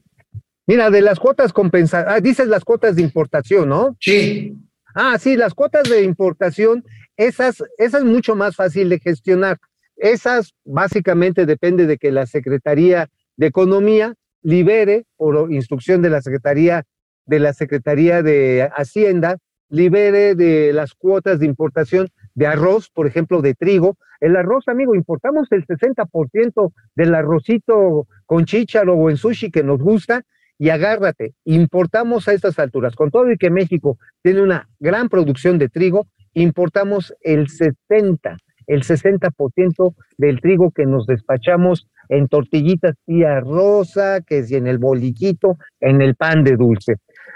Mira, 0.67 0.89
de 0.89 1.01
las 1.01 1.19
cuotas 1.19 1.53
compensatorias, 1.53 2.17
ah, 2.17 2.21
dices 2.21 2.47
las 2.47 2.63
cuotas 2.63 2.95
de 2.95 3.01
importación, 3.01 3.69
¿no? 3.69 3.95
Sí. 3.99 4.53
Ah, 4.93 5.17
sí, 5.19 5.37
las 5.37 5.53
cuotas 5.53 5.89
de 5.89 6.03
importación, 6.03 6.83
esas, 7.15 7.63
esas 7.77 8.01
es 8.01 8.05
mucho 8.05 8.35
más 8.35 8.55
fácil 8.55 8.89
de 8.89 8.99
gestionar. 8.99 9.57
Esas 9.95 10.53
básicamente 10.65 11.45
depende 11.45 11.85
de 11.85 11.97
que 11.97 12.11
la 12.11 12.25
Secretaría 12.25 13.09
de 13.37 13.47
Economía 13.47 14.15
libere, 14.41 15.05
por 15.17 15.51
instrucción 15.51 16.01
de 16.01 16.09
la 16.09 16.21
Secretaría 16.21 16.83
de 17.29 17.39
la 17.39 17.53
Secretaría 17.53 18.23
de 18.23 18.69
Hacienda, 18.75 19.37
libere 19.69 20.33
de 20.33 20.73
las 20.73 20.95
cuotas 20.95 21.39
de 21.39 21.45
importación 21.45 22.07
de 22.33 22.47
arroz, 22.47 22.89
por 22.89 23.05
ejemplo, 23.05 23.41
de 23.43 23.53
trigo. 23.53 23.97
El 24.19 24.35
arroz, 24.35 24.67
amigo, 24.67 24.95
importamos 24.95 25.47
el 25.51 25.65
60% 25.67 26.71
del 26.95 27.13
arrocito 27.13 28.07
con 28.25 28.45
chícharo 28.45 28.95
o 28.95 29.11
en 29.11 29.17
sushi 29.17 29.51
que 29.51 29.63
nos 29.63 29.79
gusta 29.79 30.23
y 30.57 30.69
agárrate, 30.69 31.35
importamos 31.45 32.27
a 32.27 32.33
estas 32.33 32.59
alturas, 32.59 32.95
con 32.95 33.11
todo 33.11 33.31
y 33.31 33.37
que 33.37 33.49
México 33.49 33.97
tiene 34.23 34.41
una 34.41 34.67
gran 34.79 35.07
producción 35.07 35.57
de 35.57 35.69
trigo, 35.69 36.07
importamos 36.33 37.13
el 37.21 37.47
70, 37.47 38.37
el 38.67 38.83
60% 38.83 39.95
del 40.17 40.41
trigo 40.41 40.71
que 40.71 40.85
nos 40.85 41.05
despachamos 41.05 41.87
en 42.09 42.27
tortillitas 42.27 42.95
tía 43.05 43.39
rosa, 43.39 44.21
que 44.21 44.39
es 44.39 44.51
en 44.51 44.67
el 44.67 44.79
boliquito, 44.79 45.57
en 45.79 46.01
el 46.01 46.15
pan 46.15 46.43
de 46.43 46.57
dulce. 46.57 46.95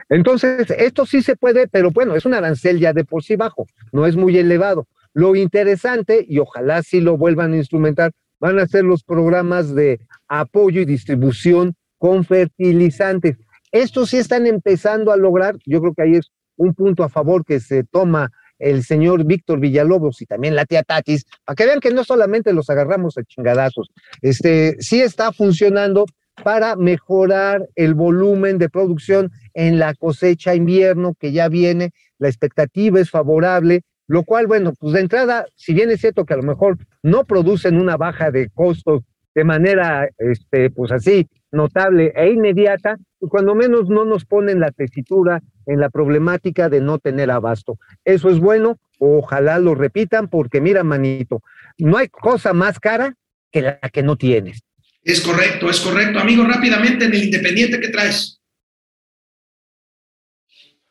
Entonces, 0.10 0.70
esto 0.78 1.06
sí 1.06 1.22
se 1.22 1.36
puede, 1.36 1.68
pero 1.68 1.92
bueno, 1.92 2.16
es 2.16 2.26
un 2.26 2.34
arancel 2.34 2.80
ya 2.80 2.94
de 2.94 3.06
por 3.06 3.24
sí 3.24 3.36
bajo, 3.36 3.68
no 3.92 4.06
es 4.06 4.16
muy 4.16 4.38
elevado. 4.38 4.88
Lo 5.14 5.36
interesante, 5.36 6.26
y 6.28 6.40
ojalá 6.40 6.82
sí 6.82 7.00
lo 7.00 7.18
vuelvan 7.18 7.54
a 7.54 7.58
instrumentar, 7.58 8.12
van 8.40 8.60
a 8.60 8.68
ser 8.68 8.84
los 8.84 9.04
programas 9.04 9.74
de 9.74 10.00
apoyo 10.28 10.82
y 10.82 10.86
distribución 10.86 11.76
con 11.98 12.26
fertilizantes. 12.26 13.38
Estos 13.72 14.10
sí 14.10 14.18
están 14.18 14.48
empezando 14.48 15.12
a 15.12 15.18
lograr, 15.18 15.56
yo 15.66 15.82
creo 15.82 15.94
que 15.94 16.02
ahí 16.02 16.16
es 16.16 16.32
un 16.58 16.74
punto 16.74 17.04
a 17.04 17.10
favor 17.10 17.46
que 17.46 17.60
se 17.60 17.84
toma 17.84 18.32
el 18.60 18.84
señor 18.84 19.26
Víctor 19.26 19.60
Villalobos 19.60 20.22
y 20.22 20.26
también 20.26 20.56
la 20.56 20.66
tía 20.66 20.84
Tatis, 20.84 21.26
para 21.44 21.56
que 21.56 21.66
vean 21.66 21.80
que 21.80 21.92
no 21.92 22.04
solamente 22.04 22.54
los 22.54 22.70
agarramos 22.70 23.18
a 23.18 23.24
chingadazos, 23.24 23.92
este, 24.22 24.78
sí 24.80 25.02
está 25.02 25.32
funcionando 25.32 26.06
para 26.42 26.76
mejorar 26.76 27.68
el 27.76 27.94
volumen 27.94 28.58
de 28.58 28.70
producción 28.70 29.32
en 29.54 29.80
la 29.80 29.94
cosecha 29.94 30.56
invierno 30.56 31.16
que 31.20 31.32
ya 31.32 31.48
viene, 31.50 31.92
la 32.18 32.30
expectativa 32.30 33.00
es 33.00 33.10
favorable, 33.10 33.82
lo 34.08 34.24
cual, 34.24 34.48
bueno, 34.48 34.74
pues 34.80 34.94
de 34.94 35.02
entrada, 35.02 35.46
si 35.56 35.74
bien 35.74 35.90
es 35.90 36.02
cierto 36.02 36.26
que 36.26 36.34
a 36.34 36.38
lo 36.38 36.44
mejor 36.44 36.78
no 37.04 37.26
producen 37.26 37.80
una 37.80 37.98
baja 37.98 38.32
de 38.32 38.50
costos 38.50 39.04
de 39.36 39.44
manera, 39.44 40.10
este, 40.18 40.70
pues 40.70 40.92
así, 40.92 41.28
notable 41.52 42.14
e 42.16 42.32
inmediata, 42.32 42.98
pues 43.20 43.30
cuando 43.30 43.56
menos 43.56 43.90
no 43.90 44.06
nos 44.06 44.26
ponen 44.26 44.60
la 44.60 44.72
tesitura 44.72 45.42
en 45.66 45.80
la 45.80 45.90
problemática 45.90 46.70
de 46.70 46.82
no 46.82 47.00
tener 47.00 47.32
abasto. 47.32 47.78
Eso 48.04 48.30
es 48.30 48.40
bueno, 48.40 48.78
ojalá 49.00 49.60
lo 49.60 49.76
repitan, 49.76 50.28
porque 50.28 50.62
mira, 50.62 50.84
manito, 50.84 51.42
no 51.78 51.98
hay 51.98 52.10
cosa 52.10 52.54
más 52.54 52.80
cara 52.80 53.16
que 53.52 53.62
la 53.62 53.80
que 53.80 54.04
no 54.04 54.18
tienes. 54.18 54.64
Es 55.04 55.22
correcto, 55.22 55.70
es 55.70 55.80
correcto. 55.82 56.20
Amigo, 56.20 56.46
rápidamente 56.46 57.06
en 57.06 57.14
el 57.14 57.26
Independiente, 57.26 57.80
¿qué 57.80 57.90
traes? 57.90 58.40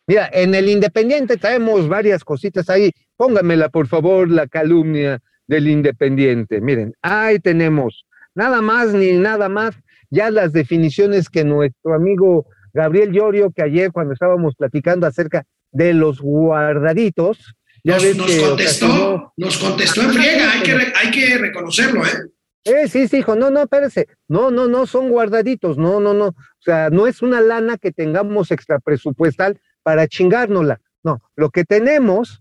Mira, 0.07 0.29
en 0.33 0.55
el 0.55 0.69
Independiente 0.69 1.37
traemos 1.37 1.89
varias 1.89 2.23
cositas 2.25 2.69
ahí. 2.69 2.93
Póngamela, 3.17 3.71
por 3.71 3.87
favor, 3.87 4.29
la 4.29 4.47
calumnia 4.47 5.21
del 5.47 5.69
Independiente. 5.69 6.61
Miren, 6.61 6.95
ahí 7.01 7.39
tenemos 7.39 8.05
nada 8.35 8.61
más 8.61 8.93
ni 8.93 9.13
nada 9.13 9.49
más 9.49 9.75
ya 10.11 10.31
las 10.31 10.53
definiciones 10.53 11.31
que 11.31 11.45
nuestro 11.45 11.95
amigo 11.95 12.47
Gabriel 12.75 13.13
Llorio, 13.13 13.51
que 13.51 13.63
ayer 13.63 13.93
cuando 13.93 14.13
estábamos 14.13 14.55
platicando 14.57 15.07
acerca 15.07 15.45
de 15.71 15.95
los 15.95 16.21
guardaditos, 16.21 17.55
ya 17.85 17.97
nos, 17.97 18.17
nos 18.17 18.37
contestó, 18.37 19.33
nos 19.37 19.59
contestó 19.59 20.03
en 20.03 20.11
friega, 20.13 20.53
hay 20.53 20.63
que, 20.63 20.73
hay 20.73 21.11
que 21.11 21.39
reconocerlo, 21.39 22.05
¿eh? 22.05 22.32
Eh, 22.65 22.87
sí, 22.89 23.09
sí, 23.09 23.19
hijo, 23.19 23.35
no, 23.35 23.51
no, 23.51 23.63
espérese, 23.63 24.07
no, 24.29 24.53
no, 24.53 24.69
no, 24.69 24.87
son 24.87 25.11
guardaditos, 25.11 25.79
no, 25.79 25.99
no, 25.99 26.15
no, 26.15 26.29
o 26.29 26.35
sea, 26.61 26.91
no 26.91 27.09
es 27.09 27.21
una 27.21 27.41
lana 27.41 27.77
que 27.77 27.91
tengamos 27.91 28.53
extra 28.53 28.79
presupuestal 28.79 29.61
para 29.83 30.07
chingárnosla, 30.07 30.81
no, 31.03 31.21
lo 31.35 31.51
que 31.51 31.65
tenemos 31.65 32.41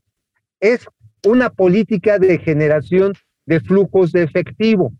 es 0.59 0.87
una 1.25 1.49
política 1.49 2.19
de 2.19 2.37
generación 2.37 3.13
de 3.47 3.61
flujos 3.61 4.11
de 4.11 4.21
efectivo, 4.21 4.93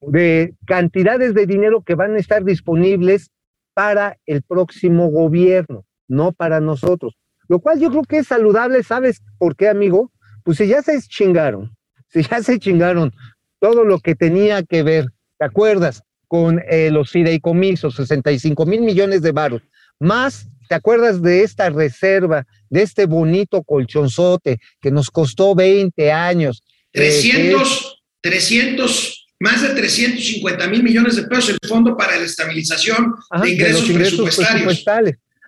de 0.00 0.54
cantidades 0.66 1.34
de 1.34 1.46
dinero 1.46 1.82
que 1.82 1.94
van 1.94 2.14
a 2.14 2.18
estar 2.18 2.42
disponibles 2.42 3.30
para 3.74 4.16
el 4.24 4.42
próximo 4.42 5.10
gobierno, 5.10 5.84
no 6.08 6.32
para 6.32 6.60
nosotros. 6.60 7.14
Lo 7.48 7.60
cual 7.60 7.78
yo 7.78 7.90
creo 7.90 8.02
que 8.04 8.18
es 8.18 8.26
saludable, 8.26 8.82
¿sabes 8.82 9.22
por 9.38 9.54
qué, 9.54 9.68
amigo? 9.68 10.12
Pues 10.44 10.58
si 10.58 10.66
ya 10.66 10.80
se 10.80 10.98
chingaron, 11.02 11.76
si 12.08 12.22
ya 12.22 12.42
se 12.42 12.58
chingaron 12.58 13.12
todo 13.60 13.84
lo 13.84 13.98
que 14.00 14.14
tenía 14.14 14.62
que 14.62 14.82
ver, 14.82 15.06
¿te 15.38 15.44
acuerdas? 15.44 16.02
Con 16.28 16.60
eh, 16.68 16.90
los 16.90 17.10
fideicomisos, 17.10 17.94
65 17.94 18.66
mil 18.66 18.80
millones 18.82 19.22
de 19.22 19.32
baros, 19.32 19.62
más, 20.00 20.48
¿te 20.68 20.74
acuerdas 20.74 21.22
de 21.22 21.42
esta 21.42 21.70
reserva, 21.70 22.46
de 22.68 22.82
este 22.82 23.06
bonito 23.06 23.62
colchonzote 23.62 24.58
que 24.80 24.90
nos 24.90 25.10
costó 25.10 25.54
20 25.54 26.12
años? 26.12 26.62
300, 26.92 28.02
300, 28.20 29.26
más 29.40 29.62
de 29.62 29.68
350 29.68 30.66
mil 30.68 30.82
millones 30.82 31.16
de 31.16 31.22
pesos 31.24 31.50
el 31.50 31.68
Fondo 31.68 31.96
para 31.96 32.16
la 32.16 32.24
Estabilización 32.24 33.14
de, 33.42 33.50
ingresos 33.50 33.90
Presupuestarios. 33.90 34.84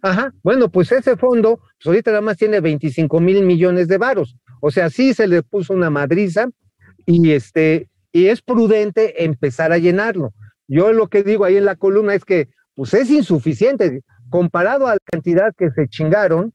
Ajá, 0.00 0.32
bueno, 0.42 0.70
pues 0.70 0.92
ese 0.92 1.16
fondo, 1.16 1.59
pues 1.59 1.86
ahorita 1.86 2.11
nada 2.12 2.20
más 2.20 2.36
tiene 2.36 2.61
25 2.61 3.20
mil 3.20 3.42
millones 3.42 3.88
de 3.88 3.98
varos. 3.98 4.36
O 4.61 4.70
sea, 4.70 4.90
sí 4.90 5.14
se 5.14 5.26
le 5.26 5.42
puso 5.42 5.72
una 5.72 5.90
madriza 5.90 6.48
y 7.04 7.32
este, 7.32 7.88
y 8.18 8.28
es 8.28 8.42
prudente 8.42 9.24
empezar 9.24 9.72
a 9.72 9.78
llenarlo. 9.78 10.32
Yo 10.66 10.92
lo 10.92 11.08
que 11.08 11.22
digo 11.22 11.44
ahí 11.44 11.56
en 11.56 11.64
la 11.64 11.76
columna 11.76 12.14
es 12.14 12.24
que 12.24 12.48
pues 12.74 12.94
es 12.94 13.10
insuficiente. 13.10 14.02
Comparado 14.28 14.86
a 14.86 14.94
la 14.94 15.00
cantidad 15.04 15.54
que 15.56 15.70
se 15.70 15.88
chingaron, 15.88 16.52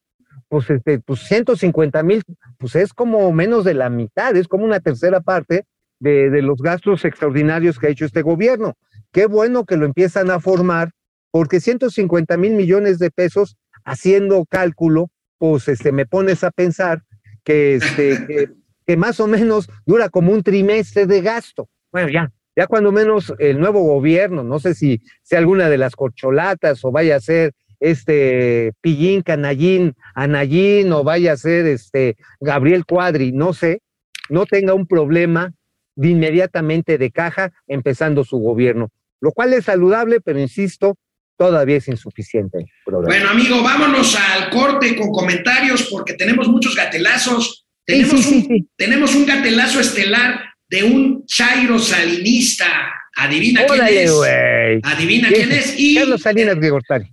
pues, 0.48 0.70
este, 0.70 1.00
pues 1.00 1.22
150 1.22 2.04
mil, 2.04 2.22
pues 2.60 2.76
es 2.76 2.94
como 2.94 3.32
menos 3.32 3.64
de 3.66 3.74
la 3.74 3.90
mitad, 3.90 4.36
es 4.36 4.48
como 4.48 4.66
una 4.66 4.80
tercera 4.80 5.22
parte 5.22 5.66
de, 6.00 6.30
de 6.30 6.42
los 6.42 6.62
gastos 6.62 7.06
extraordinarios 7.06 7.80
que 7.80 7.88
ha 7.88 7.90
hecho 7.90 8.06
este 8.06 8.22
gobierno. 8.22 8.76
Qué 9.12 9.26
bueno 9.26 9.66
que 9.66 9.78
lo 9.78 9.86
empiezan 9.86 10.30
a 10.30 10.40
formar, 10.40 10.92
porque 11.32 11.60
150 11.60 12.38
mil 12.38 12.54
millones 12.54 13.00
de 13.00 13.10
pesos, 13.10 13.58
haciendo 13.84 14.46
cálculo, 14.46 15.10
pues 15.38 15.68
este, 15.68 15.92
me 15.92 16.06
pones 16.06 16.44
a 16.44 16.52
pensar 16.52 17.02
que, 17.44 17.76
este, 17.76 18.26
que, 18.28 18.50
más 18.98 19.20
o 19.20 19.28
menos 19.28 19.70
dura 19.86 20.10
como 20.10 20.32
un 20.32 20.44
trimestre 20.44 21.06
de 21.06 21.22
gasto. 21.22 21.70
Bueno, 21.92 22.10
ya, 22.10 22.32
ya 22.56 22.68
cuando 22.68 22.92
menos 22.92 23.34
el 23.40 23.60
nuevo 23.60 23.84
gobierno, 23.84 24.44
no 24.44 24.60
sé 24.60 24.76
si 24.76 25.02
sea 25.22 25.40
alguna 25.40 25.70
de 25.70 25.78
las 25.78 25.96
corcholatas 25.96 26.84
o 26.86 26.92
vaya 26.92 27.16
a 27.16 27.20
ser 27.20 27.54
este 27.80 28.74
Pillín, 28.82 29.22
Canallín, 29.22 29.96
Anayín 30.16 30.92
o 30.94 31.04
vaya 31.04 31.34
a 31.34 31.38
ser 31.38 31.66
este 31.66 32.16
Gabriel 32.40 32.86
Cuadri, 32.86 33.32
no 33.32 33.54
sé, 33.54 33.82
no 34.30 34.46
tenga 34.46 34.74
un 34.74 34.88
problema 34.88 35.52
de 35.96 36.10
inmediatamente 36.10 36.98
de 36.98 37.12
caja 37.12 37.52
empezando 37.68 38.24
su 38.24 38.38
gobierno, 38.38 38.90
lo 39.20 39.32
cual 39.32 39.54
es 39.54 39.66
saludable, 39.66 40.22
pero 40.22 40.40
insisto, 40.40 40.98
todavía 41.38 41.78
es 41.78 41.88
insuficiente. 41.88 42.66
Bueno, 42.86 43.30
amigo, 43.30 43.62
vámonos 43.62 44.16
al 44.16 44.50
corte 44.50 44.96
con 44.96 45.12
comentarios 45.12 45.90
porque 45.92 46.14
tenemos 46.14 46.48
muchos 46.48 46.76
gatelazos. 46.76 47.63
Tenemos, 47.86 48.26
un, 48.28 48.70
tenemos 48.78 49.16
un 49.16 49.26
gatelazo 49.26 49.80
estelar 49.80 50.42
de 50.70 50.84
un 50.84 51.26
Chairo 51.26 51.78
salinista. 51.80 52.66
Adivina 53.16 53.66
quién 53.66 53.88
es. 53.88 54.12
Adivina 54.84 55.30
quién 55.30 55.52
es. 55.52 55.76
Y, 55.78 55.96
Carlos 55.96 56.22
Salinas 56.22 56.60
de 56.60 56.72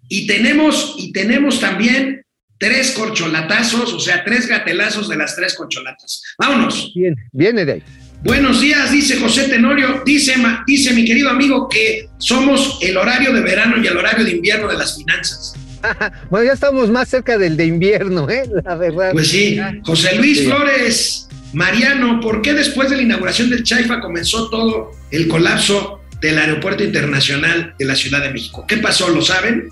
Y 0.09 0.27
tenemos, 0.27 0.95
y 0.99 1.12
tenemos 1.12 1.61
también 1.61 2.25
tres 2.59 2.93
corcholatazos, 2.93 3.93
o 3.93 4.01
sea, 4.01 4.25
tres 4.25 4.47
gatelazos 4.47 5.09
de 5.09 5.16
las 5.16 5.35
tres 5.35 5.55
corcholatas. 5.55 6.23
Vámonos. 6.39 6.93
Bien, 6.95 7.14
viene 7.33 7.64
de 7.64 7.73
ahí. 7.73 7.83
Buenos 8.23 8.61
días, 8.61 8.93
dice 8.93 9.16
José 9.16 9.49
Tenorio. 9.49 10.03
Dice, 10.05 10.35
dice 10.66 10.93
mi 10.93 11.07
querido 11.07 11.31
amigo 11.31 11.68
que 11.68 12.07
somos 12.18 12.79
el 12.83 12.99
horario 12.99 13.33
de 13.33 13.41
verano 13.41 13.83
y 13.83 13.87
el 13.87 13.97
horario 13.97 14.25
de 14.25 14.33
invierno 14.33 14.68
de 14.68 14.77
las 14.77 14.97
finanzas. 14.97 15.55
bueno, 16.31 16.47
ya 16.47 16.53
estamos 16.53 16.91
más 16.91 17.09
cerca 17.09 17.39
del 17.39 17.57
de 17.57 17.66
invierno, 17.66 18.28
¿eh? 18.28 18.49
La 18.64 18.74
verdad. 18.76 19.12
Pues 19.12 19.28
sí. 19.28 19.59
José 19.85 20.16
Luis 20.16 20.45
Flores, 20.45 21.28
Mariano, 21.53 22.20
¿por 22.20 22.43
qué 22.43 22.55
después 22.55 22.91
de 22.91 22.97
la 22.97 23.03
inauguración 23.03 23.51
del 23.51 23.64
Chaifa 23.64 24.01
comenzó 24.01 24.49
todo 24.51 24.93
el 25.11 25.28
colapso 25.28 26.01
del 26.20 26.39
aeropuerto 26.39 26.85
internacional 26.85 27.74
de 27.78 27.85
la 27.85 27.95
Ciudad 27.95 28.22
de 28.22 28.31
México? 28.31 28.64
¿Qué 28.66 28.76
pasó? 28.78 29.09
¿Lo 29.09 29.22
saben? 29.22 29.68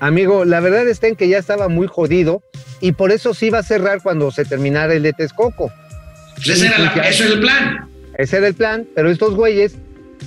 Amigo, 0.00 0.44
la 0.44 0.60
verdad 0.60 0.88
está 0.88 1.08
en 1.08 1.16
que 1.16 1.28
ya 1.28 1.38
estaba 1.38 1.68
muy 1.68 1.86
jodido 1.86 2.42
y 2.80 2.92
por 2.92 3.12
eso 3.12 3.34
se 3.34 3.46
iba 3.46 3.58
a 3.58 3.62
cerrar 3.62 4.02
cuando 4.02 4.30
se 4.30 4.44
terminara 4.44 4.94
el 4.94 5.02
de 5.02 5.12
Texcoco. 5.12 5.70
Pues 6.36 6.48
ese, 6.48 6.66
era 6.68 6.92
pues 6.94 7.20
el 7.20 7.40
plan. 7.40 7.86
Ese 8.16 8.38
era 8.38 8.46
el 8.46 8.54
plan, 8.54 8.86
pero 8.94 9.10
estos 9.10 9.34
güeyes 9.34 9.76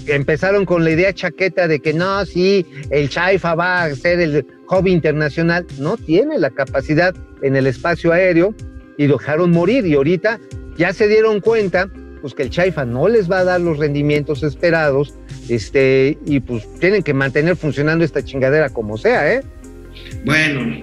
empezaron 0.08 0.66
con 0.66 0.84
la 0.84 0.92
idea 0.92 1.14
chaqueta 1.14 1.68
de 1.68 1.80
que 1.80 1.94
no, 1.94 2.26
sí, 2.26 2.66
el 2.90 3.10
Chaifa 3.10 3.56
va 3.56 3.84
a 3.84 3.96
ser 3.96 4.20
el 4.20 4.46
hobby 4.68 4.92
internacional. 4.92 5.66
No 5.80 5.98
tiene 5.98 6.38
la 6.40 6.50
capacidad 6.50 7.16
en 7.42 7.56
el 7.56 7.68
espacio 7.68 8.12
aéreo 8.12 8.54
y 8.98 9.08
dejaron 9.08 9.52
morir. 9.52 9.86
Y 9.86 9.96
ahorita 9.96 10.40
ya 10.78 10.94
se 10.94 11.08
dieron 11.08 11.40
cuenta 11.40 11.90
pues 12.24 12.34
que 12.34 12.44
el 12.44 12.50
Chaifa 12.50 12.86
no 12.86 13.10
les 13.10 13.30
va 13.30 13.40
a 13.40 13.44
dar 13.44 13.60
los 13.60 13.78
rendimientos 13.80 14.44
esperados, 14.44 15.14
este, 15.50 16.18
y 16.26 16.40
pues 16.40 16.64
tienen 16.80 17.04
que 17.04 17.14
mantener 17.14 17.58
funcionando 17.58 18.06
esta 18.06 18.24
chingadera 18.24 18.70
como 18.70 18.98
sea, 18.98 19.34
¿eh? 19.34 19.44
Bueno, 20.24 20.82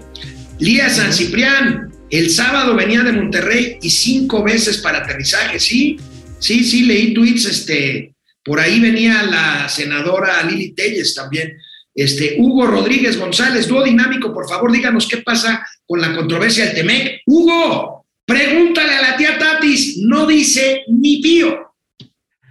Lía 0.59 0.91
San 0.91 1.15
Ciprián, 1.15 1.91
el 2.11 2.29
sábado 2.29 2.77
venía 2.77 3.03
de 3.03 3.13
Monterrey 3.13 3.79
y 3.81 3.89
cinco 3.89 4.43
veces 4.43 4.79
para 4.79 4.99
aterrizaje, 4.99 5.59
sí, 5.59 5.99
sí, 6.41 6.63
sí, 6.63 6.83
leí 6.83 7.15
tweets, 7.15 7.47
este, 7.47 8.13
por 8.45 8.61
ahí 8.61 8.81
venía 8.81 9.23
la 9.23 9.69
senadora 9.69 10.43
Lili 10.43 10.73
Telles 10.73 11.15
también. 11.15 11.59
Este, 11.95 12.37
Hugo 12.39 12.67
Rodríguez 12.67 13.19
González, 13.19 13.67
dúo 13.67 13.83
dinámico, 13.83 14.33
por 14.33 14.49
favor, 14.49 14.71
díganos 14.71 15.09
qué 15.09 15.19
pasa 15.19 15.67
con 15.87 16.01
la 16.01 16.15
controversia 16.15 16.67
del 16.67 16.75
Temec. 16.75 17.23
Hugo, 17.27 18.07
pregúntale 18.25 18.95
a 18.95 19.03
la 19.03 19.17
tía 19.17 19.39
Tatis, 19.39 19.99
no 19.99 20.27
dice 20.27 20.85
ni 20.89 21.21
pío. 21.21 21.75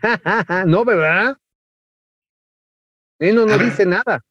no, 0.65 0.85
¿verdad? 0.85 1.37
no, 3.19 3.45
no 3.45 3.57
dice 3.57 3.85
nada. 3.85 4.21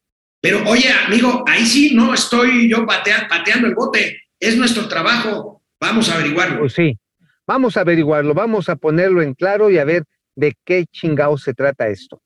Pero 0.41 0.63
oye, 0.69 0.89
amigo, 1.07 1.45
ahí 1.49 1.67
sí 1.67 1.95
no 1.95 2.15
estoy 2.15 2.71
yo 2.71 2.87
pateando 2.87 3.67
el 3.67 3.75
bote 3.75 4.23
es 4.41 4.57
nuestro 4.57 4.89
trabajo. 4.89 5.63
Vamos 5.81 6.09
a 6.09 6.15
averiguarlo. 6.15 6.61
Pues 6.61 6.75
sí, 6.75 6.99
vamos 7.47 7.77
a 7.77 7.81
averiguarlo, 7.81 8.35
vamos 8.35 8.69
a 8.69 8.77
ponerlo 8.77 9.23
en 9.23 9.35
claro 9.35 9.71
y 9.71 9.79
a 9.79 9.85
ver 9.85 10.05
de 10.39 10.55
qué 10.65 10.87
chingado 10.93 11.37
se 11.37 11.53
trata 11.53 11.89
esto. 11.89 12.23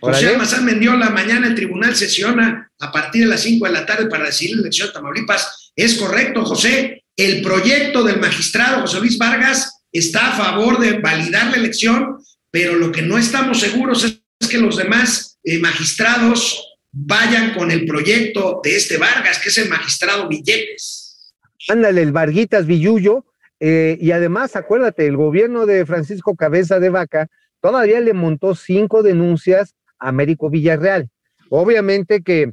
José 0.00 0.36
Mazán 0.36 0.64
Mendiola, 0.64 1.10
mañana 1.10 1.46
el 1.46 1.54
tribunal 1.54 1.94
sesiona 1.94 2.70
a 2.78 2.90
partir 2.92 3.24
de 3.24 3.28
las 3.28 3.42
5 3.42 3.66
de 3.66 3.72
la 3.72 3.86
tarde 3.86 4.08
para 4.08 4.26
decidir 4.26 4.56
la 4.56 4.62
elección 4.62 4.88
de 4.88 4.94
Tamaulipas. 4.94 5.72
Es 5.76 5.96
correcto, 5.96 6.44
José. 6.44 7.04
El 7.16 7.42
proyecto 7.42 8.02
del 8.02 8.18
magistrado 8.18 8.80
José 8.82 9.00
Luis 9.00 9.18
Vargas 9.18 9.82
está 9.92 10.32
a 10.32 10.36
favor 10.36 10.78
de 10.78 10.98
validar 11.00 11.50
la 11.50 11.56
elección, 11.56 12.18
pero 12.50 12.76
lo 12.76 12.90
que 12.92 13.02
no 13.02 13.18
estamos 13.18 13.60
seguros 13.60 14.04
es 14.04 14.48
que 14.48 14.58
los 14.58 14.76
demás 14.76 15.38
eh, 15.44 15.58
magistrados 15.58 16.66
vayan 16.92 17.52
con 17.54 17.70
el 17.70 17.84
proyecto 17.84 18.60
de 18.64 18.76
este 18.76 18.96
Vargas, 18.96 19.38
que 19.38 19.50
es 19.50 19.58
el 19.58 19.68
magistrado 19.68 20.28
Billetes. 20.28 21.34
Ándale, 21.68 22.02
el 22.02 22.12
Varguitas 22.12 22.66
Villullo, 22.66 23.26
eh, 23.60 23.98
y 24.00 24.12
además, 24.12 24.56
acuérdate, 24.56 25.06
el 25.06 25.18
gobierno 25.18 25.66
de 25.66 25.84
Francisco 25.84 26.34
Cabeza 26.34 26.80
de 26.80 26.88
Vaca 26.88 27.28
todavía 27.60 28.00
le 28.00 28.14
montó 28.14 28.54
cinco 28.54 29.02
denuncias 29.02 29.74
a 29.98 30.08
Américo 30.08 30.50
Villarreal. 30.50 31.08
Obviamente 31.48 32.22
que 32.22 32.52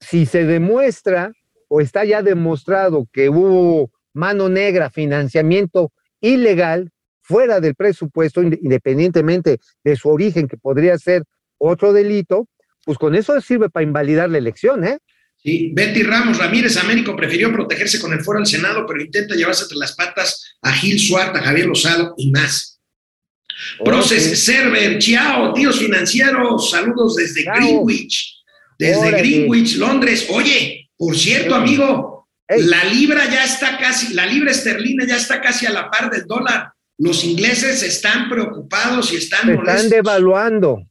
si 0.00 0.26
se 0.26 0.44
demuestra 0.44 1.32
o 1.68 1.80
está 1.80 2.04
ya 2.04 2.22
demostrado 2.22 3.06
que 3.12 3.28
hubo 3.28 3.90
mano 4.12 4.48
negra, 4.48 4.90
financiamiento 4.90 5.92
ilegal 6.20 6.90
fuera 7.22 7.60
del 7.60 7.74
presupuesto, 7.74 8.42
independientemente 8.42 9.58
de 9.82 9.96
su 9.96 10.08
origen, 10.08 10.46
que 10.46 10.56
podría 10.56 10.96
ser 10.96 11.24
otro 11.58 11.92
delito, 11.92 12.48
pues 12.84 12.98
con 12.98 13.14
eso 13.14 13.40
sirve 13.40 13.68
para 13.68 13.84
invalidar 13.84 14.30
la 14.30 14.38
elección, 14.38 14.84
¿eh? 14.84 14.98
Betty 15.44 16.02
Ramos 16.02 16.38
Ramírez, 16.38 16.76
Américo 16.76 17.14
prefirió 17.14 17.52
protegerse 17.52 18.00
con 18.00 18.12
el 18.12 18.20
foro 18.20 18.38
al 18.38 18.46
Senado, 18.46 18.84
pero 18.86 19.00
intenta 19.00 19.34
llevarse 19.34 19.64
entre 19.64 19.78
las 19.78 19.94
patas 19.94 20.56
a 20.62 20.72
Gil 20.72 20.98
Suárez, 20.98 21.40
a 21.40 21.44
Javier 21.44 21.66
Lozado 21.66 22.14
y 22.16 22.30
más. 22.30 22.75
Proces 23.84 24.44
Server, 24.44 24.98
Chiao, 24.98 25.52
tíos 25.54 25.78
financieros, 25.78 26.70
saludos 26.70 27.16
desde 27.16 27.44
Greenwich, 27.44 28.42
desde 28.78 29.10
Greenwich, 29.12 29.76
Londres. 29.76 30.26
Oye, 30.30 30.90
por 30.96 31.16
cierto, 31.16 31.54
amigo, 31.54 32.28
la 32.48 32.84
libra 32.84 33.24
ya 33.30 33.44
está 33.44 33.78
casi, 33.78 34.14
la 34.14 34.26
libra 34.26 34.50
esterlina 34.50 35.06
ya 35.06 35.16
está 35.16 35.40
casi 35.40 35.66
a 35.66 35.70
la 35.70 35.90
par 35.90 36.10
del 36.10 36.26
dólar. 36.26 36.72
Los 36.98 37.24
ingleses 37.24 37.82
están 37.82 38.28
preocupados 38.28 39.12
y 39.12 39.16
están 39.16 39.50
Están 39.50 39.90
devaluando 39.90 40.86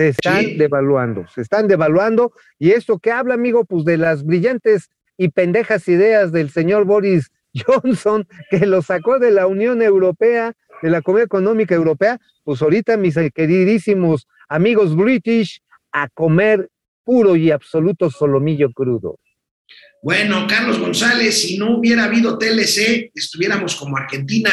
se 0.00 0.08
están 0.08 0.56
devaluando, 0.56 1.26
se 1.28 1.42
están 1.42 1.68
devaluando. 1.68 2.32
¿Y 2.58 2.70
esto 2.70 2.98
qué 2.98 3.10
habla, 3.10 3.34
amigo? 3.34 3.66
Pues 3.66 3.84
de 3.84 3.98
las 3.98 4.24
brillantes 4.24 4.88
y 5.18 5.28
pendejas 5.28 5.86
ideas 5.88 6.32
del 6.32 6.48
señor 6.48 6.86
Boris 6.86 7.30
Johnson, 7.66 8.26
que 8.50 8.64
lo 8.64 8.80
sacó 8.80 9.18
de 9.18 9.30
la 9.30 9.46
Unión 9.46 9.82
Europea, 9.82 10.54
de 10.82 10.90
la 10.90 11.02
Comunidad 11.02 11.26
Económica 11.26 11.74
Europea. 11.74 12.20
Pues 12.44 12.62
ahorita, 12.62 12.96
mis 12.96 13.16
queridísimos 13.34 14.26
amigos 14.48 14.96
british, 14.96 15.60
a 15.92 16.08
comer 16.08 16.68
puro 17.04 17.36
y 17.36 17.50
absoluto 17.50 18.10
solomillo 18.10 18.72
crudo. 18.72 19.18
Bueno, 20.02 20.46
Carlos 20.48 20.78
González, 20.78 21.42
si 21.42 21.58
no 21.58 21.78
hubiera 21.78 22.04
habido 22.04 22.38
TLC, 22.38 23.10
estuviéramos 23.14 23.76
como 23.76 23.96
Argentina. 23.96 24.50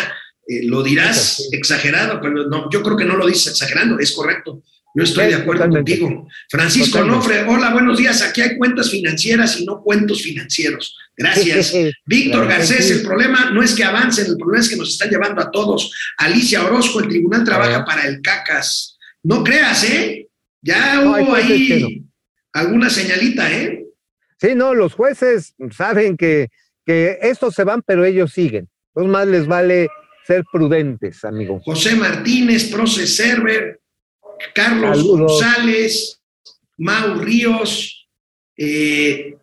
Eh, 0.47 0.65
lo 0.65 0.83
dirás 0.83 1.47
exagerado, 1.51 2.19
pero 2.21 2.47
no, 2.47 2.69
yo 2.69 2.81
creo 2.81 2.97
que 2.97 3.05
no 3.05 3.15
lo 3.15 3.27
dices 3.27 3.51
exagerando, 3.53 3.99
es 3.99 4.13
correcto. 4.13 4.61
Yo 4.97 5.03
estoy 5.03 5.27
de 5.27 5.35
acuerdo 5.35 5.69
contigo. 5.69 6.27
Francisco 6.49 7.03
Nofre, 7.03 7.43
hola, 7.43 7.71
buenos 7.71 7.99
días. 7.99 8.23
Aquí 8.23 8.41
hay 8.41 8.57
cuentas 8.57 8.89
financieras 8.89 9.59
y 9.59 9.63
no 9.63 9.83
cuentos 9.83 10.23
financieros. 10.23 10.97
Gracias. 11.15 11.71
Víctor 12.07 12.47
Garcés, 12.47 12.89
el 12.89 13.03
problema 13.03 13.51
no 13.51 13.61
es 13.61 13.75
que 13.75 13.83
avancen, 13.83 14.25
el 14.25 14.37
problema 14.37 14.59
es 14.59 14.69
que 14.69 14.75
nos 14.75 14.89
están 14.89 15.11
llevando 15.11 15.39
a 15.39 15.51
todos. 15.51 15.93
Alicia 16.17 16.65
Orozco, 16.65 16.99
el 16.99 17.09
tribunal 17.09 17.43
trabaja 17.43 17.85
para 17.85 18.07
el 18.07 18.23
CACAS. 18.23 18.97
No 19.21 19.43
creas, 19.43 19.83
¿eh? 19.83 20.29
Ya 20.63 21.03
hubo 21.05 21.35
ahí 21.35 22.03
alguna 22.53 22.89
señalita, 22.89 23.51
¿eh? 23.53 23.85
Sí, 24.41 24.55
no, 24.55 24.73
los 24.73 24.93
jueces 24.93 25.53
saben 25.69 26.17
que, 26.17 26.47
que 26.87 27.19
estos 27.21 27.53
se 27.53 27.63
van, 27.63 27.83
pero 27.83 28.03
ellos 28.03 28.33
siguen. 28.33 28.67
Entonces 28.95 29.11
más 29.11 29.27
les 29.27 29.45
vale 29.45 29.89
ser 30.25 30.43
prudentes, 30.51 31.23
amigo. 31.23 31.61
José 31.63 31.95
Martínez, 31.95 32.71
Proces 32.71 33.15
Server, 33.15 33.79
Carlos 34.53 35.03
González, 35.03 36.19
Mau 36.77 37.19
Ríos, 37.19 38.07
eh, 38.57 39.35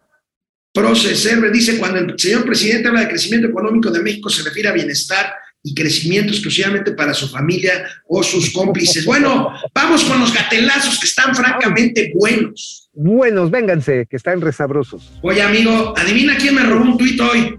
Proceserve 0.75 1.53
dice, 1.53 1.79
cuando 1.79 2.01
el 2.01 2.19
señor 2.19 2.45
presidente 2.45 2.89
habla 2.89 3.03
de 3.03 3.09
crecimiento 3.09 3.47
económico 3.47 3.93
de 3.93 4.03
México 4.03 4.29
se 4.29 4.43
refiere 4.43 4.69
a 4.69 4.73
bienestar 4.73 5.33
y 5.63 5.73
crecimiento 5.73 6.33
exclusivamente 6.33 6.91
para 6.93 7.15
su 7.15 7.29
familia 7.29 7.87
o 8.09 8.25
sus 8.25 8.53
cómplices. 8.53 9.05
Bueno, 9.05 9.51
vamos 9.73 10.03
con 10.03 10.19
los 10.19 10.35
gatelazos 10.35 10.99
que 10.99 11.07
están 11.07 11.33
francamente 11.33 12.13
buenos. 12.15 12.91
Buenos, 12.93 13.53
vénganse, 13.53 14.07
que 14.11 14.17
están 14.17 14.41
resabrosos. 14.41 15.13
Oye, 15.23 15.43
amigo, 15.43 15.95
adivina 15.97 16.37
quién 16.37 16.57
me 16.57 16.65
robó 16.65 16.85
un 16.85 16.99
tuit 16.99 17.21
hoy. 17.21 17.57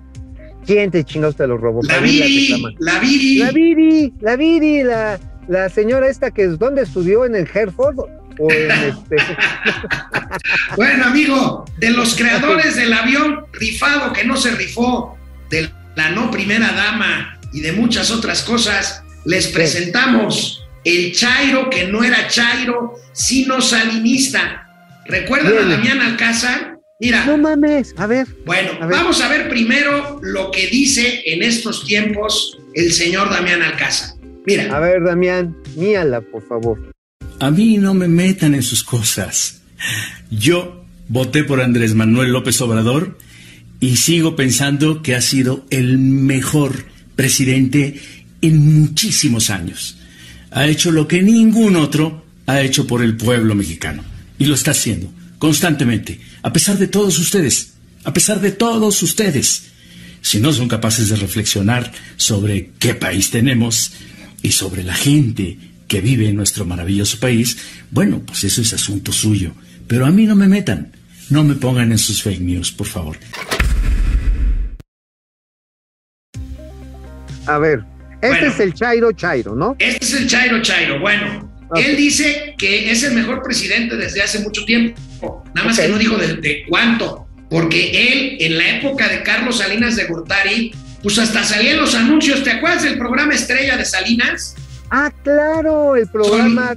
¿Quién 0.65 0.91
te 0.91 1.03
chingados 1.05 1.38
te 1.38 1.47
lo 1.47 1.57
robó? 1.57 1.81
La 1.83 1.99
Viri, 1.99 2.61
la 2.79 2.99
Viri. 2.99 3.38
La 3.38 3.51
Viri, 3.51 4.13
la 4.19 4.36
Viri, 4.36 4.83
la, 4.83 5.19
la 5.48 5.70
señora 5.70 6.10
esta 6.10 6.32
que 6.32 6.43
es, 6.43 6.60
¿dónde 6.60 6.84
estudió? 6.84 7.26
¿En 7.26 7.36
el 7.36 7.48
Hereford? 7.52 8.00
O 8.39 8.52
en 8.52 8.72
este... 8.72 9.18
bueno, 10.76 11.06
amigo, 11.06 11.66
de 11.78 11.91
los 11.91 12.16
creadores 12.16 12.76
del 12.76 12.93
avión 12.93 13.46
rifado 13.54 14.14
que 14.14 14.24
no 14.24 14.38
se 14.38 14.52
rifó, 14.52 15.18
de 15.50 15.70
la 15.96 16.10
no 16.10 16.32
primera 16.32 16.72
dama 16.72 17.39
y 17.54 17.62
de 17.62 17.72
muchas 17.72 18.12
otras 18.12 18.43
cosas, 18.43 19.04
les 19.26 19.48
presentamos 19.48 20.66
el 20.84 21.14
Chairo 21.14 21.70
que 21.70 21.88
no 21.88 22.04
era 22.04 22.28
Chairo, 22.28 22.96
sino 23.14 23.62
salinista. 23.62 24.70
¿Recuerdan 25.06 25.58
a 25.58 25.76
Damián 25.76 26.02
Alcázar? 26.02 26.78
Mira. 27.00 27.26
No 27.26 27.38
mames, 27.38 27.93
a 27.98 28.08
ver. 28.08 28.28
Bueno, 28.46 28.72
vamos 28.80 29.22
a 29.22 29.28
ver 29.28 29.50
primero 29.50 30.20
lo 30.22 30.52
que 30.52 30.68
dice 30.68 31.24
en 31.26 31.43
estos 31.43 31.86
tiempos 31.86 32.58
el 32.74 32.91
señor 32.93 33.30
Damián 33.30 33.62
Alcázar. 33.62 34.14
Mira. 34.46 34.76
A 34.76 34.80
ver, 34.80 35.04
Damián, 35.04 35.56
míala, 35.76 36.22
por 36.22 36.48
favor. 36.48 36.91
A 37.39 37.52
mí 37.52 37.78
no 37.78 37.93
me 37.93 38.08
metan 38.08 38.56
en 38.56 38.64
sus 38.64 38.84
cosas. 38.84 39.62
Yo 40.30 40.86
voté 41.08 41.43
por 41.43 41.62
Andrés 41.62 41.96
Manuel 41.96 42.32
López 42.32 42.60
Obrador 42.62 43.18
y 43.80 43.98
sigo 43.98 44.36
pensando 44.36 45.02
que 45.02 45.16
ha 45.16 45.22
sido 45.22 45.66
el 45.70 45.98
mejor 45.98 46.86
presidente 47.16 48.00
en 48.41 48.82
muchísimos 48.82 49.50
años. 49.50 49.98
Ha 50.52 50.68
hecho 50.68 50.91
lo 50.91 51.08
que 51.08 51.22
ningún 51.22 51.76
otro 51.76 52.26
ha 52.46 52.62
hecho 52.62 52.88
por 52.88 53.02
el 53.02 53.18
pueblo 53.18 53.56
mexicano. 53.56 54.04
Y 54.38 54.46
lo 54.46 54.56
está 54.56 54.72
haciendo 54.72 55.10
constantemente, 55.39 56.20
a 56.41 56.52
pesar 56.54 56.78
de 56.78 56.88
todos 56.88 57.20
ustedes, 57.20 57.74
a 58.04 58.14
pesar 58.14 58.39
de 58.39 58.52
todos 58.52 59.04
ustedes. 59.04 59.64
Si 60.22 60.39
no 60.39 60.52
son 60.52 60.68
capaces 60.68 61.10
de 61.10 61.18
reflexionar 61.18 61.91
sobre 62.16 62.72
qué 62.80 62.96
país 62.96 63.30
tenemos 63.30 63.91
y 64.41 64.51
sobre 64.51 64.83
la 64.83 64.93
gente 64.93 65.57
que 65.88 66.01
vive 66.01 66.27
en 66.27 66.36
nuestro 66.36 66.65
maravilloso 66.65 67.19
país, 67.19 67.57
bueno, 67.91 68.21
pues 68.25 68.43
eso 68.43 68.61
es 68.61 68.73
asunto 68.73 69.11
suyo. 69.11 69.53
Pero 69.88 70.05
a 70.05 70.11
mí 70.11 70.25
no 70.25 70.36
me 70.36 70.47
metan, 70.47 70.91
no 71.29 71.43
me 71.43 71.55
pongan 71.55 71.91
en 71.91 71.97
sus 71.97 72.21
fake 72.23 72.41
news, 72.41 72.71
por 72.71 72.88
favor. 72.88 73.17
A 77.47 77.57
ver, 77.59 77.83
este 78.21 78.47
es 78.47 78.59
el 78.59 78.73
Chairo 78.73 79.11
Chairo, 79.11 79.55
¿no? 79.55 79.75
Este 79.77 80.03
es 80.03 80.13
el 80.13 80.27
Chairo 80.27 80.61
Chairo. 80.61 80.99
Bueno, 80.99 81.51
él 81.75 81.95
dice 81.95 82.55
que 82.57 82.91
es 82.91 83.03
el 83.03 83.13
mejor 83.13 83.43
presidente 83.43 83.95
desde 83.95 84.21
hace 84.21 84.39
mucho 84.39 84.65
tiempo. 84.65 85.43
Nada 85.53 85.67
más 85.67 85.79
que 85.79 85.88
no 85.88 85.97
dijo 85.97 86.17
de, 86.17 86.36
de, 86.36 86.63
cuánto. 86.67 87.27
Porque 87.49 88.11
él, 88.11 88.38
en 88.39 88.57
la 88.57 88.77
época 88.77 89.07
de 89.07 89.21
Carlos 89.21 89.59
Salinas 89.59 89.95
de 89.95 90.05
Gortari, 90.05 90.73
pues 91.06 91.20
hasta 91.20 91.43
salían 91.43 91.78
los 91.78 91.93
anuncios. 91.93 92.43
¿Te 92.43 92.49
acuerdas 92.49 92.82
del 92.82 92.97
programa 92.97 93.36
Estrella 93.36 93.78
de 93.78 93.86
Salinas? 93.86 94.56
Ah, 94.89 95.12
claro, 95.24 95.95
el 95.95 96.08
programa. 96.08 96.74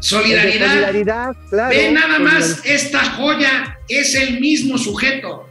Solidaridad. 0.00 0.68
solidaridad 0.68 1.36
claro. 1.48 1.70
Ve 1.70 1.90
nada 1.90 2.18
más, 2.18 2.60
esta 2.64 3.02
joya 3.12 3.78
es 3.88 4.14
el 4.14 4.40
mismo 4.40 4.76
sujeto. 4.76 5.48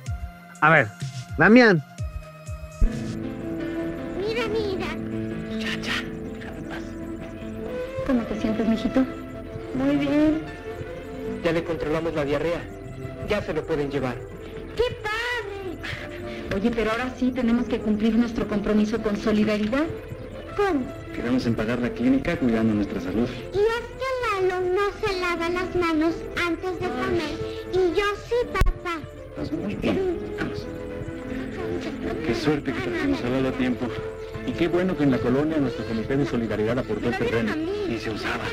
A 0.62 0.70
ver, 0.70 0.88
Damián. 1.40 1.84
Mira, 4.20 4.44
mira. 4.48 4.88
Ya, 5.58 5.82
ya. 5.82 5.94
¿Cómo 8.06 8.22
te 8.22 8.40
sientes, 8.40 8.68
mijito? 8.68 9.04
Muy 9.74 9.96
bien. 9.96 10.42
Ya 11.44 11.52
le 11.54 11.64
controlamos 11.64 12.14
la 12.14 12.24
diarrea. 12.24 12.62
Ya 13.28 13.42
se 13.42 13.52
lo 13.52 13.66
pueden 13.66 13.90
llevar. 13.90 14.16
¡Qué 14.76 14.84
padre! 15.02 16.19
Oye, 16.56 16.72
pero 16.72 16.92
ahora 16.92 17.14
sí 17.18 17.32
tenemos 17.32 17.68
que 17.68 17.80
cumplir 17.80 18.16
nuestro 18.16 18.48
compromiso 18.48 19.02
con 19.02 19.16
solidaridad. 19.18 19.86
¿Cómo? 20.58 20.86
Quedamos 21.16 21.46
en 21.46 21.56
pagar 21.56 21.80
la 21.80 21.90
clínica 21.90 22.38
cuidando 22.38 22.74
nuestra 22.74 23.00
salud. 23.00 23.28
Y 23.54 23.58
es 23.58 23.86
que 24.00 24.48
Lalo 24.48 24.60
no 24.74 24.90
se 25.00 25.20
lava 25.20 25.50
las 25.50 25.76
manos 25.76 26.16
antes 26.48 26.80
de 26.80 26.88
comer. 26.88 27.32
Y 27.72 27.98
yo 27.98 28.06
sí, 28.28 28.36
papá. 28.52 29.00
Estás 29.30 29.52
muy 29.52 29.76
bien. 29.76 30.18
Vamos. 30.40 30.66
Qué 32.26 32.36
suerte 32.36 32.74
que 32.74 32.82
trajimos 32.82 33.24
a 33.24 33.30
Lalo 33.30 33.50
a 33.50 33.52
tiempo. 33.52 33.88
Y 34.48 34.52
qué 34.54 34.68
bueno 34.68 34.98
que 34.98 35.04
en 35.04 35.12
la 35.12 35.20
colonia 35.20 35.58
nuestro 35.58 35.86
comité 35.86 36.18
de 36.18 36.26
solidaridad 36.26 36.80
aportó 36.80 37.10
el 37.10 37.18
terreno 37.18 37.54
y 37.88 37.98
se 38.00 38.10
usaba. 38.10 38.44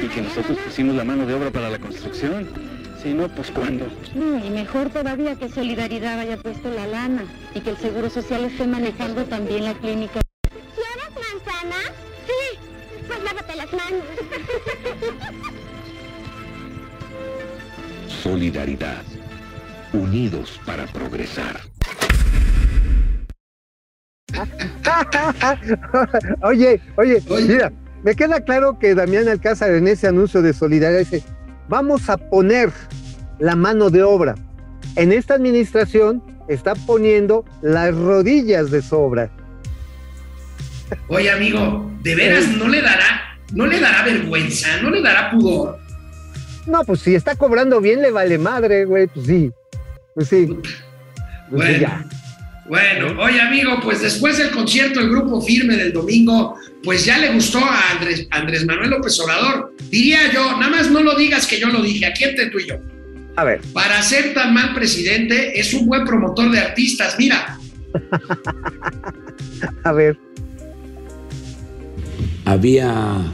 Y 0.00 0.06
que 0.06 0.22
nosotros 0.22 0.56
pusimos 0.58 0.96
la 0.96 1.04
mano 1.04 1.26
de 1.26 1.34
obra 1.34 1.50
para 1.50 1.68
la 1.68 1.78
construcción. 1.78 2.48
Si 3.02 3.14
no, 3.14 3.28
pues 3.28 3.50
¿cuándo? 3.52 3.86
No, 4.14 4.44
y 4.44 4.50
mejor 4.50 4.90
todavía 4.90 5.36
que 5.36 5.48
Solidaridad 5.48 6.18
haya 6.18 6.36
puesto 6.36 6.68
la 6.68 6.84
lana 6.86 7.22
y 7.54 7.60
que 7.60 7.70
el 7.70 7.76
Seguro 7.76 8.10
Social 8.10 8.44
esté 8.44 8.66
manejando 8.66 9.24
también 9.24 9.64
la 9.64 9.74
clínica. 9.74 10.20
¿Quieres 10.50 11.10
manzana? 11.14 11.76
Sí. 12.26 12.58
Pues 13.06 13.22
lávate 13.22 13.54
las 13.56 13.72
manos. 13.72 14.02
Solidaridad. 18.22 19.04
Unidos 19.92 20.60
para 20.66 20.86
progresar. 20.86 21.60
oye, 26.42 26.80
oye, 26.96 27.22
mira, 27.48 27.72
me 28.02 28.14
queda 28.14 28.40
claro 28.40 28.78
que 28.78 28.94
Damián 28.94 29.28
Alcázar 29.28 29.70
en 29.70 29.88
ese 29.88 30.08
anuncio 30.08 30.42
de 30.42 30.52
solidaridad 30.52 30.98
dice, 30.98 31.22
vamos 31.68 32.08
a 32.08 32.16
poner 32.16 32.72
la 33.38 33.54
mano 33.54 33.90
de 33.90 34.02
obra. 34.02 34.34
En 34.96 35.12
esta 35.12 35.34
administración 35.34 36.22
está 36.48 36.74
poniendo 36.74 37.44
las 37.62 37.94
rodillas 37.94 38.70
de 38.70 38.82
sobra. 38.82 39.30
Oye, 41.08 41.30
amigo, 41.30 41.90
¿de 42.02 42.14
veras 42.14 42.48
no 42.48 42.68
le 42.68 42.80
dará, 42.80 43.38
no 43.52 43.66
le 43.66 43.78
dará 43.78 44.02
vergüenza, 44.04 44.80
no 44.82 44.90
le 44.90 45.02
dará 45.02 45.30
pudor? 45.30 45.78
No, 46.66 46.82
pues 46.84 47.00
si 47.00 47.14
está 47.14 47.34
cobrando 47.34 47.80
bien, 47.80 48.02
le 48.02 48.10
vale 48.10 48.38
madre, 48.38 48.84
güey, 48.84 49.06
pues 49.06 49.26
sí. 49.26 49.52
Pues 50.14 50.28
sí. 50.28 50.46
Pues 50.46 50.72
bueno, 51.50 51.74
sí, 51.74 51.80
ya. 51.80 52.04
Bueno, 52.68 53.22
oye 53.22 53.40
amigo, 53.40 53.80
pues 53.82 54.02
después 54.02 54.36
del 54.36 54.50
concierto 54.50 55.00
el 55.00 55.08
grupo 55.08 55.40
firme 55.40 55.76
del 55.76 55.92
domingo, 55.92 56.56
pues 56.84 57.04
ya 57.04 57.16
le 57.16 57.32
gustó 57.32 57.58
a 57.58 57.92
Andrés, 57.92 58.26
Andrés 58.30 58.66
Manuel 58.66 58.90
López 58.90 59.18
Obrador. 59.20 59.72
Diría 59.90 60.32
yo, 60.32 60.58
nada 60.58 60.70
más 60.70 60.90
no 60.90 61.02
lo 61.02 61.16
digas 61.16 61.46
que 61.46 61.58
yo 61.58 61.68
lo 61.68 61.82
dije, 61.82 62.06
aquí 62.06 62.24
entre 62.24 62.46
tú 62.46 62.58
y 62.58 62.68
yo. 62.68 62.76
A 63.36 63.44
ver. 63.44 63.60
Para 63.72 64.02
ser 64.02 64.34
tan 64.34 64.52
mal 64.52 64.74
presidente, 64.74 65.58
es 65.58 65.72
un 65.72 65.86
buen 65.86 66.04
promotor 66.04 66.50
de 66.50 66.58
artistas, 66.58 67.16
mira. 67.18 67.58
a 69.84 69.92
ver. 69.92 70.18
Había 72.44 73.32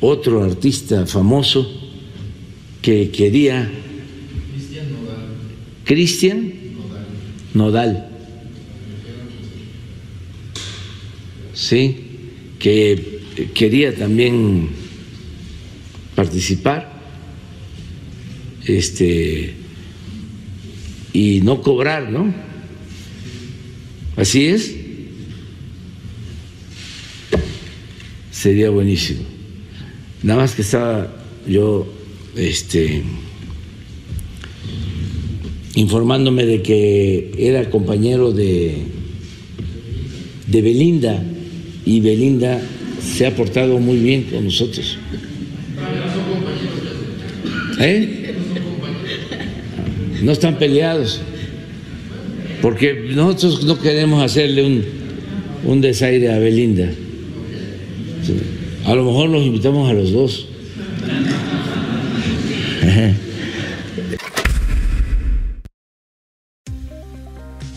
otro 0.00 0.44
artista 0.44 1.06
famoso 1.06 1.66
que 2.82 3.10
quería. 3.10 3.70
Cristian 4.52 4.92
Nodal. 4.92 5.26
Cristian 5.84 6.52
Nodal. 7.54 7.92
Nodal. 7.94 8.16
sí, 11.56 11.96
que 12.58 13.20
quería 13.54 13.94
también 13.94 14.68
participar, 16.16 16.90
este, 18.66 19.54
y 21.12 21.40
no 21.42 21.62
cobrar, 21.62 22.10
¿no? 22.10 22.34
Así 24.16 24.46
es. 24.46 24.74
Sería 28.32 28.70
buenísimo. 28.70 29.20
Nada 30.22 30.40
más 30.40 30.54
que 30.54 30.62
estaba 30.62 31.14
yo, 31.46 31.86
este, 32.34 33.02
informándome 35.74 36.46
de 36.46 36.62
que 36.62 37.32
era 37.38 37.70
compañero 37.70 38.32
de, 38.32 38.74
de 40.46 40.62
Belinda 40.62 41.22
y 41.84 42.00
Belinda 42.00 42.60
se 43.00 43.26
ha 43.26 43.36
portado 43.36 43.78
muy 43.78 43.98
bien 43.98 44.24
con 44.24 44.44
nosotros. 44.44 44.98
¿Eh? 47.78 48.34
No 50.22 50.32
están 50.32 50.58
peleados, 50.58 51.20
porque 52.62 53.10
nosotros 53.14 53.64
no 53.64 53.78
queremos 53.78 54.22
hacerle 54.22 54.64
un, 54.64 54.82
un 55.64 55.80
desaire 55.80 56.32
a 56.32 56.38
Belinda. 56.38 56.88
A 58.86 58.94
lo 58.94 59.04
mejor 59.04 59.28
los 59.30 59.42
invitamos 59.42 59.90
a 59.90 59.92
los 59.92 60.12
dos. 60.12 60.48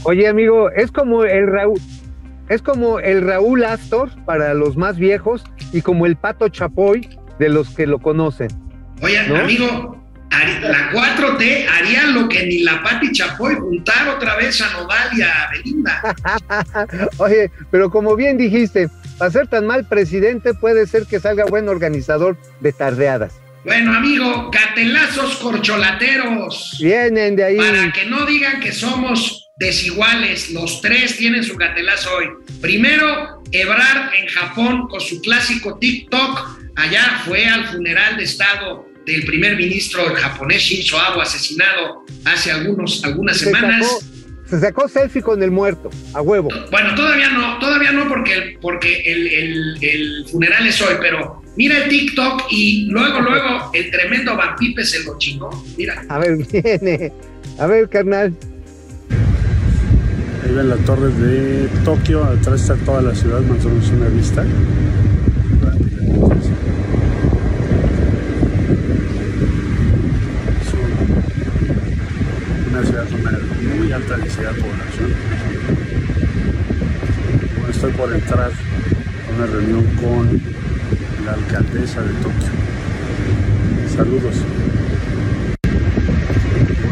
Oye, 0.04 0.28
amigo, 0.28 0.72
es 0.72 0.92
como 0.92 1.24
el 1.24 1.48
Raúl, 1.48 1.80
es 2.48 2.62
como 2.62 3.00
el 3.00 3.22
Raúl 3.22 3.64
Astor 3.66 4.10
para 4.26 4.54
los 4.54 4.78
más 4.78 4.98
viejos 4.98 5.44
y 5.74 5.82
como 5.82 6.06
el 6.06 6.16
Pato 6.16 6.48
Chapoy 6.48 7.10
de 7.38 7.50
los 7.50 7.70
que 7.76 7.86
lo 7.86 8.00
conocen. 8.00 8.48
Oye, 9.02 9.20
amigo, 9.20 10.00
la 10.62 10.92
4T 10.92 11.68
haría 11.68 12.08
lo 12.08 12.30
que 12.30 12.46
ni 12.46 12.60
la 12.60 12.82
Pati 12.84 13.12
Chapoy 13.12 13.56
juntar 13.56 14.08
otra 14.10 14.36
vez 14.36 14.62
a 14.62 14.72
Nodal 14.74 15.10
y 15.18 15.22
a 15.22 15.50
Belinda. 15.52 16.16
Oye, 17.18 17.52
pero 17.72 17.90
como 17.90 18.16
bien 18.16 18.38
dijiste, 18.38 18.90
para 19.18 19.32
ser 19.32 19.48
tan 19.48 19.66
mal 19.66 19.86
presidente 19.86 20.54
puede 20.54 20.88
ser 20.88 21.06
que 21.06 21.20
salga 21.20 21.46
buen 21.46 21.68
organizador 21.68 22.38
de 22.60 22.72
tardeadas. 22.72 23.34
Bueno, 23.66 23.94
amigo, 23.94 24.50
catelazos 24.52 25.36
corcholateros. 25.38 26.78
Vienen 26.82 27.36
de 27.36 27.44
ahí. 27.44 27.58
Para 27.58 27.92
que 27.92 28.06
no 28.06 28.26
digan 28.26 28.62
que 28.62 28.72
somos 28.72 29.50
desiguales, 29.58 30.52
los 30.52 30.82
tres 30.82 31.18
tienen 31.18 31.44
su 31.44 31.58
gatelazo 31.58 32.10
hoy. 32.16 32.28
Primero, 32.62 33.42
Ebrard 33.52 34.14
en 34.14 34.28
Japón 34.28 34.88
con 34.88 35.02
su 35.02 35.20
clásico 35.22 35.78
TikTok. 35.78 36.58
Allá 36.78 37.22
fue 37.26 37.46
al 37.46 37.66
funeral 37.66 38.16
de 38.16 38.24
Estado 38.24 38.89
del 39.12 39.26
primer 39.26 39.56
ministro 39.58 40.04
japonés 40.16 40.62
Shinzo 40.62 40.98
Abe 41.00 41.22
asesinado 41.22 42.06
hace 42.26 42.52
algunos, 42.52 43.04
algunas 43.04 43.38
semanas. 43.38 44.00
se 44.50 44.60
sacó 44.60 44.88
selfie 44.88 45.22
con 45.22 45.44
el 45.44 45.52
muerto, 45.52 45.90
a 46.14 46.22
huevo. 46.22 46.50
Bueno, 46.72 46.96
todavía 46.96 47.30
no, 47.30 47.60
todavía 47.60 47.92
no 47.92 48.08
porque, 48.08 48.58
porque 48.62 49.02
el, 49.06 49.78
el 49.84 50.26
funeral 50.30 50.68
es 50.68 50.82
hoy, 50.82 50.96
pero 51.00 51.40
Mira 51.60 51.78
el 51.84 51.90
TikTok 51.90 52.44
y 52.52 52.86
luego, 52.86 53.20
luego 53.30 53.70
el 53.74 53.92
tremendo 53.92 54.38
Vampipe 54.38 54.86
se 54.86 55.04
lo 55.04 55.18
chingó. 55.18 55.50
Mira. 55.78 56.06
A 56.08 56.18
ver, 56.18 56.38
viene. 56.52 57.12
A 57.58 57.68
ver, 57.68 57.90
carnal. 57.90 58.34
Ahí 60.42 60.56
ven 60.56 60.70
las 60.70 60.80
torres 60.86 61.18
de 61.20 61.68
Tokio, 61.84 62.24
atrás 62.24 62.62
está 62.62 62.76
toda 62.86 63.02
la 63.02 63.14
ciudad, 63.14 63.42
más 63.42 63.66
o 63.66 63.70
menos 63.70 63.90
una 63.90 64.08
vista. 64.08 64.46
una 72.70 72.86
ciudad 72.86 73.10
con 73.10 73.20
una 73.20 74.29
población. 74.48 75.14
Bueno, 77.58 77.70
estoy 77.70 77.92
por 77.92 78.14
entrar 78.14 78.52
a 78.52 79.36
una 79.36 79.46
reunión 79.46 79.86
con 79.96 80.42
la 81.26 81.34
alcaldesa 81.34 82.02
de 82.02 82.14
Tokio. 82.14 82.50
Saludos. 83.96 84.36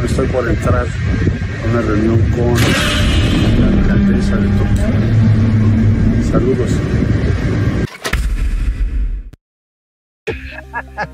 Estoy 0.03 0.27
por 0.27 0.49
entrar 0.49 0.85
a 0.85 1.69
una 1.71 1.81
reunión 1.81 2.19
con 2.31 2.53
la 3.61 3.67
alcaldesa 3.67 4.35
de 4.35 4.47
Tokio. 4.49 4.83
Saludos. 6.29 6.71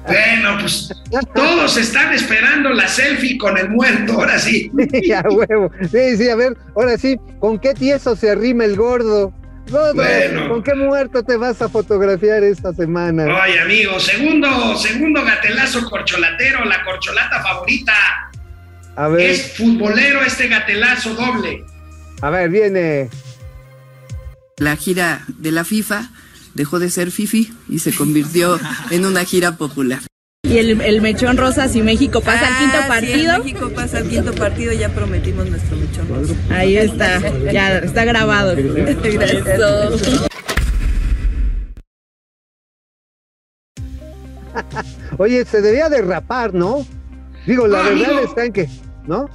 Bueno, 0.05 0.57
pues 0.59 0.89
todos 1.33 1.77
están 1.77 2.13
esperando 2.13 2.69
la 2.69 2.87
selfie 2.87 3.37
con 3.37 3.57
el 3.57 3.69
muerto, 3.69 4.13
ahora 4.13 4.39
sí. 4.39 4.71
Sí, 4.91 5.11
a 5.11 5.21
huevo. 5.21 5.71
Sí, 5.91 6.17
sí, 6.17 6.29
a 6.29 6.35
ver, 6.35 6.57
ahora 6.75 6.97
sí, 6.97 7.17
¿con 7.39 7.59
qué 7.59 7.73
tieso 7.73 8.15
se 8.15 8.29
arrima 8.29 8.65
el 8.65 8.75
gordo? 8.75 9.33
bueno. 9.95 10.49
¿con 10.49 10.61
qué 10.61 10.75
muerto 10.75 11.23
te 11.23 11.37
vas 11.37 11.61
a 11.61 11.69
fotografiar 11.69 12.43
esta 12.43 12.73
semana? 12.73 13.25
Ay, 13.41 13.57
amigo, 13.57 13.99
segundo, 13.99 14.75
segundo 14.77 15.23
gatelazo 15.23 15.89
corcholatero, 15.89 16.65
la 16.65 16.83
corcholata 16.83 17.41
favorita. 17.41 17.93
A 18.95 19.07
ver. 19.07 19.31
Es 19.31 19.53
futbolero 19.57 20.21
este 20.21 20.47
gatelazo 20.47 21.15
doble. 21.15 21.65
A 22.21 22.29
ver, 22.29 22.49
viene. 22.49 23.09
La 24.57 24.75
gira 24.75 25.21
de 25.27 25.51
la 25.51 25.63
FIFA 25.63 26.09
dejó 26.53 26.79
de 26.79 26.89
ser 26.89 27.11
FIFI 27.11 27.53
y 27.69 27.79
se 27.79 27.93
convirtió 27.93 28.59
en 28.91 29.05
una 29.05 29.25
gira 29.25 29.57
popular. 29.57 30.01
Y 30.45 30.57
el, 30.57 31.01
mechón 31.01 31.37
rosa, 31.37 31.69
si 31.69 31.81
México 31.81 32.19
pasa 32.21 32.47
al 32.47 32.57
quinto 32.57 32.87
partido. 32.87 33.35
Si 33.37 33.43
México 33.43 33.71
pasa 33.73 33.99
al 33.99 34.09
quinto 34.09 34.33
partido, 34.33 34.73
ya 34.73 34.89
prometimos 34.89 35.49
nuestro 35.49 35.77
mechón 35.77 36.07
rosa. 36.09 36.35
Ahí 36.49 36.75
está, 36.75 37.21
ya 37.51 37.77
está 37.77 38.03
grabado. 38.03 38.55
Oye, 45.17 45.45
se 45.45 45.61
debía 45.61 45.89
derrapar, 45.89 46.53
¿no? 46.53 46.85
Digo, 47.45 47.67
la 47.67 47.81
verdad 47.83 48.23
está 48.23 48.45
en 48.45 48.53
que, 48.53 48.69
¿no? 49.07 49.29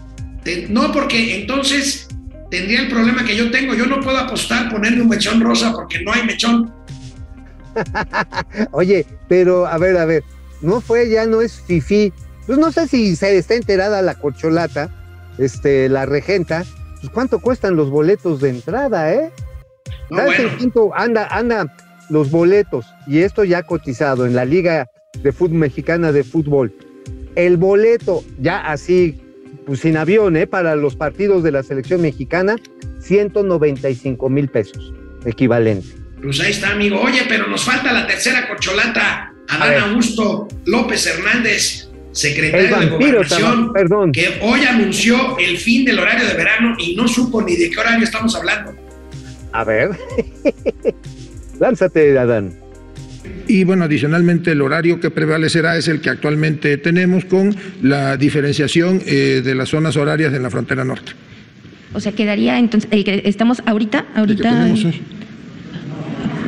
no, 0.68 0.92
porque 0.92 1.40
entonces 1.40 2.08
tendría 2.50 2.80
el 2.80 2.88
problema 2.88 3.24
que 3.24 3.36
yo 3.36 3.50
tengo. 3.50 3.74
Yo 3.74 3.86
no 3.86 4.00
puedo 4.00 4.18
apostar 4.18 4.70
ponerle 4.70 5.02
un 5.02 5.08
mechón 5.08 5.40
rosa 5.40 5.72
porque 5.72 6.00
no 6.02 6.12
hay 6.12 6.24
mechón. 6.24 6.72
Oye, 8.72 9.06
pero 9.28 9.66
a 9.66 9.78
ver, 9.78 9.96
a 9.96 10.04
ver, 10.04 10.24
no 10.60 10.80
fue, 10.80 11.08
ya 11.08 11.26
no 11.26 11.40
es 11.40 11.60
Fifi. 11.60 12.12
Pues 12.46 12.58
no 12.58 12.72
sé 12.72 12.88
si 12.88 13.14
se 13.16 13.36
está 13.36 13.54
enterada 13.54 14.00
la 14.02 14.14
corcholata, 14.14 14.90
este, 15.38 15.88
la 15.88 16.06
regenta, 16.06 16.64
pues 17.00 17.12
cuánto 17.12 17.40
cuestan 17.40 17.76
los 17.76 17.90
boletos 17.90 18.40
de 18.40 18.50
entrada, 18.50 19.12
¿eh? 19.12 19.30
¿Sabes 20.08 20.40
cuánto 20.56 20.94
anda, 20.94 21.26
anda 21.30 21.74
los 22.08 22.30
boletos? 22.30 22.86
Y 23.06 23.18
esto 23.18 23.44
ya 23.44 23.62
cotizado 23.62 24.26
en 24.26 24.34
la 24.34 24.44
Liga 24.44 24.88
de 25.22 25.32
Fútbol 25.32 25.58
Mexicana 25.58 26.12
de 26.12 26.24
Fútbol. 26.24 26.74
El 27.34 27.56
boleto, 27.56 28.24
ya 28.40 28.60
así, 28.60 29.20
pues 29.66 29.80
sin 29.80 29.96
avión, 29.96 30.36
¿eh? 30.36 30.46
Para 30.46 30.74
los 30.74 30.96
partidos 30.96 31.42
de 31.42 31.52
la 31.52 31.62
selección 31.62 32.00
mexicana, 32.00 32.56
195 33.00 34.28
mil 34.28 34.48
pesos, 34.48 34.92
equivalente. 35.24 36.07
Pues 36.22 36.40
ahí 36.40 36.50
está, 36.50 36.70
amigo. 36.70 37.00
Oye, 37.00 37.22
pero 37.28 37.46
nos 37.46 37.64
falta 37.64 37.92
la 37.92 38.06
tercera 38.06 38.48
corcholata. 38.48 39.32
Adán 39.48 39.90
Augusto 39.90 40.46
López 40.66 41.06
Hernández, 41.06 41.88
secretario 42.12 42.80
de 42.80 42.86
Gobernación, 42.86 43.72
perdón. 43.72 44.12
que 44.12 44.38
hoy 44.42 44.60
anunció 44.64 45.38
el 45.38 45.56
fin 45.56 45.86
del 45.86 45.98
horario 45.98 46.26
de 46.26 46.34
verano 46.34 46.76
y 46.78 46.94
no 46.94 47.08
supo 47.08 47.40
ni 47.42 47.56
de 47.56 47.70
qué 47.70 47.78
horario 47.80 48.04
estamos 48.04 48.34
hablando. 48.34 48.74
A 49.52 49.64
ver, 49.64 49.90
lánzate, 51.60 52.18
Adán. 52.18 52.54
Y 53.46 53.64
bueno, 53.64 53.84
adicionalmente 53.84 54.52
el 54.52 54.60
horario 54.60 55.00
que 55.00 55.10
prevalecerá 55.10 55.78
es 55.78 55.88
el 55.88 56.02
que 56.02 56.10
actualmente 56.10 56.76
tenemos 56.76 57.24
con 57.24 57.56
la 57.80 58.18
diferenciación 58.18 59.02
eh, 59.06 59.40
de 59.42 59.54
las 59.54 59.70
zonas 59.70 59.96
horarias 59.96 60.34
en 60.34 60.42
la 60.42 60.50
frontera 60.50 60.84
norte. 60.84 61.12
O 61.94 62.00
sea, 62.00 62.12
quedaría 62.12 62.58
entonces 62.58 62.90
el 62.92 63.04
que 63.04 63.22
estamos 63.24 63.62
ahorita, 63.64 64.04
ahorita. 64.14 64.68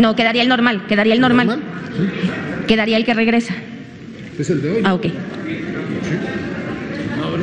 No, 0.01 0.16
quedaría 0.16 0.42
el 0.42 0.48
normal, 0.48 0.86
quedaría 0.88 1.12
el 1.12 1.20
normal. 1.20 1.46
normal? 1.46 1.66
quedaría 2.66 2.96
el 2.96 3.05
que 3.05 3.12
regresa. 3.12 3.55
Es 4.38 4.48
el 4.48 4.62
de 4.62 4.70
hoy. 4.70 4.82
Ah, 4.84 4.94
ok. 4.94 5.07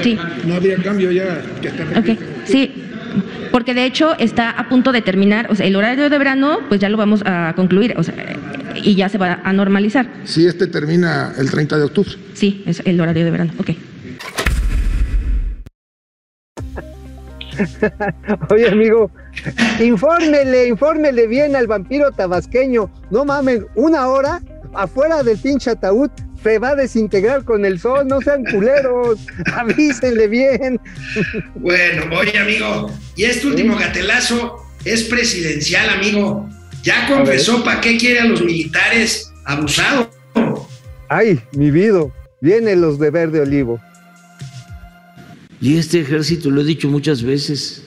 Sí. 0.01 0.17
No 0.45 0.55
habría, 0.55 0.77
cambio 0.77 1.11
ya 1.11 1.41
que 1.61 1.67
está 1.67 1.83
Ok, 1.99 2.17
sí, 2.45 2.71
porque 3.51 3.73
de 3.73 3.85
hecho 3.85 4.17
está 4.17 4.49
a 4.49 4.69
punto 4.69 4.91
de 4.91 5.01
terminar, 5.01 5.47
o 5.51 5.55
sea, 5.55 5.65
el 5.65 5.75
horario 5.75 6.09
de 6.09 6.17
verano, 6.17 6.59
pues 6.67 6.79
ya 6.81 6.89
lo 6.89 6.97
vamos 6.97 7.21
a 7.25 7.53
concluir, 7.55 7.93
o 7.97 8.03
sea, 8.03 8.13
y 8.75 8.95
ya 8.95 9.09
se 9.09 9.17
va 9.17 9.39
a 9.43 9.53
normalizar. 9.53 10.07
Sí, 10.23 10.45
este 10.45 10.67
termina 10.67 11.33
el 11.37 11.51
30 11.51 11.77
de 11.77 11.83
octubre. 11.83 12.11
Sí, 12.33 12.63
es 12.65 12.81
el 12.85 12.99
horario 12.99 13.23
de 13.23 13.31
verano, 13.31 13.53
ok. 13.59 13.71
Oye, 18.49 18.67
amigo, 18.69 19.11
infórmele, 19.79 20.67
infórmele 20.67 21.27
bien 21.27 21.55
al 21.55 21.67
vampiro 21.67 22.11
tabasqueño. 22.11 22.89
No 23.09 23.25
mames, 23.25 23.61
una 23.75 24.07
hora 24.07 24.41
afuera 24.73 25.23
del 25.23 25.37
pinche 25.37 25.71
ataúd 25.71 26.09
se 26.43 26.59
va 26.59 26.69
a 26.69 26.75
desintegrar 26.75 27.43
con 27.43 27.65
el 27.65 27.79
sol, 27.79 28.07
no 28.07 28.21
sean 28.21 28.43
culeros, 28.45 29.19
avísenle 29.53 30.27
bien. 30.27 30.79
Bueno, 31.55 32.03
oye 32.17 32.37
amigo, 32.37 32.91
y 33.15 33.25
este 33.25 33.47
último 33.47 33.75
gatelazo 33.75 34.63
es 34.85 35.03
presidencial, 35.03 35.89
amigo. 35.89 36.47
Ya 36.83 37.07
confesó 37.07 37.63
para 37.63 37.81
qué 37.81 37.97
quiere 37.97 38.21
a 38.21 38.25
los 38.25 38.41
militares 38.41 39.33
abusados. 39.45 40.07
Ay, 41.09 41.39
mi 41.53 41.71
vida, 41.71 42.01
vienen 42.39 42.81
los 42.81 42.99
de 42.99 43.09
verde 43.09 43.41
olivo. 43.41 43.79
Y 45.59 45.77
este 45.77 46.01
ejército, 46.01 46.49
lo 46.51 46.61
he 46.61 46.65
dicho 46.65 46.87
muchas 46.87 47.23
veces, 47.23 47.85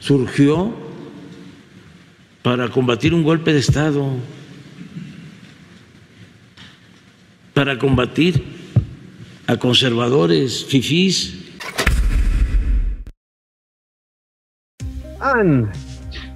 surgió 0.00 0.74
para 2.42 2.68
combatir 2.68 3.14
un 3.14 3.22
golpe 3.22 3.52
de 3.52 3.60
Estado. 3.60 4.12
para 7.56 7.78
combatir 7.78 8.44
a 9.46 9.56
conservadores, 9.56 10.62
fifís. 10.66 11.34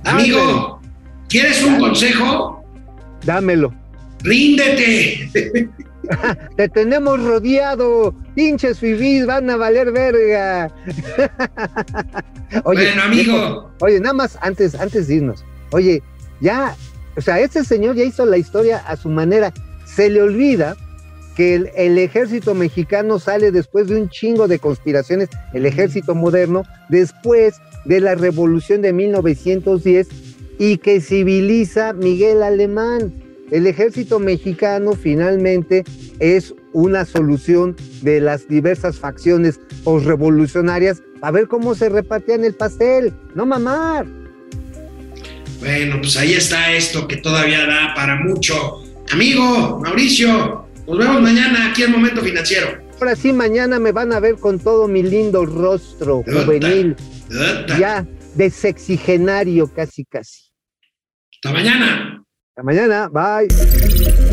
Amigo, 0.05 0.81
¿quieres 1.29 1.63
un 1.63 1.79
consejo? 1.79 2.65
Dámelo. 3.23 3.71
ríndete. 4.23 5.69
Te 6.57 6.69
tenemos 6.69 7.23
rodeado, 7.23 8.15
pinches 8.35 8.79
fifís, 8.79 9.27
van 9.27 9.51
a 9.51 9.57
valer 9.57 9.93
verga. 9.93 10.73
oye, 12.65 12.87
bueno, 12.87 13.03
amigo. 13.03 13.71
oye, 13.81 14.01
nada 14.01 14.15
más 14.15 14.39
antes, 14.41 14.75
antes 14.75 15.09
de 15.09 15.17
irnos. 15.17 15.45
Oye, 15.73 16.03
ya, 16.41 16.75
o 17.17 17.21
sea, 17.21 17.41
este 17.41 17.65
señor 17.65 17.97
ya 17.97 18.05
hizo 18.05 18.27
la 18.27 18.39
historia 18.39 18.79
a 18.79 18.97
su 18.97 19.09
manera. 19.09 19.53
Se 19.85 20.09
le 20.09 20.23
olvida 20.23 20.77
que 21.37 21.55
el, 21.55 21.71
el, 21.77 21.99
ejército 21.99 22.55
mexicano 22.55 23.19
sale 23.19 23.53
después 23.53 23.89
de 23.89 24.01
un 24.01 24.09
chingo 24.09 24.49
de 24.49 24.59
conspiraciones, 24.59 25.29
el 25.53 25.67
ejército 25.67 26.15
moderno, 26.15 26.65
después 26.89 27.55
de 27.85 28.01
la 28.01 28.15
revolución 28.15 28.83
de 28.83 28.93
1910 28.93 30.09
y 30.59 30.77
que 30.77 31.01
civiliza 31.01 31.93
Miguel 31.93 32.43
Alemán. 32.43 33.30
El 33.51 33.67
ejército 33.67 34.19
mexicano 34.19 34.93
finalmente 34.93 35.85
es 36.21 36.55
una 36.73 37.05
solución 37.05 37.77
de 38.03 38.21
las 38.21 38.47
diversas 38.49 38.99
facciones 38.99 39.61
posrevolucionarias 39.83 41.03
a 41.23 41.31
ver 41.31 41.49
cómo 41.49 41.75
se 41.75 41.89
repartían 41.89 42.45
el 42.45 42.55
pastel, 42.55 43.13
no 43.35 43.47
mamar. 43.47 44.07
Bueno, 45.59 45.99
pues 46.01 46.17
ahí 46.17 46.33
está 46.35 46.73
esto 46.73 47.07
que 47.07 47.17
todavía 47.17 47.67
da 47.67 47.93
para 47.95 48.17
mucho. 48.17 48.83
Amigo, 49.13 49.81
Mauricio, 49.83 50.67
nos 50.87 50.99
vemos 50.99 51.21
mañana 51.21 51.71
aquí 51.71 51.83
en 51.83 51.93
Momento 51.93 52.23
Financiero. 52.23 52.79
Ahora 53.01 53.17
sí, 53.17 53.33
mañana 53.33 53.79
me 53.79 53.93
van 53.93 54.13
a 54.13 54.21
ver 54.21 54.37
con 54.37 54.59
todo 54.59 54.87
mi 54.87 55.03
lindo 55.03 55.45
rostro 55.45 56.23
juvenil. 56.23 56.97
Ya, 57.79 58.07
de 58.35 58.51
sexigenario 58.51 59.73
casi 59.73 60.05
casi. 60.05 60.51
Hasta 61.35 61.53
mañana. 61.53 62.25
Mañana. 62.63 63.09
Bye. 63.09 64.30